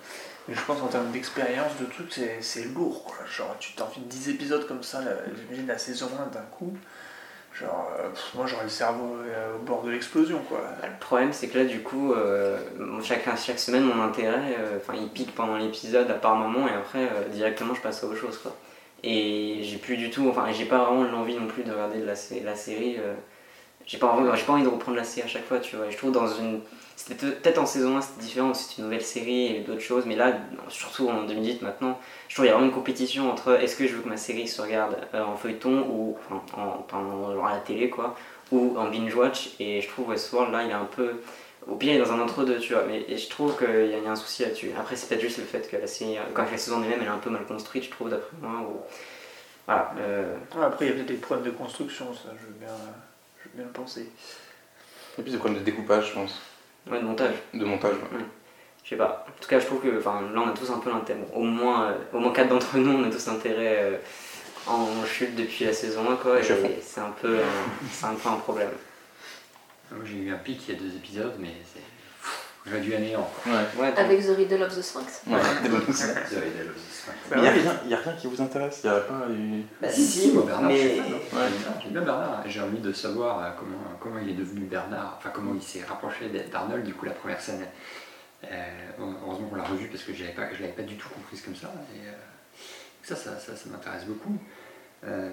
Mais 0.48 0.54
je 0.56 0.60
pense 0.62 0.80
en 0.82 0.88
termes 0.88 1.10
d'expérience 1.12 1.70
de 1.80 1.86
trucs 1.86 2.12
c'est, 2.12 2.38
c'est 2.42 2.64
lourd 2.64 3.04
quoi. 3.04 3.14
Genre 3.30 3.56
tu 3.60 3.72
t'enfiles 3.74 4.06
10 4.08 4.28
épisodes 4.30 4.66
comme 4.66 4.82
ça, 4.82 5.00
la- 5.00 5.16
j'imagine 5.40 5.66
la 5.68 5.78
saison 5.78 6.08
1 6.20 6.26
d'un 6.34 6.44
coup. 6.50 6.76
Genre 7.58 7.90
euh, 8.00 8.08
pff, 8.08 8.32
moi 8.34 8.46
j'aurais 8.46 8.64
le 8.64 8.68
cerveau 8.70 9.16
euh, 9.26 9.56
au 9.56 9.58
bord 9.58 9.82
de 9.82 9.90
l'explosion 9.90 10.38
quoi. 10.48 10.58
Bah, 10.80 10.88
le 10.88 10.98
problème, 10.98 11.32
c'est 11.34 11.48
que 11.48 11.58
là, 11.58 11.64
du 11.66 11.80
coup, 11.82 12.12
euh, 12.14 12.56
chaque, 13.04 13.24
chaque 13.38 13.58
semaine, 13.58 13.84
mon 13.84 14.02
intérêt, 14.02 14.56
euh, 14.58 14.78
enfin, 14.78 14.94
il 14.98 15.08
pique 15.10 15.34
pendant 15.34 15.56
l'épisode 15.58 16.10
à 16.10 16.14
part 16.14 16.34
moment, 16.36 16.66
et 16.66 16.72
après, 16.72 17.06
directement, 17.30 17.74
je 17.74 17.82
passe 17.82 18.02
à 18.02 18.06
autre 18.06 18.16
chose, 18.16 18.38
quoi. 18.38 18.56
Et 19.04 19.58
j'ai 19.62 19.78
plus 19.78 19.96
du 19.96 20.10
tout, 20.10 20.28
enfin, 20.28 20.46
j'ai 20.52 20.64
pas 20.64 20.84
vraiment 20.84 21.04
l'envie 21.04 21.34
non 21.36 21.46
plus 21.48 21.64
de 21.64 21.72
regarder 21.72 21.98
de 22.00 22.06
la, 22.06 22.14
sé- 22.14 22.40
la 22.44 22.54
série. 22.56 22.96
euh, 22.98 23.14
j'ai 23.86 23.98
pas, 23.98 24.08
envie- 24.08 24.42
pas 24.44 24.52
envie 24.52 24.62
de 24.62 24.68
reprendre 24.68 24.96
la 24.96 25.04
série 25.04 25.26
à 25.26 25.30
chaque 25.30 25.46
fois, 25.46 25.58
tu 25.58 25.76
vois. 25.76 25.86
Et 25.86 25.90
je 25.92 25.96
trouve 25.98 26.12
dans 26.12 26.28
une. 26.28 26.60
C'était 26.96 27.14
peut- 27.16 27.32
peut-être 27.32 27.58
en 27.58 27.66
saison 27.66 27.96
1, 27.96 28.00
c'était 28.02 28.22
différent, 28.22 28.54
c'est 28.54 28.78
une 28.78 28.84
nouvelle 28.84 29.02
série 29.02 29.46
et 29.56 29.60
d'autres 29.60 29.80
choses, 29.80 30.04
mais 30.06 30.14
là, 30.16 30.34
surtout 30.68 31.08
en 31.08 31.24
2018 31.24 31.62
maintenant, 31.62 31.98
je 32.28 32.34
trouve 32.34 32.44
qu'il 32.44 32.50
y 32.50 32.54
a 32.54 32.56
vraiment 32.56 32.68
une 32.70 32.74
compétition 32.74 33.30
entre 33.30 33.60
est-ce 33.60 33.76
que 33.76 33.86
je 33.88 33.94
veux 33.96 34.02
que 34.02 34.08
ma 34.08 34.16
série 34.18 34.46
se 34.46 34.62
regarde 34.62 34.96
euh, 35.14 35.24
en 35.24 35.36
feuilleton 35.36 35.86
ou 35.90 36.16
en, 36.30 36.96
en- 36.96 37.32
genre 37.34 37.46
à 37.46 37.52
la 37.54 37.60
télé, 37.60 37.90
quoi, 37.90 38.14
ou 38.52 38.76
en 38.78 38.88
binge-watch, 38.90 39.50
et 39.58 39.80
je 39.80 39.88
trouve 39.88 40.08
Westworld 40.10 40.52
là, 40.52 40.62
il 40.64 40.70
est 40.70 40.74
un 40.74 40.84
peu. 40.84 41.20
Au 41.68 41.76
pire, 41.76 41.92
il 41.92 41.96
est 41.96 42.04
dans 42.04 42.12
un 42.12 42.20
entre-deux, 42.20 42.58
tu 42.58 42.72
vois, 42.74 42.84
mais 42.84 43.04
et 43.08 43.16
je 43.16 43.28
trouve 43.28 43.56
qu'il 43.56 43.68
y, 43.68 43.94
a- 43.94 43.98
il 43.98 44.04
y 44.04 44.06
a 44.06 44.10
un 44.10 44.16
souci 44.16 44.42
là-dessus. 44.42 44.70
Après, 44.78 44.96
c'est 44.96 45.08
peut-être 45.08 45.20
juste 45.20 45.38
le 45.38 45.44
fait 45.44 45.70
que 45.70 45.76
la 45.76 45.86
série, 45.86 46.16
quand 46.34 46.44
la 46.50 46.58
saison 46.58 46.78
en 46.78 46.82
elle-même, 46.82 47.00
elle 47.00 47.06
est 47.06 47.10
un 47.10 47.18
peu 47.18 47.30
mal 47.30 47.44
construite, 47.44 47.84
je 47.84 47.90
trouve, 47.90 48.10
d'après 48.10 48.36
moi. 48.40 48.60
Ou... 48.68 48.80
Voilà. 49.66 49.94
euh, 50.00 50.34
Ouais, 50.56 50.64
Après, 50.64 50.86
il 50.86 50.88
y 50.88 50.90
a 50.90 50.94
peut-être 50.96 51.06
des 51.06 51.14
problèmes 51.14 51.46
de 51.46 51.56
construction, 51.56 52.12
ça, 52.14 52.30
je 52.40 52.46
veux 52.46 52.52
bien, 52.58 52.68
je 53.38 53.44
veux 53.48 53.54
bien 53.54 53.64
le 53.64 53.70
penser. 53.70 54.08
Et 55.18 55.22
puis 55.22 55.30
des 55.30 55.38
problèmes 55.38 55.60
de 55.60 55.64
découpage, 55.64 56.08
je 56.08 56.14
pense. 56.14 56.40
ouais, 56.90 56.98
de 57.00 57.04
montage. 57.04 57.34
De 57.54 57.64
montage. 57.64 57.94
ouais. 57.94 58.24
Je 58.82 58.88
sais 58.90 58.96
pas. 58.96 59.24
En 59.28 59.40
tout 59.40 59.48
cas, 59.48 59.60
je 59.60 59.66
trouve 59.66 59.80
que 59.80 59.98
enfin, 59.98 60.22
là, 60.34 60.40
on 60.44 60.48
a 60.48 60.52
tous 60.52 60.70
un 60.70 60.78
peu 60.78 60.90
l'intérêt. 60.90 61.20
bon, 61.32 61.40
au 61.40 61.44
moins, 61.44 61.90
euh, 61.90 61.94
au 62.12 62.18
moins 62.18 62.32
4 62.32 62.48
d'entre 62.48 62.76
nous, 62.78 62.90
on 62.90 63.04
a 63.08 63.10
tous 63.10 63.28
intérêt 63.28 63.76
euh, 63.78 63.96
en 64.66 65.04
chute 65.06 65.36
depuis 65.36 65.64
la 65.66 65.72
saison 65.72 66.10
1, 66.10 66.16
quoi. 66.16 66.40
Et 66.40 66.42
c'est 66.82 67.00
un, 67.00 67.10
peu, 67.22 67.36
un- 67.38 67.86
c'est 67.92 68.06
un 68.06 68.14
peu 68.14 68.28
un 68.28 68.36
problème. 68.36 68.70
Moi, 69.94 70.04
J'ai 70.04 70.16
eu 70.18 70.32
un 70.32 70.38
pic 70.38 70.68
il 70.68 70.74
y 70.74 70.76
a 70.78 70.80
deux 70.80 70.94
épisodes, 70.96 71.34
mais 71.38 71.54
c'est. 71.72 71.80
J'aurais 72.64 72.80
dû 72.80 72.94
aller 72.94 73.16
en. 73.16 73.28
Ouais. 73.46 73.52
Ouais, 73.76 73.92
Avec 73.98 74.24
The 74.24 74.36
Riddle 74.36 74.62
of 74.62 74.76
the 74.76 74.82
Sphinx. 74.82 75.22
Ouais, 75.26 75.40
bonnes- 75.68 75.80
Vous 75.86 76.02
avez 76.36 76.50
des 76.50 76.64
lobbies. 76.64 76.80
Bah 77.28 77.36
Il 77.36 77.42
n'y 77.42 77.48
a, 77.48 77.50
rien- 77.50 77.80
y 77.88 77.94
a 77.94 77.96
rien 77.96 78.12
qui 78.12 78.26
vous 78.28 78.40
intéresse, 78.40 78.80
il 78.84 78.90
n'y 78.90 78.96
a 78.96 79.00
pas 79.00 79.26
eu... 79.28 79.62
Bah, 79.80 79.88
Si, 79.90 80.06
si, 80.06 80.30
moi 80.32 80.44
Bernard, 80.46 80.70
mais- 80.70 80.96
je 81.84 81.88
bien 81.88 82.00
Bernard. 82.02 82.42
J'ai 82.46 82.60
envie 82.60 82.78
de 82.78 82.92
savoir 82.92 83.44
euh, 83.44 83.50
comment, 83.58 83.78
comment 83.98 84.20
il 84.20 84.30
est 84.30 84.34
devenu 84.34 84.60
Bernard, 84.66 85.16
enfin 85.18 85.30
comment 85.34 85.52
il 85.56 85.62
s'est 85.62 85.82
rapproché 85.82 86.28
d'Arnold, 86.52 86.84
du 86.84 86.94
coup 86.94 87.04
la 87.06 87.10
première 87.12 87.40
scène. 87.40 87.66
euh, 88.44 88.46
heureusement 89.26 89.48
qu'on 89.48 89.56
l'a 89.56 89.64
revue 89.64 89.88
parce 89.88 90.04
que 90.04 90.12
je 90.14 90.20
l'avais 90.22 90.34
pas, 90.34 90.52
je 90.54 90.60
l'avais 90.62 90.72
pas 90.74 90.82
du 90.82 90.94
tout 90.96 91.08
comprise 91.08 91.42
comme 91.42 91.56
ça. 91.56 91.72
Et, 91.96 92.06
euh, 92.06 92.12
ça, 93.02 93.16
ça, 93.16 93.36
ça, 93.40 93.56
ça 93.56 93.68
m'intéresse 93.70 94.04
beaucoup. 94.04 94.38
Euh, 95.04 95.30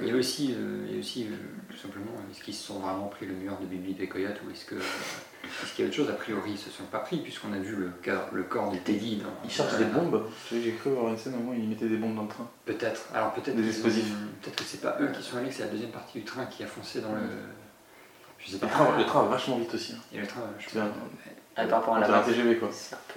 il 0.00 0.08
y 0.08 0.10
a 0.10 0.14
aussi, 0.16 0.54
euh, 0.58 0.86
il 0.88 0.94
y 0.94 0.96
a 0.96 1.00
aussi 1.00 1.24
euh, 1.26 1.34
tout 1.70 1.76
simplement, 1.76 2.10
est-ce 2.30 2.42
qu'ils 2.42 2.54
se 2.54 2.66
sont 2.66 2.78
vraiment 2.80 3.06
pris 3.06 3.26
le 3.26 3.34
mur 3.34 3.56
de 3.60 3.66
Bibi 3.66 3.96
et 4.02 4.08
Coyote 4.08 4.40
ou 4.46 4.50
est-ce 4.50 4.64
que 4.64 4.74
est-ce 4.76 5.74
qu'il 5.74 5.84
y 5.84 5.86
a 5.86 5.88
autre 5.88 5.96
chose? 5.96 6.08
A 6.10 6.14
priori, 6.14 6.52
ils 6.52 6.58
se 6.58 6.70
sont 6.70 6.84
pas 6.84 6.98
pris 7.00 7.18
puisqu'on 7.18 7.52
a 7.52 7.58
vu 7.58 7.76
le, 7.76 7.90
cœur- 8.02 8.28
le 8.32 8.42
corps 8.44 8.72
de 8.72 8.78
Teddy 8.78 9.16
dans. 9.16 9.28
Ils 9.44 9.50
cherchent 9.50 9.76
des 9.76 9.84
bombes 9.84 10.26
J'ai 10.50 10.72
cru 10.72 10.90
voir 10.90 11.08
une 11.12 11.18
scène 11.18 11.34
où 11.34 11.38
moment, 11.38 11.52
ils 11.52 11.68
mettaient 11.68 11.88
des 11.88 11.96
bombes 11.98 12.16
dans 12.16 12.22
le 12.22 12.28
train. 12.28 12.48
Peut-être. 12.64 13.08
Alors 13.14 13.32
peut-être 13.34 13.54
Des 13.56 13.68
explosifs. 13.68 14.10
ont- 14.10 14.40
Peut-être 14.42 14.56
que 14.56 14.64
c'est 14.64 14.80
pas 14.80 14.96
eux 15.00 15.08
qui 15.12 15.22
sont 15.22 15.36
allés, 15.36 15.48
que 15.48 15.54
c'est 15.54 15.64
la 15.64 15.68
deuxième 15.70 15.90
partie 15.90 16.18
du 16.18 16.24
train 16.24 16.46
qui 16.46 16.64
a 16.64 16.66
foncé 16.66 17.00
dans 17.00 17.12
le. 17.12 17.20
Je 18.38 18.50
sais 18.50 18.58
pas. 18.58 18.66
Le 18.66 18.72
train, 18.72 18.98
le 18.98 19.04
train 19.06 19.22
va 19.24 19.28
vachement 19.28 19.58
vite 19.58 19.74
aussi. 19.74 19.92
hein. 19.92 20.00
Et 20.12 20.18
le 20.18 20.26
train, 20.26 20.40
je 20.58 20.64
sais 20.64 20.70
C'est 20.72 20.78
pas. 20.80 20.86
un, 20.86 20.92
Ah, 21.56 21.66
par 21.66 21.80
rapport 21.80 21.96
à 21.96 22.00
la. 22.00 22.20
TGV 22.22 22.56
quoi. 22.56 22.70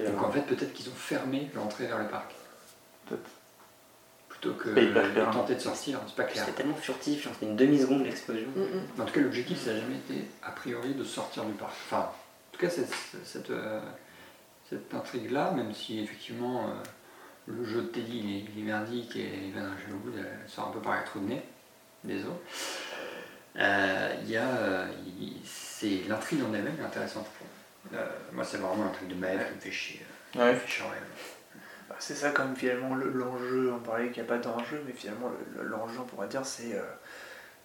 Donc 0.06 0.22
en 0.22 0.32
fait, 0.32 0.42
peut-être 0.42 0.74
qu'ils 0.74 0.90
ont 0.90 0.96
fermé 0.96 1.50
l'entrée 1.56 1.88
vers 1.88 1.98
le 2.00 2.08
parc. 2.08 2.36
Peut-être. 3.08 3.30
Plutôt 4.42 4.56
que 4.56 4.70
hyper 4.70 5.14
de 5.14 5.20
hein. 5.22 5.30
tenter 5.32 5.56
de 5.56 5.60
sortir, 5.60 6.00
c'est 6.06 6.16
pas 6.16 6.24
clair. 6.24 6.44
C'était 6.46 6.58
tellement 6.58 6.76
furtif, 6.76 7.28
c'était 7.34 7.46
une 7.46 7.56
demi-seconde 7.56 8.04
l'explosion. 8.04 8.48
Mm, 8.56 8.62
mm. 8.62 9.02
En 9.02 9.06
tout 9.06 9.14
cas, 9.14 9.22
l'objectif, 9.22 9.60
ça 9.64 9.74
n'a 9.74 9.80
jamais 9.80 9.96
été, 9.96 10.26
a 10.44 10.52
priori, 10.52 10.94
de 10.94 11.04
sortir 11.04 11.44
du 11.46 11.54
parc. 11.54 11.72
Enfin, 11.88 12.02
en 12.02 12.52
tout 12.52 12.60
cas, 12.60 12.70
cette, 12.70 12.94
cette, 13.24 13.50
euh, 13.50 13.80
cette 14.70 14.94
intrigue-là, 14.94 15.52
même 15.52 15.74
si 15.74 16.00
effectivement 16.00 16.68
euh, 16.68 16.74
le 17.48 17.66
jeu 17.66 17.82
de 17.82 17.88
Teddy 17.88 18.20
il 18.20 18.36
est, 18.36 18.46
il 18.56 18.62
est 18.62 18.66
merdique 18.66 19.16
et 19.16 19.52
Wood 19.56 20.14
elle 20.18 20.50
sort 20.50 20.68
un 20.68 20.72
peu 20.72 20.80
par 20.82 21.00
les 21.00 21.06
trous 21.06 21.20
de 21.20 21.28
nez 21.30 21.42
des 22.04 22.22
autres, 22.24 22.42
euh, 23.58 24.16
il 24.24 24.30
y 24.30 24.38
a. 24.38 24.86
il- 25.20 25.34
c'est 25.44 26.04
L'intrigue 26.08 26.42
en 26.44 26.54
elle-même 26.54 26.76
est 26.80 26.86
intéressante. 26.86 27.28
Euh, 27.94 28.06
moi, 28.34 28.44
c'est 28.44 28.58
vraiment 28.58 28.84
l'intrigue 28.84 29.10
de 29.10 29.16
Maëv 29.16 29.48
qui 29.48 29.56
me 29.56 29.60
fait 29.60 29.72
chier. 29.72 30.06
Ouais. 30.36 30.54
me 30.54 30.60
fait 30.60 30.68
chier. 30.68 30.86
Bah, 30.86 30.96
c'est 32.00 32.16
ça 32.16 32.30
comme 32.32 32.56
finalement 32.56 32.96
le- 32.96 33.10
l'enjeu, 33.12 33.72
on 33.76 33.80
parlait 33.80 34.10
qu'il 34.12 34.22
n'y 34.24 34.30
a 34.30 34.32
pas 34.32 34.38
d'enjeu, 34.40 34.82
mais 34.86 34.94
finalement 34.94 35.30
le- 35.56 35.64
le- 35.64 35.70
l'enjeu 35.70 36.00
on 36.02 36.06
pourrait 36.06 36.28
dire 36.28 36.46
c'est 36.46 36.76
euh, 36.76 36.82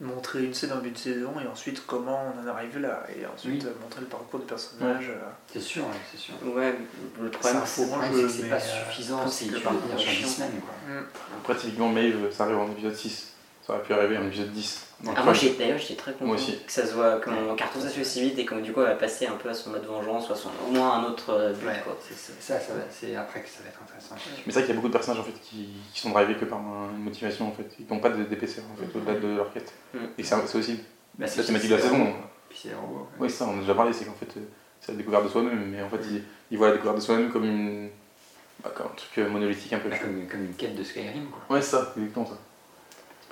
montrer 0.01 0.43
une 0.45 0.53
scène 0.55 0.73
en 0.73 0.83
une 0.83 0.97
saison 0.97 1.33
et 1.43 1.47
ensuite 1.47 1.85
comment 1.87 2.25
on 2.35 2.43
en 2.43 2.47
arrive 2.49 2.79
là, 2.81 3.05
et 3.17 3.25
ensuite 3.27 3.63
Oui. 3.65 3.71
montrer 3.81 4.01
le 4.01 4.07
parcours 4.09 4.41
du 4.41 4.47
personnage. 4.47 5.11
euh. 5.11 5.21
C'est 5.53 5.61
sûr, 5.61 5.85
ouais, 5.85 5.91
c'est 6.11 6.19
sûr. 6.19 6.35
Ouais, 6.45 6.75
le 7.21 7.31
problème, 7.31 7.63
c'est 7.65 7.83
que 7.85 8.29
c'est 8.29 8.49
pas 8.49 8.57
euh, 8.57 8.59
suffisant 8.59 9.29
c'est 9.29 9.45
tu 9.45 9.51
que 9.53 9.57
veux 9.57 9.63
par 9.63 9.73
tenir 9.75 9.85
contre, 9.91 9.99
sur 10.01 10.11
10 10.11 10.17
chiant. 10.19 10.29
semaines. 10.29 10.61
Quoi. 10.61 10.95
Après, 11.41 11.57
typiquement, 11.57 11.89
Maeve, 11.91 12.33
ça 12.33 12.45
arrive 12.45 12.59
en 12.59 12.71
épisode 12.73 12.95
6. 12.97 13.32
Ça 13.67 13.75
aurait 13.75 13.83
pu 13.85 13.93
arriver 13.93 14.19
en 14.19 14.27
épisode 14.27 14.51
10. 14.51 14.87
dans 15.05 15.13
le 15.13 15.17
Ah, 15.19 15.23
moi, 15.23 15.33
d'ailleurs, 15.57 15.79
j'étais 15.79 15.95
très 15.95 16.13
content 16.13 16.25
Moi 16.25 16.35
aussi. 16.35 16.59
que 16.67 16.73
ça 16.73 16.85
se 16.85 16.95
voit, 16.95 17.19
que 17.21 17.31
mon 17.31 17.55
carton 17.55 17.81
ça 17.81 17.89
se 17.89 17.95
fait 17.95 18.03
si 18.05 18.21
vite 18.21 18.37
et 18.39 18.45
que 18.45 18.57
du 18.57 18.73
coup, 18.73 18.81
elle 18.81 18.89
va 18.89 18.95
passer 18.97 19.27
un 19.29 19.37
peu 19.37 19.49
à 19.51 19.55
son 19.55 19.71
mode 19.71 19.85
vengeance 19.85 20.29
ou 20.29 20.33
à 20.33 20.37
son, 20.37 20.49
au 20.69 20.73
moins 20.73 20.95
un 20.99 21.05
autre 21.05 21.31
euh, 21.31 21.53
but. 21.53 21.67
Ouais, 21.67 21.81
Quoi. 21.85 21.97
c'est 22.01 22.15
ça, 22.17 22.33
ça, 22.41 22.59
ça 22.61 22.75
va- 22.75 22.81
c'est 22.91 23.15
après 23.15 23.41
que 23.41 23.49
ça 23.49 23.63
va 23.63 23.69
être 23.69 23.79
intéressant. 23.81 24.17
Mais 24.17 24.43
c'est 24.47 24.51
vrai 24.53 24.63
qu'il 24.63 24.71
y 24.71 24.73
a 24.73 24.75
beaucoup 24.75 24.89
de 24.89 24.93
personnages 24.93 25.21
en 25.21 25.25
fait, 25.25 25.41
qui, 25.43 25.69
qui 25.95 26.01
sont 26.01 26.11
drivés 26.11 26.35
que 26.35 26.45
par 26.45 26.59
une 26.59 27.05
motivation 27.05 27.47
en 27.49 27.53
fait. 27.53 27.69
Ils 27.79 27.87
n'ont 27.89 28.01
pas 28.01 28.09
de- 28.11 28.25
d'épaisseur 28.25 28.65
en 28.73 28.77
fait, 28.77 28.99
au-delà 28.99 29.21
de 29.21 29.37
leur 29.37 29.53
quête. 29.53 29.73
Mm. 29.95 29.99
Et 30.19 30.25
c'est 30.25 30.35
c'est 30.47 30.59
aussi 30.59 30.81
Bah, 31.17 31.27
la 31.37 31.43
thématique 31.45 31.71
de 31.71 31.75
la 31.77 31.81
saison. 31.83 32.15
Oui, 33.21 33.31
ça, 33.31 33.47
on 33.49 33.59
a 33.59 33.61
déjà 33.61 33.75
parlé, 33.75 33.93
c'est 33.93 34.05
qu'en 34.07 34.13
fait, 34.15 34.29
c'est 34.81 34.93
la 34.93 34.99
découverte 34.99 35.25
de 35.25 35.29
soi-même, 35.29 35.71
mais 35.71 35.83
en 35.83 35.89
fait, 35.89 36.01
il, 36.11 36.23
il 36.51 36.59
voit 36.59 36.67
la 36.69 36.73
découverte 36.75 36.97
de 36.97 37.03
soi-même 37.03 37.31
comme 37.31 37.45
une. 37.45 37.91
bah, 38.63 38.73
comme 38.75 38.87
un 38.87 38.95
truc 38.97 39.19
euh, 39.19 39.29
monolithique 39.31 39.73
un 39.73 39.79
peu. 39.79 39.89
Bah, 39.89 39.99
comme, 39.99 40.27
comme 40.27 40.45
une 40.47 40.55
quête 40.55 40.75
de 40.75 40.83
Skyrim, 40.83 41.29
quoi. 41.31 41.55
Ouais, 41.57 41.63
c'est 41.63 41.71
ça, 41.77 41.93
exactement 41.97 42.27
ça. 42.27 42.39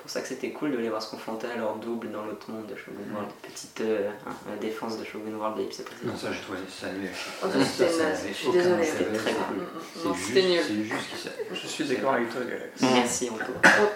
C'est 0.01 0.05
pour 0.05 0.09
ça 0.13 0.21
que 0.21 0.27
c'était 0.29 0.49
cool 0.49 0.71
de 0.71 0.77
les 0.77 0.89
voir 0.89 0.99
se 0.99 1.11
confronter 1.11 1.45
à 1.45 1.55
leur 1.57 1.75
double 1.75 2.09
dans 2.09 2.25
l'autre 2.25 2.49
monde 2.49 2.65
de 2.65 2.75
Shogun 2.75 2.97
World. 3.13 3.29
Petite 3.43 3.81
euh, 3.81 4.09
hein, 4.25 4.31
la 4.49 4.55
défense 4.57 4.97
de 4.97 5.05
Shogun 5.05 5.35
World 5.37 5.59
l'épisode 5.59 5.85
précédent. 5.85 6.11
Non, 6.11 6.17
ça, 6.17 6.31
j'ai 6.33 6.41
trouvé 6.41 6.57
ça 6.67 6.87
nul. 6.91 7.07
Oh, 7.43 7.45
ça, 7.53 7.63
c'était 7.63 7.91
ça 7.91 8.03
naze. 8.09 8.17
n'avait 8.23 8.29
Je 8.29 8.33
suis 8.33 8.51
désolée, 8.51 8.83
c'était 8.83 9.13
très 9.15 9.31
cool. 9.33 9.57
C'est 9.93 10.03
Non, 10.07 10.15
c'était 10.15 10.41
nul. 10.41 10.59
C'est 10.67 10.83
juste 10.83 11.29
Je 11.53 11.67
suis 11.67 11.83
d'accord 11.83 12.13
avec 12.13 12.31
toi, 12.31 12.41
Galax. 12.41 12.81
Merci 12.81 13.29
Anto. 13.29 13.43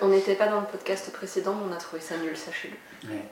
On- 0.01 0.05
On 0.05 0.09
n'était 0.09 0.35
pas 0.35 0.47
dans 0.47 0.59
le 0.61 0.67
podcast 0.67 1.11
précédent, 1.11 1.55
mais 1.55 1.73
on 1.73 1.75
a 1.75 1.77
trouvé 1.79 1.99
ça 2.03 2.15
nul, 2.17 2.37
sachez-le. 2.37 3.09
Ouais. 3.09 3.23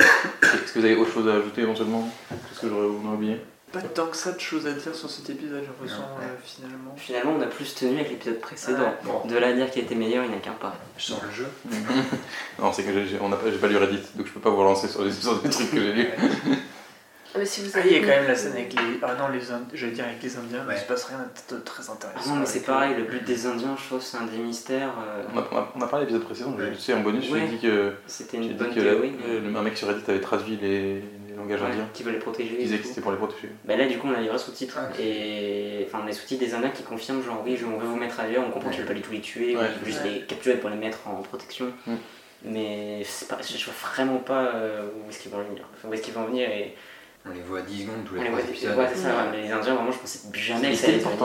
Est-ce 0.00 0.72
que 0.72 0.78
vous 0.78 0.84
avez 0.86 0.96
autre 0.96 1.12
chose 1.12 1.28
à 1.28 1.34
ajouter 1.34 1.60
éventuellement? 1.60 2.08
Qu'est-ce 2.30 2.60
que 2.62 2.68
j'aurais 2.70 2.86
oublié? 2.86 3.42
Pas 3.72 3.80
tant 3.82 4.06
que 4.06 4.16
ça 4.16 4.32
de 4.32 4.38
choses 4.40 4.66
à 4.66 4.72
dire 4.72 4.94
sur 4.94 5.10
cet 5.10 5.28
épisode, 5.28 5.60
j'ai 5.60 5.66
l'impression, 5.66 6.02
euh, 6.20 6.24
finalement. 6.44 6.94
Finalement, 6.96 7.32
on 7.36 7.42
a 7.42 7.46
plus 7.46 7.74
tenu 7.74 7.96
avec 7.96 8.10
l'épisode 8.10 8.38
précédent. 8.40 8.94
Bon, 9.04 9.26
De 9.28 9.36
là 9.36 9.48
à 9.48 9.52
dire 9.52 9.70
qu'il 9.70 9.82
était 9.82 9.96
meilleur, 9.96 10.24
il 10.24 10.30
n'y 10.30 10.36
a 10.36 10.40
qu'un 10.40 10.52
pas. 10.52 10.76
je 10.96 11.02
sors 11.04 11.22
le 11.24 11.32
jeu. 11.34 11.46
Non, 12.60 12.72
c'est 12.72 12.84
que 12.84 12.92
j'ai 13.04 13.18
pas, 13.58 13.66
lu 13.68 13.76
Reddit, 13.76 14.00
donc 14.14 14.26
je 14.26 14.32
peux 14.32 14.40
pas 14.40 14.50
vous 14.50 14.56
relancer 14.58 14.86
sur 14.88 15.02
les, 15.04 15.10
sur 15.12 15.40
des 15.42 15.50
trucs 15.50 15.70
que 15.72 15.80
j'ai 15.80 15.92
lus. 15.92 16.08
Ah, 17.34 17.38
mais 17.38 17.44
si 17.44 17.60
vous 17.62 17.70
Ah, 17.74 17.80
il 17.84 17.92
y 17.92 17.96
a 17.96 18.00
quand 18.00 18.06
même 18.06 18.28
la 18.28 18.34
scène 18.36 18.52
avec 18.52 18.72
les. 18.72 18.98
Ah 19.02 19.14
non, 19.18 19.28
les 19.28 19.50
Indiens, 19.50 19.66
j'allais 19.74 19.92
dire 19.92 20.04
avec 20.06 20.22
les 20.22 20.36
Indiens, 20.38 20.64
mais 20.66 20.74
il 20.74 20.80
se 20.80 20.84
passe 20.86 21.04
rien 21.04 21.18
de 21.50 21.58
très 21.58 21.90
intéressant. 21.90 22.20
Ah 22.24 22.28
non, 22.30 22.36
mais 22.36 22.46
c'est 22.46 22.62
pareil, 22.64 22.94
le 22.96 23.02
but 23.04 23.24
des 23.24 23.46
Indiens, 23.46 23.76
je 23.78 23.84
trouve, 23.84 24.00
c'est 24.00 24.16
un 24.16 24.24
des 24.26 24.38
mystères. 24.38 24.94
euh, 25.06 25.24
On 25.34 25.38
a, 25.40 25.44
on 25.52 25.56
a- 25.58 25.72
on 25.76 25.80
a 25.82 25.86
parlé 25.88 26.06
de 26.06 26.12
l'épisode 26.12 26.24
précédent, 26.24 26.52
Ouais. 26.56 26.72
tu 26.72 26.78
sais, 26.80 26.94
en 26.94 27.00
bonus, 27.00 27.28
Ouais. 27.30 27.40
j'ai 27.40 27.56
dit 27.56 27.58
que, 27.60 27.92
C'était 28.06 28.38
j'ai 28.38 28.44
une 28.44 28.48
dit 28.52 28.54
bonne 28.54 28.72
que 28.74 28.80
la- 28.80 28.92
théorie. 28.92 29.12
euh, 29.28 29.40
le- 29.50 29.58
un 29.58 29.62
mec 29.62 29.76
sur 29.76 29.88
Reddit 29.88 30.04
avait 30.08 30.20
traduit 30.20 30.56
les, 30.56 30.94
les 31.25 31.25
langages 31.36 31.60
Ouais, 31.62 31.68
indiens, 31.68 31.88
qui 31.92 32.02
veut 32.02 32.12
les 32.12 32.18
protéger. 32.18 32.56
qui 32.56 32.62
disait 32.62 32.76
et 32.76 32.78
que 32.78 32.86
c'était 32.86 33.00
pour 33.00 33.10
les 33.12 33.16
protéger. 33.18 33.50
Bah 33.64 33.76
là, 33.76 33.86
du 33.86 33.98
coup, 33.98 34.08
on 34.08 34.14
a 34.14 34.20
les 34.20 34.28
vrais 34.28 34.38
sous-titres. 34.38 34.78
Ah, 34.80 34.88
et 35.00 35.84
enfin, 35.86 35.98
on 36.00 36.04
a 36.04 36.08
les 36.08 36.12
sous-titres 36.12 36.44
des 36.44 36.54
Indiens 36.54 36.70
qui 36.70 36.82
confirment, 36.82 37.22
genre, 37.22 37.42
oui, 37.44 37.56
je, 37.56 37.64
on 37.66 37.76
veut 37.78 37.86
vous 37.86 37.96
mettre 37.96 38.18
ailleurs, 38.20 38.44
on 38.46 38.50
comprend 38.50 38.70
que 38.70 38.74
tu 38.76 38.80
veux 38.82 38.86
pas 38.86 38.94
du 38.94 39.02
tout 39.02 39.12
les 39.12 39.20
tuer, 39.20 39.56
Ouais. 39.56 39.66
juste 39.84 40.02
Ouais. 40.02 40.10
les 40.10 40.20
capturer 40.22 40.56
pour 40.56 40.70
les 40.70 40.76
mettre 40.76 40.98
en 41.06 41.16
protection. 41.22 41.66
Mm. 41.86 41.94
Mais 42.44 43.02
pas, 43.28 43.38
je 43.42 43.64
vois 43.64 43.74
vraiment 43.94 44.18
pas 44.18 44.46
euh, 44.54 44.88
où 45.04 45.10
est-ce 45.10 45.18
qu'ils 45.20 45.32
vont 45.32 45.42
venir. 45.42 45.64
Enfin, 45.74 45.88
où 45.88 45.94
est-ce 45.94 46.02
qu'ils 46.02 46.14
vont 46.14 46.24
venir 46.26 46.48
et 46.48 46.74
On 47.28 47.32
les 47.32 47.40
voit 47.40 47.62
10 47.62 47.82
secondes 47.82 48.04
tous 48.04 48.14
on 48.14 48.18
les 48.18 48.22
les 48.24 48.28
trois 48.28 48.40
voit. 48.40 48.50
épisodes. 48.50 48.76
Ouais, 48.78 48.86
c'est 48.92 48.98
ça, 49.00 49.08
Ouais. 49.08 49.14
ouais, 49.14 49.28
mais 49.32 49.42
les 49.42 49.50
Indiens, 49.50 49.74
vraiment, 49.74 49.90
je 49.90 49.98
pensais 49.98 50.20
jamais 50.32 50.70
que 50.70 50.76
ça 50.76 50.86
allait 50.88 50.98
venir. 50.98 51.16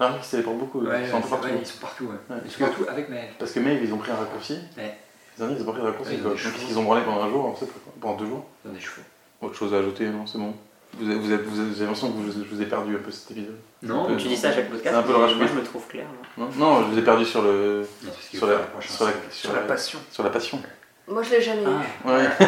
euh, 0.00 0.12
qu'ils 0.14 0.24
se 0.24 0.30
téléportent 0.32 0.58
beaucoup, 0.58 0.80
Ouais, 0.82 1.02
ils 1.04 1.10
sont 1.10 1.20
partout. 1.20 1.48
vrai, 1.48 1.58
ils 1.60 1.66
sont 1.66 1.78
partout. 1.80 2.04
Ouais. 2.04 2.34
Ouais. 2.36 3.28
Parce 3.38 3.52
que 3.52 3.60
Maeve, 3.60 3.82
ils 3.82 3.92
ont 3.92 3.96
pris 3.98 4.10
un 4.12 4.16
raccourci, 4.16 4.58
Ouais. 4.76 4.96
Les 5.38 5.44
Indiens, 5.44 5.56
ils 5.60 5.68
ont 5.68 5.72
pris 5.72 5.80
de 5.82 5.86
raccourci, 5.86 6.10
Ouais, 6.12 6.16
ils 6.18 6.26
ont 6.26 6.30
quoi. 6.30 6.36
des 6.36 6.42
Donc 6.44 6.52
chevaux. 6.54 6.66
ils 6.70 6.78
ont 6.78 6.82
branlé 6.82 7.02
pendant 7.04 7.22
un 7.22 7.28
jour, 7.30 7.44
en 7.46 7.54
fait, 7.54 7.66
pendant 8.00 8.16
deux 8.16 8.26
jours. 8.26 8.44
Ils 8.64 8.70
ont 8.70 8.74
des 8.74 8.80
cheveux. 8.80 9.02
Autre 9.40 9.54
chose 9.54 9.72
à 9.74 9.78
ajouter, 9.78 10.06
non, 10.06 10.26
c'est 10.26 10.38
bon. 10.38 10.52
Vous 10.98 11.08
avez, 11.10 11.18
vous 11.18 11.32
avez, 11.32 11.42
vous 11.42 11.60
avez- 11.60 11.74
j'ai 11.74 11.80
l'impression 11.84 12.10
que 12.10 12.16
vous- 12.16 12.32
je 12.32 12.54
vous 12.54 12.62
ai 12.62 12.66
perdu 12.66 12.96
un 12.96 12.98
peu 12.98 13.10
cet 13.10 13.30
épisode. 13.30 13.56
Non, 13.82 14.16
Tu 14.16 14.26
dis 14.28 14.36
ça 14.36 14.48
à 14.48 14.52
chaque 14.52 14.70
podcast, 14.70 14.88
C'est 14.90 14.98
un 14.98 15.02
peu 15.02 15.12
le 15.12 15.18
rage 15.18 15.34
moi 15.36 15.46
je 15.46 15.52
me 15.52 15.62
trouve 15.62 15.86
clair. 15.86 16.06
là. 16.06 16.44
Non, 16.44 16.48
non, 16.56 16.82
je 16.82 16.92
vous 16.92 16.98
ai 16.98 17.02
perdu 17.02 17.24
sur 17.26 17.42
le, 17.42 17.86
Non, 18.02 18.10
sur 18.32 18.46
la, 18.46 18.54
la 18.54 18.60
sur 18.80 19.04
la. 19.04 19.12
Sur 19.30 19.52
la 19.52 19.60
passion. 19.60 19.98
sur 20.10 20.22
la 20.24 20.30
passion. 20.30 20.60
Moi, 21.06 21.22
je 21.22 21.30
l'ai 21.30 21.42
jamais 21.42 21.62
eu. 21.62 21.66
Ah. 22.06 22.08
Ouais. 22.10 22.24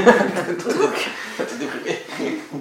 Donc, 0.58 1.10
T'es 1.38 1.56
déprimé. 1.58 1.98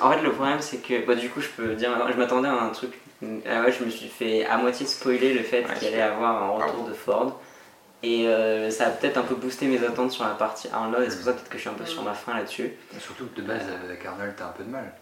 En 0.00 0.10
fait, 0.10 0.22
le 0.22 0.32
problème, 0.32 0.56
c'est 0.60 0.78
que 0.78 1.04
bah, 1.06 1.14
du 1.14 1.28
coup, 1.28 1.40
je 1.42 1.48
peux 1.48 1.74
dire, 1.74 1.90
je 2.10 2.16
m'attendais 2.16 2.48
à 2.48 2.62
un 2.62 2.70
truc. 2.70 2.98
Ah 3.46 3.62
ouais, 3.62 3.72
je 3.78 3.84
me 3.84 3.90
suis 3.90 4.08
fait 4.08 4.44
à 4.46 4.56
moitié 4.56 4.86
spoiler 4.86 5.34
le 5.34 5.42
fait 5.42 5.64
Ouais, 5.66 5.74
qu'il 5.78 5.88
allait 5.88 6.00
avoir 6.02 6.42
un 6.44 6.64
retour 6.64 6.88
de 6.88 6.94
Ford. 6.94 7.40
Et 8.02 8.26
euh, 8.26 8.70
ça 8.70 8.86
a 8.86 8.90
peut-être 8.90 9.16
un 9.16 9.22
peu 9.22 9.34
boosté 9.36 9.66
mes 9.66 9.84
attentes 9.84 10.10
sur 10.10 10.24
la 10.24 10.30
partie 10.30 10.68
1 10.72 10.90
là, 10.90 11.04
et 11.04 11.08
c'est 11.10 11.16
pour 11.16 11.26
ça 11.26 11.32
peut-être 11.34 11.48
que 11.48 11.56
je 11.56 11.60
suis 11.62 11.70
un 11.70 11.74
peu 11.74 11.86
sur 11.86 12.02
ma 12.02 12.14
fin 12.14 12.34
là-dessus? 12.34 12.72
Surtout 12.98 13.26
que 13.26 13.40
de 13.40 13.46
base, 13.46 13.62
avec 13.84 14.04
Arnold, 14.04 14.34
t'as 14.36 14.46
un 14.46 14.52
peu 14.52 14.64
de 14.64 14.70
mal. 14.70 14.92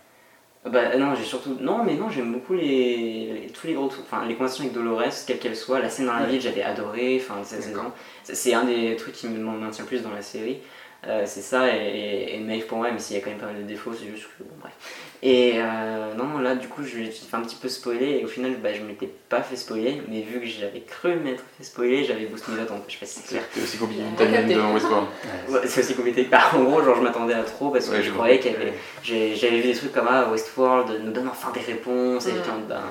Bah 0.66 0.94
non, 0.98 1.14
j'ai 1.14 1.24
surtout. 1.24 1.56
Non, 1.58 1.82
mais 1.82 1.94
non, 1.94 2.10
j'aime 2.10 2.30
beaucoup 2.34 2.52
les... 2.52 3.32
les- 3.32 3.46
tous 3.48 3.66
les 3.66 3.72
gros 3.72 3.88
trucs. 3.88 4.04
Enfin, 4.04 4.26
les 4.26 4.34
conversations 4.34 4.64
avec 4.64 4.74
Dolores, 4.74 5.04
quelle 5.26 5.38
qu'elle 5.38 5.56
soit. 5.56 5.80
La 5.80 5.88
scène 5.88 6.04
dans 6.04 6.12
la 6.16 6.26
ville, 6.26 6.38
j'avais 6.42 6.62
adoré. 6.62 7.18
Enfin, 7.22 7.40
cette 7.42 7.60
D'accord. 7.66 7.84
saison. 8.24 8.34
C'est- 8.34 8.52
un 8.52 8.64
des 8.64 8.94
trucs 8.96 9.14
qui 9.14 9.26
me 9.28 9.38
maintient 9.38 9.84
le 9.84 9.88
plus 9.88 10.02
dans 10.02 10.10
la 10.10 10.20
série. 10.20 10.58
Euh, 11.06 11.22
c'est 11.24 11.40
ça, 11.40 11.74
et, 11.74 11.78
et, 11.78 12.36
et 12.36 12.40
Maeve 12.40 12.66
pour 12.66 12.76
moi, 12.76 12.88
même 12.88 12.98
s'il 12.98 13.16
y 13.16 13.18
a 13.18 13.22
quand 13.22 13.30
même 13.30 13.38
pas 13.38 13.46
mal 13.46 13.56
de 13.56 13.62
défauts, 13.62 13.94
c'est 13.94 14.10
juste 14.10 14.24
que. 14.36 14.42
Bon, 14.42 14.50
bref. 14.60 14.74
Et 15.22 15.52
euh, 15.56 16.14
non, 16.14 16.24
non, 16.24 16.38
là, 16.38 16.54
du 16.54 16.66
coup, 16.66 16.82
je 16.82 16.96
me 16.98 17.10
suis 17.10 17.26
fait 17.26 17.36
un 17.36 17.42
petit 17.42 17.56
peu 17.56 17.68
spoiler, 17.68 18.20
et 18.20 18.24
au 18.24 18.28
final, 18.28 18.56
bah, 18.62 18.70
je 18.72 18.80
m'étais 18.80 19.06
pas 19.28 19.42
fait 19.42 19.56
spoiler, 19.56 20.00
mais 20.08 20.22
vu 20.22 20.40
que 20.40 20.46
j'avais 20.46 20.80
cru 20.80 21.14
m'être 21.16 21.44
fait 21.58 21.64
spoiler, 21.64 22.04
j'avais 22.04 22.24
boosté 22.24 22.52
mes 22.52 22.62
attentes. 22.62 22.84
Je 22.88 22.92
sais 22.94 22.98
pas 23.00 23.06
si 23.06 23.20
c'est 23.20 23.28
clair. 23.28 23.42
C'est 23.52 23.62
aussi 23.62 23.76
compliqué 23.76 24.02
une 24.02 24.08
Ouais, 24.16 24.40
timeline 24.40 24.56
de 24.58 24.72
Westworld. 24.74 25.06
Ouais, 25.50 25.60
c'est 25.66 25.80
aussi 25.82 25.94
compliqué. 25.94 26.24
Bah, 26.30 26.40
en 26.54 26.62
gros, 26.62 26.82
genre, 26.82 26.96
je 26.96 27.02
m'attendais 27.02 27.34
à 27.34 27.42
trop 27.42 27.68
parce 27.70 27.86
que 27.88 27.96
Ouais, 27.96 28.02
je 28.02 28.12
croyais 28.12 28.38
qu'il 28.40 28.52
y 28.52 28.56
avait. 28.56 28.72
J'avais 29.02 29.60
vu 29.60 29.72
des 29.72 29.74
trucs 29.74 29.92
comme 29.92 30.06
ah, 30.08 30.30
Westworld 30.30 31.02
nous 31.04 31.12
donne 31.12 31.28
enfin 31.28 31.50
des 31.52 31.60
réponses, 31.60 32.26
et 32.26 32.32
Mm. 32.32 32.34
j'étais 32.36 32.50
en 32.50 32.54
mode, 32.54 32.68
bah, 32.68 32.82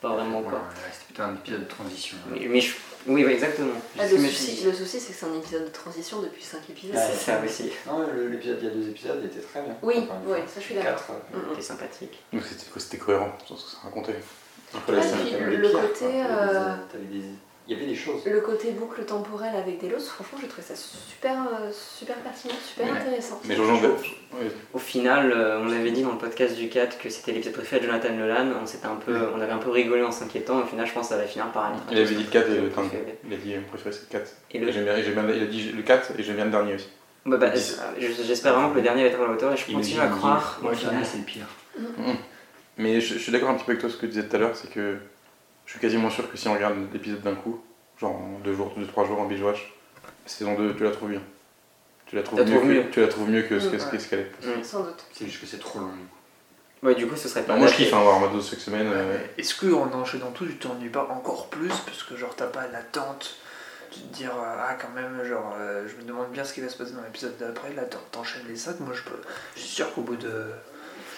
pas 0.00 0.08
vraiment 0.10 0.38
Ouais, 0.40 0.44
quoi. 0.48 0.58
ouais, 0.58 0.90
C'était 0.92 1.04
plutôt 1.06 1.22
un 1.22 1.34
épisode 1.34 1.60
de 1.64 1.68
transition. 1.68 2.16
Mais, 2.30 2.46
mais 2.48 2.60
je- 2.60 2.74
oui, 3.24 3.32
exactement. 3.32 3.72
ah, 3.98 4.02
le, 4.06 4.18
souci, 4.18 4.64
le 4.64 4.72
souci, 4.72 5.00
c'est 5.00 5.12
que 5.12 5.18
c'est 5.18 5.26
un 5.26 5.34
épisode 5.34 5.64
de 5.64 5.70
transition 5.70 6.20
depuis 6.22 6.42
5 6.42 6.58
épisodes. 6.70 6.96
C'est 6.96 7.16
ça 7.32 7.40
aussi. 7.44 7.70
Non, 7.86 8.06
l'épisode, 8.30 8.58
il 8.60 8.64
y 8.68 8.70
a 8.70 8.74
deux 8.74 8.88
épisodes, 8.88 9.18
il 9.22 9.26
était 9.26 9.40
très 9.46 9.62
bien. 9.62 9.76
Oui, 9.82 9.94
oui, 9.98 10.06
fois. 10.06 10.36
ça, 10.46 10.60
je 10.60 10.60
suis 10.60 10.74
d'accord. 10.74 10.92
Quatre, 10.96 11.10
euh, 11.10 11.36
Mm, 11.38 11.40
mm. 11.40 11.54
C'est 11.56 11.62
sympathique. 11.62 12.18
Donc 12.32 12.42
c'était 12.48 12.80
c'était 12.80 12.98
cohérent 12.98 13.32
que 13.48 13.54
ça 13.54 13.78
racontait. 13.84 14.16
Après 14.74 14.92
Ouais, 14.92 14.98
la 14.98 15.02
scène. 15.04 15.18
puis 15.22 15.30
t'avais 15.32 15.56
le 15.56 15.62
les 15.62 15.68
pires, 15.68 15.80
côté, 15.80 16.06
des- 16.06 16.12
euh, 16.20 16.74
t'avais 16.90 17.04
des- 17.04 17.24
Il 17.72 17.78
y 17.78 17.82
avait 17.82 17.92
des 17.92 17.98
choses. 17.98 18.20
Le 18.26 18.40
côté 18.40 18.70
boucle 18.72 19.02
temporelle 19.04 19.56
avec 19.56 19.80
Delos, 19.80 20.00
franchement, 20.00 20.38
j'ai 20.40 20.48
trouvé 20.48 20.62
ça 20.66 20.74
super, 20.76 21.32
euh, 21.32 21.70
super 21.72 22.16
pertinent, 22.16 22.54
super 22.66 22.94
intéressant. 22.94 23.40
Mais 23.46 23.56
Jean-Jean 23.56 23.80
ouais. 23.82 24.50
Au 24.74 24.78
final, 24.78 25.32
euh, 25.32 25.58
on 25.62 25.70
avait 25.72 25.90
dit 25.90 26.02
dans 26.02 26.12
le 26.12 26.18
podcast 26.18 26.54
du 26.56 26.68
4 26.68 26.98
que 26.98 27.08
c'était 27.08 27.32
l'épisode 27.32 27.54
préféré 27.54 27.80
de 27.80 27.86
Jonathan 27.86 28.12
Nolan. 28.12 28.48
On, 28.62 28.66
s'était 28.66 28.86
un 28.86 28.96
peu, 28.96 29.16
on 29.34 29.40
avait 29.40 29.52
un 29.52 29.58
peu 29.58 29.70
rigolé 29.70 30.02
en 30.02 30.10
s'inquiétant. 30.10 30.60
Au 30.60 30.66
final, 30.66 30.86
je 30.86 30.92
pense 30.92 31.08
que 31.08 31.14
ça 31.14 31.20
va 31.20 31.26
finir 31.26 31.50
par 31.52 31.72
être. 31.72 31.82
Il 31.90 31.98
avait 31.98 32.14
dit 32.14 32.24
le 32.24 32.30
4 32.30 32.50
et 32.50 32.54
le. 32.56 32.70
Il 33.26 33.32
a 33.32 33.36
dit 33.36 33.54
mon 33.54 33.62
préféré 33.68 33.92
c'est 33.94 34.12
le 34.12 34.18
4. 34.18 34.32
Et 34.50 34.58
le 34.58 34.68
et 34.68 34.72
bien- 34.72 35.28
il 35.34 35.42
a 35.42 35.46
dit 35.46 35.72
le 35.72 35.82
4 35.82 36.12
et 36.18 36.22
j'aime 36.22 36.36
bien 36.36 36.44
le 36.44 36.50
dernier 36.50 36.74
aussi. 36.74 36.88
Bah, 37.24 37.36
bah, 37.36 37.52
je- 37.54 38.22
J'espère 38.26 38.54
vraiment 38.54 38.70
que 38.70 38.76
le 38.76 38.82
dernier 38.82 39.02
va 39.04 39.08
être 39.08 39.20
à 39.20 39.26
la 39.26 39.32
hauteur 39.32 39.52
et 39.52 39.56
je 39.56 39.72
continue 39.72 40.00
à 40.00 40.08
croire. 40.08 40.58
Moi, 40.60 40.72
au 40.72 40.74
le 40.74 40.78
final. 40.78 41.04
c'est 41.04 41.18
le 41.18 41.24
pire. 41.24 41.46
Mais 42.76 43.00
je, 43.00 43.14
je 43.14 43.18
suis 43.18 43.32
d'accord 43.32 43.50
un 43.50 43.54
petit 43.54 43.64
peu 43.64 43.72
avec 43.72 43.80
toi 43.80 43.90
ce 43.90 43.96
que 43.96 44.06
tu 44.06 44.08
disais 44.12 44.26
tout 44.26 44.36
à 44.36 44.38
l'heure, 44.38 44.56
c'est 44.56 44.70
que 44.70 44.96
je 44.96 44.98
suis 45.72 45.80
quasiment 45.80 46.10
sûr 46.10 46.30
que 46.30 46.36
si 46.36 46.48
on 46.48 46.54
regarde 46.54 46.76
l'épisode 46.92 47.20
d'un 47.22 47.34
coup, 47.34 47.60
genre 48.00 48.12
en 48.16 48.38
deux 48.44 48.54
jours, 48.54 48.72
deux, 48.76 48.86
trois 48.86 49.04
jours 49.06 49.20
en 49.20 49.24
binge 49.26 49.42
watch, 49.42 49.72
saison 50.26 50.54
2, 50.54 50.74
tu 50.76 50.84
la 50.84 50.90
trouves 50.90 51.10
bien. 51.10 51.22
Tu 52.06 52.16
la 52.16 52.22
trouves, 52.22 52.38
La 52.40 52.44
mieux, 52.44 52.60
que, 52.60 52.66
mieux. 52.66 52.90
tu 52.90 53.00
la 53.00 53.08
trouves 53.08 53.30
mieux 53.30 53.42
que 53.42 53.58
ce 53.58 53.68
qu'elle 54.08 54.20
est. 54.20 54.64
Sans 54.64 54.80
doute. 54.82 55.04
C'est 55.12 55.26
juste 55.26 55.40
que 55.40 55.46
c'est 55.46 55.58
trop 55.58 55.78
long. 55.80 55.90
Ouais, 56.82 56.94
du 56.94 57.06
coup, 57.06 57.16
ce 57.16 57.28
serait 57.28 57.42
pas. 57.42 57.52
Bah, 57.54 57.58
moi 57.60 57.68
je 57.68 57.74
kiffe 57.76 57.94
hein, 57.94 58.00
voir 58.02 58.16
Armado 58.16 58.40
chaque 58.42 58.58
semaine. 58.58 58.88
euh, 58.92 59.16
Est-ce 59.38 59.54
qu'en 59.54 59.90
enchaînant 59.92 60.30
tout, 60.32 60.44
tu 60.44 60.56
t'ennuies 60.56 60.88
pas 60.90 61.06
encore 61.10 61.48
plus 61.48 61.68
Parce 61.86 62.02
que 62.02 62.16
genre 62.16 62.34
t'as 62.36 62.48
pas 62.48 62.66
l'attente 62.66 63.36
de 63.92 63.96
te 63.98 64.14
dire 64.14 64.32
euh, 64.36 64.56
ah 64.58 64.74
quand 64.80 64.88
même 64.94 65.22
genre 65.24 65.54
euh, 65.60 65.86
je 65.86 65.94
me 66.02 66.08
demande 66.08 66.30
bien 66.32 66.44
ce 66.44 66.52
qui 66.54 66.60
va 66.60 66.68
se 66.68 66.76
passer 66.76 66.92
dans 66.92 67.02
l'épisode 67.02 67.36
d'après, 67.38 67.72
là 67.74 67.82
t'en- 67.84 67.98
t'enchaînes 68.10 68.42
les 68.48 68.56
sacs, 68.56 68.80
moi 68.80 68.94
je 68.94 69.02
peux. 69.02 69.16
Je 69.54 69.60
suis 69.60 69.68
sûr 69.68 69.94
qu'au 69.94 70.00
bout 70.00 70.16
de 70.16 70.46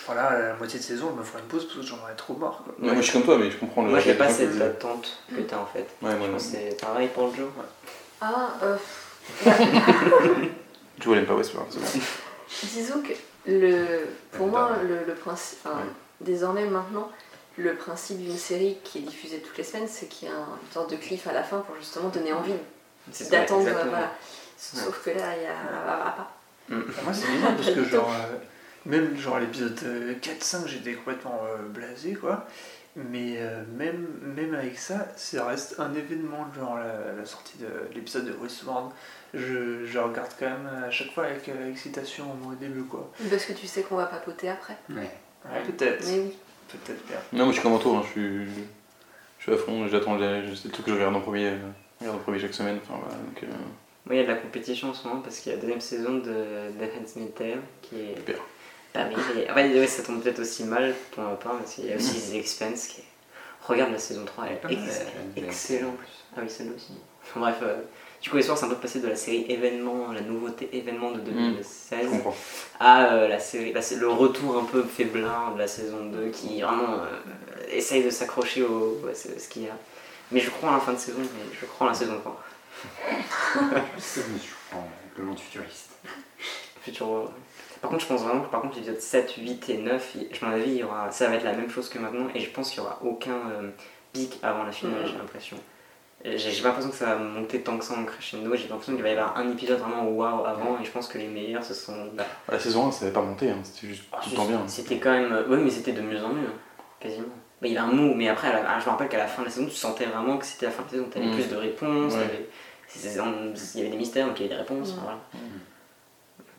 voilà 0.07 0.39
la 0.39 0.55
moitié 0.55 0.79
de 0.79 0.85
saison 0.85 1.11
je 1.15 1.19
me 1.19 1.25
ferai 1.25 1.41
une 1.41 1.49
pause 1.49 1.65
parce 1.65 1.77
que 1.79 1.83
j'en 1.83 1.99
aurais 2.03 2.15
trop 2.15 2.35
marre 2.35 2.63
quoi. 2.65 2.75
ouais, 2.81 2.87
moi 2.93 2.97
je 2.97 3.03
suis 3.03 3.13
comme 3.13 3.23
toi, 3.25 3.39
mais 3.39 3.51
je 3.51 3.57
comprends 3.57 3.83
le. 3.83 3.91
Moi, 3.91 4.01
j'ai 4.01 4.15
pas 4.15 4.29
cette 4.29 4.61
attente 4.61 5.19
que 5.35 5.41
t'as 5.43 5.59
en 5.59 5.67
fait. 5.67 5.87
Ouais, 6.03 6.15
moi, 6.15 6.19
Je 6.23 6.27
non. 6.27 6.33
pense 6.33 6.47
que 6.47 6.53
c'est 6.53 6.81
pareil 6.81 7.09
pour 7.15 7.29
le 7.29 7.35
jeu. 7.35 7.49
Ah, 8.21 8.51
euh, 8.63 8.77
Tu 11.01 11.09
vois, 11.09 11.17
elle 11.17 11.23
aime 11.23 11.27
pas 11.27 11.35
Westworld. 11.35 11.73
c'est 11.73 11.99
bon. 11.99 12.05
disons 12.75 13.03
que 13.03 13.13
le, 13.51 14.07
pour 14.33 14.47
moi, 14.47 14.73
le, 14.83 15.05
le 15.07 15.15
principe, 15.15 15.59
enfin, 15.65 15.77
Ouais. 15.79 15.85
désormais 16.21 16.65
maintenant, 16.67 17.11
le 17.57 17.75
principe 17.75 18.19
d'une 18.19 18.37
série 18.37 18.79
qui 18.85 18.99
est 18.99 19.03
diffusée 19.03 19.39
toutes 19.41 19.57
les 19.59 19.65
semaines, 19.65 19.89
c'est 19.89 20.07
qu'il 20.07 20.29
y 20.29 20.31
a 20.31 20.35
un- 20.35 20.59
une 20.67 20.73
sorte 20.73 20.91
de 20.91 20.97
cliff 20.97 21.27
à 21.27 21.33
la 21.33 21.43
fin 21.43 21.59
pour 21.59 21.75
justement 21.77 22.09
donner 22.09 22.33
envie 22.33 22.53
C'est 23.13 23.31
d'attendre. 23.31 23.69
voilà. 23.89 24.13
Sauf 24.57 25.03
que 25.05 25.11
là, 25.11 25.37
il 25.37 25.43
y 25.43 25.47
a. 25.47 25.55
ah, 25.89 26.15
pas. 26.17 26.31
Moi 26.71 27.13
c'est 27.13 27.27
bizarre 27.31 27.57
parce 27.57 27.71
que 27.71 27.85
genre 27.85 28.11
euh, 28.11 28.37
même 28.87 29.17
genre 29.17 29.37
à 29.37 29.41
l'épisode 29.41 29.79
euh, 29.85 30.15
4-5 30.21 30.67
j'étais 30.69 30.93
complètement 30.95 31.41
euh, 31.47 31.63
blasé 31.69 32.15
quoi. 32.15 32.47
Mais 32.97 33.39
euh, 33.39 33.65
même, 33.77 34.07
même 34.23 34.55
avec 34.55 34.79
ça, 34.79 35.09
ça 35.17 35.47
reste 35.47 35.81
un 35.81 35.93
événement, 35.95 36.47
genre 36.55 36.79
la, 36.79 37.13
la 37.19 37.25
sortie 37.27 37.59
de 37.59 37.67
l'épisode 37.93 38.27
de 38.27 38.33
Westworld. 38.41 38.91
Je, 39.33 39.85
je 39.85 39.99
regarde 39.99 40.31
quand 40.39 40.47
même 40.47 40.69
à 40.87 40.91
chaque 40.93 41.11
fois 41.13 41.25
avec 41.25 41.49
euh, 41.49 41.71
excitation 41.71 42.31
au 42.31 42.35
moins 42.37 42.53
au 42.53 42.57
début 42.57 42.85
quoi. 42.85 43.11
Parce 43.31 43.47
que 43.47 43.53
tu 43.53 43.67
sais 43.67 43.83
qu'on 43.83 43.97
va 43.97 44.07
papoter 44.07 44.49
après. 44.49 44.77
Ouais. 44.91 45.11
Ouais, 45.45 45.63
peut-être. 45.67 46.07
Mais 46.07 46.21
oui. 46.21 46.35
Peut-être 46.69 47.05
bien. 47.07 47.17
Non, 47.33 47.45
moi 47.45 47.49
je 47.49 47.55
suis 47.55 47.63
comme 47.63 47.73
Anto, 47.73 47.95
hein, 47.97 48.03
je 48.07 48.11
suis. 48.11 48.47
Je 49.39 49.43
suis 49.43 49.53
à 49.53 49.57
fond, 49.57 49.87
j'attends 49.89 50.17
les- 50.17 50.55
c'est 50.55 50.67
le 50.67 50.71
truc 50.71 50.87
que 50.87 50.93
je 50.93 50.97
regarde 50.97 51.17
en 51.17 51.21
premier, 51.21 51.49
euh, 51.49 51.57
je 52.01 52.05
regarde 52.07 52.21
en 52.21 52.23
premier 52.23 52.39
chaque 52.39 52.55
semaine. 52.55 52.79
Enfin, 52.83 52.99
voilà, 53.03 53.17
donc, 53.17 53.43
euh, 53.43 53.47
Moi, 54.07 54.15
il 54.15 54.17
y 54.17 54.21
a 54.21 54.23
de 54.23 54.29
la 54.29 54.37
compétition 54.37 54.91
en 54.91 54.95
ce 54.95 55.07
moment 55.09 55.21
parce 55.21 55.41
qu'il 55.41 55.51
y 55.51 55.55
a 55.55 55.57
la 55.57 55.63
deuxième 55.63 55.81
saison 55.83 56.15
de 56.19 56.23
The 56.79 56.83
Handmaid's 56.97 57.35
Tale 57.35 57.61
qui 57.83 57.97
est 58.01 58.17
Super. 58.17 58.37
Pas. 58.95 59.01
Et- 59.11 59.51
Enfin, 59.51 59.63
ouais, 59.81 59.87
ça 59.87 60.03
tombe 60.03 60.23
peut-être 60.23 60.41
aussi 60.41 60.65
mal 60.65 60.95
pour 61.13 61.23
ma 61.25 61.35
part 61.37 61.59
parce 61.59 61.75
qu'il 61.75 61.87
y 61.87 61.93
a 61.93 61.97
aussi 61.97 62.21
The 62.31 62.35
Expense 62.37 62.87
qui 62.87 63.01
est. 63.01 63.05
Regarde 63.67 63.93
la 63.93 63.99
saison 63.99 64.25
3, 64.25 64.45
elle 64.47 64.71
est 64.71 64.75
ex- 64.75 65.01
excellente. 65.37 65.95
Ah 66.37 66.41
oui, 66.43 66.51
celle-là 66.51 66.73
aussi. 66.77 66.93
Enfin, 67.23 67.41
bref, 67.41 67.57
euh, 67.63 67.77
Du 68.23 68.31
coup, 68.31 68.37
l'histoire, 68.39 68.57
c'est 68.57 68.65
un 68.65 68.69
peu 68.71 68.77
passé 68.77 69.01
de 69.01 69.09
la 69.09 69.17
série 69.17 69.45
événement, 69.51 70.11
la 70.13 70.21
nouveauté 70.23 70.69
événement 70.73 71.11
de 71.13 71.19
Je 71.19 71.31
2016, 71.31 72.09
comprends. 72.11 72.35
à 72.81 73.13
euh, 73.15 73.29
la 73.29 73.39
série, 73.39 73.73
la- 73.75 73.81
le 73.99 74.09
retour 74.09 74.57
un 74.59 74.65
peu 74.65 74.83
faiblard 74.83 75.53
de 75.55 75.59
la 75.59 75.67
saison 75.69 76.07
2 76.07 76.29
qui 76.31 76.63
vraiment 76.63 76.95
euh, 76.95 77.07
essaye 77.71 78.03
de 78.03 78.09
s'accrocher 78.11 78.63
au, 78.63 78.99
à 79.11 79.15
ce, 79.15 79.29
qu'il 79.49 79.63
y 79.65 79.69
a. 79.69 79.77
Mais 80.31 80.41
je 80.41 80.49
crois 80.51 80.71
en 80.71 80.75
la 80.75 80.81
fin 80.81 80.93
de 80.95 80.99
saison, 80.99 81.19
mais 81.21 81.55
je 81.61 81.67
crois 81.67 81.87
en 81.87 81.91
la 81.91 81.95
saison 81.97 82.19
3. 82.21 82.43
C'est 83.99 84.27
bon, 84.29 84.39
je 84.39 84.51
prends 84.71 84.89
le 85.19 85.25
monde 85.25 85.39
futuriste. 85.39 85.91
Futur. 86.83 87.31
Par 87.85 87.91
contre, 87.91 88.03
je 88.03 88.09
pense 88.09 88.23
vraiment 88.23 88.41
que 88.41 88.51
par 88.51 88.63
contre, 88.63 88.77
l'épisode 88.77 88.99
7, 88.99 89.35
8 89.37 89.69
et 89.69 89.77
9, 89.77 90.15
il- 90.17 90.29
à 90.43 90.47
mon 90.49 90.53
avis, 90.55 90.71
il 90.71 90.77
y 90.79 90.83
aura, 90.83 91.11
ça 91.11 91.29
va 91.29 91.35
être 91.35 91.45
la 91.45 91.53
même 91.53 91.69
chose 91.69 91.91
que 91.91 91.99
maintenant, 91.99 92.29
et 92.35 92.41
je 92.41 92.49
pense 92.49 92.71
qu'il 92.71 92.81
n'y 92.81 92.87
aura 92.87 92.99
aucun 93.05 93.33
euh, 93.53 93.69
pic 94.15 94.39
avant 94.43 94.63
la 94.63 94.73
finale, 94.73 95.03
j'ai 95.05 95.19
l'impression. 95.19 95.59
J'ai 96.25 96.63
pas 96.63 96.69
l'impression 96.69 96.91
que 96.91 96.97
ça 96.97 97.05
va 97.05 97.17
monter 97.17 97.61
tant 97.61 97.77
que 97.77 97.85
ça 97.85 97.93
en 97.93 98.05
crescendo, 98.07 98.55
j'ai 98.57 98.69
l'impression 98.69 98.95
qu'il 98.95 99.03
va 99.03 99.11
y 99.11 99.13
avoir 99.13 99.37
un 99.37 99.51
épisode 99.51 99.79
vraiment 99.81 100.09
waouh 100.09 100.47
avant, 100.47 100.79
et 100.81 100.85
je 100.87 100.91
pense 100.91 101.09
que 101.09 101.19
les 101.19 101.29
meilleurs, 101.29 101.63
ce 101.63 101.75
sont. 101.75 102.07
bah, 102.15 102.25
La 102.49 102.59
saison 102.59 102.87
1, 102.87 102.91
ça 102.93 103.01
n'avait 103.05 103.13
pas 103.13 103.21
monté, 103.21 103.51
hein, 103.51 103.59
c'était 103.63 103.89
juste 103.89 104.05
tout 104.11 104.31
le 104.31 104.37
temps 104.37 104.47
bien. 104.47 104.63
C'était 104.67 104.97
quand 104.97 105.11
même. 105.13 105.45
Oui, 105.51 105.59
mais 105.63 105.69
c'était 105.71 105.93
de 105.93 106.01
mieux 106.01 106.25
en 106.25 106.31
mieux, 106.31 106.47
hein, 106.49 106.83
quasiment. 107.01 107.27
Bah, 107.61 107.69
il 107.69 107.75
y 107.75 107.77
avait 107.77 107.87
un 107.87 107.93
mot, 107.93 108.15
mais 108.15 108.31
après, 108.31 108.51
la- 108.51 108.81
je 108.81 108.85
me 108.87 108.91
rappelle 108.91 109.09
qu'à 109.09 109.19
la 109.19 109.27
fin 109.27 109.43
de 109.43 109.49
la 109.49 109.53
saison, 109.53 109.67
tu 109.67 109.75
sentais 109.75 110.07
vraiment 110.07 110.39
que 110.39 110.47
c'était 110.47 110.65
la 110.67 110.73
fin 110.73 110.81
de 110.85 110.87
la 110.87 110.91
saison. 110.93 111.09
Tu 111.13 111.19
avais 111.19 111.27
Mm. 111.27 111.35
plus 111.35 111.49
de 111.51 111.57
réponses, 111.57 112.15
Ouais. 112.15 112.49
il 112.97 113.11
y 113.79 113.81
avait 113.83 113.91
des 113.91 113.97
mystères, 113.99 114.27
donc 114.27 114.41
il 114.41 114.45
y 114.45 114.47
avait 114.47 114.55
des 114.55 114.61
réponses. 114.63 114.95
Mm. 114.95 115.01
Voilà. 115.03 115.19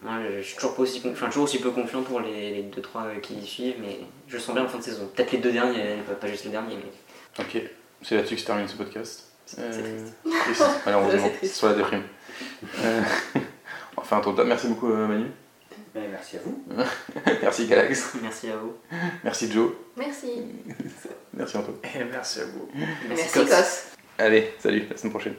Moi, 0.05 0.19
je, 0.37 0.41
suis 0.43 0.55
toujours, 0.55 0.75
pas 0.75 0.83
aussi, 0.83 1.01
enfin, 1.11 1.25
toujours 1.27 1.45
aussi 1.45 1.59
peu 1.59 1.71
confiant 1.71 2.03
pour 2.03 2.19
les 2.19 2.63
2-3 2.77 3.19
qui 3.21 3.41
suivent, 3.43 3.77
mais 3.81 4.01
je 4.27 4.37
sens 4.37 4.53
bien 4.53 4.63
en 4.63 4.67
fin 4.67 4.77
de 4.77 4.83
saison. 4.83 5.09
Peut-être 5.15 5.31
les 5.31 5.39
deux 5.39 5.51
derniers, 5.51 5.95
pas, 6.07 6.13
pas 6.13 6.27
juste 6.27 6.45
les 6.45 6.51
derniers, 6.51 6.75
mais 6.75 7.43
Ok, 7.43 7.57
c'est 8.03 8.15
là-dessus 8.15 8.35
que 8.35 8.41
se 8.41 8.45
termine 8.45 8.67
ce 8.67 8.75
podcast. 8.75 9.23
c'est 9.47 9.61
Euh, 9.61 9.71
triste. 9.71 10.15
triste, 10.43 10.63
malheureusement, 10.85 11.31
C'est 11.41 11.47
soit 11.47 11.69
la 11.71 11.75
déprime. 11.77 12.03
Euh, 12.83 13.01
on 13.97 14.01
va 14.01 14.07
faire 14.07 14.17
un 14.19 14.21
tour 14.21 14.33
de 14.33 14.37
table. 14.37 14.49
Merci 14.49 14.67
beaucoup 14.67 14.91
euh, 14.91 15.07
Manu. 15.07 15.25
Ben, 15.95 16.03
merci 16.11 16.37
à 16.37 16.39
vous. 16.45 16.63
Merci 17.41 17.67
Galax. 17.67 18.15
Merci 18.21 18.49
à 18.49 18.57
vous. 18.57 18.73
Merci 19.23 19.51
Joe. 19.51 19.71
Merci. 19.95 20.27
Merci 21.33 21.57
Antoine. 21.57 21.77
Et 21.83 22.03
merci 22.03 22.41
à 22.41 22.45
vous. 22.45 22.69
Merci, 23.07 23.31
Cos. 23.33 23.45
Cos. 23.45 23.93
Allez, 24.17 24.53
salut, 24.59 24.85
la 24.89 24.97
semaine 24.97 25.13
prochaine. 25.13 25.35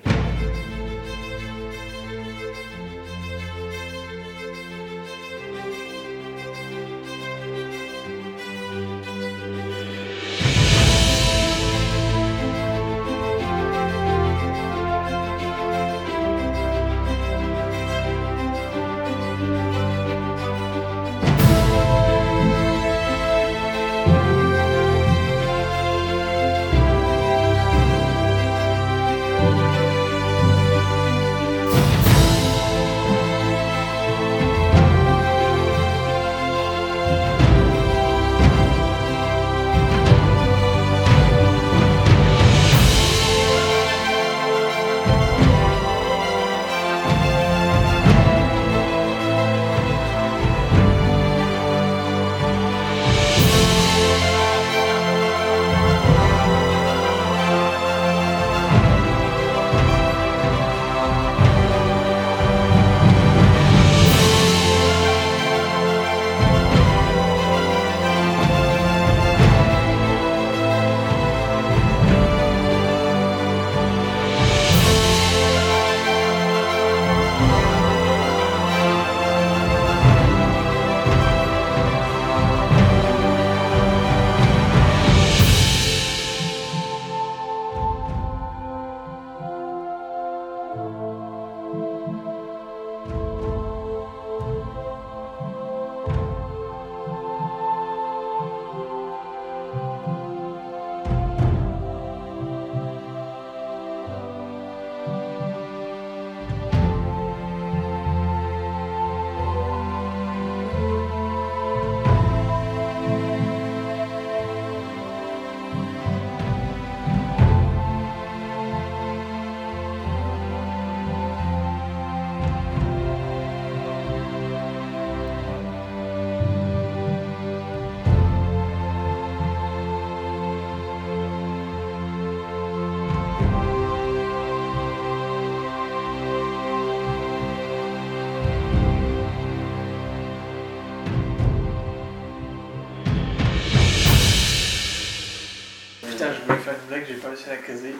J'ai 147.16 147.22
pas 147.22 147.28
réussi 147.28 147.48
à 147.48 147.52
la 147.52 147.56
caser. 147.58 147.94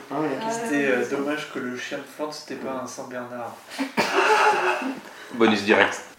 C'était 0.51 0.85
euh, 0.85 1.09
dommage 1.09 1.51
que 1.51 1.59
le 1.59 1.75
chien 1.75 1.97
de 1.97 2.03
Ford 2.03 2.33
c'était 2.33 2.55
pas 2.55 2.81
un 2.83 2.87
Saint-Bernard. 2.87 3.55
Bonus 5.33 5.63
direct. 5.63 6.06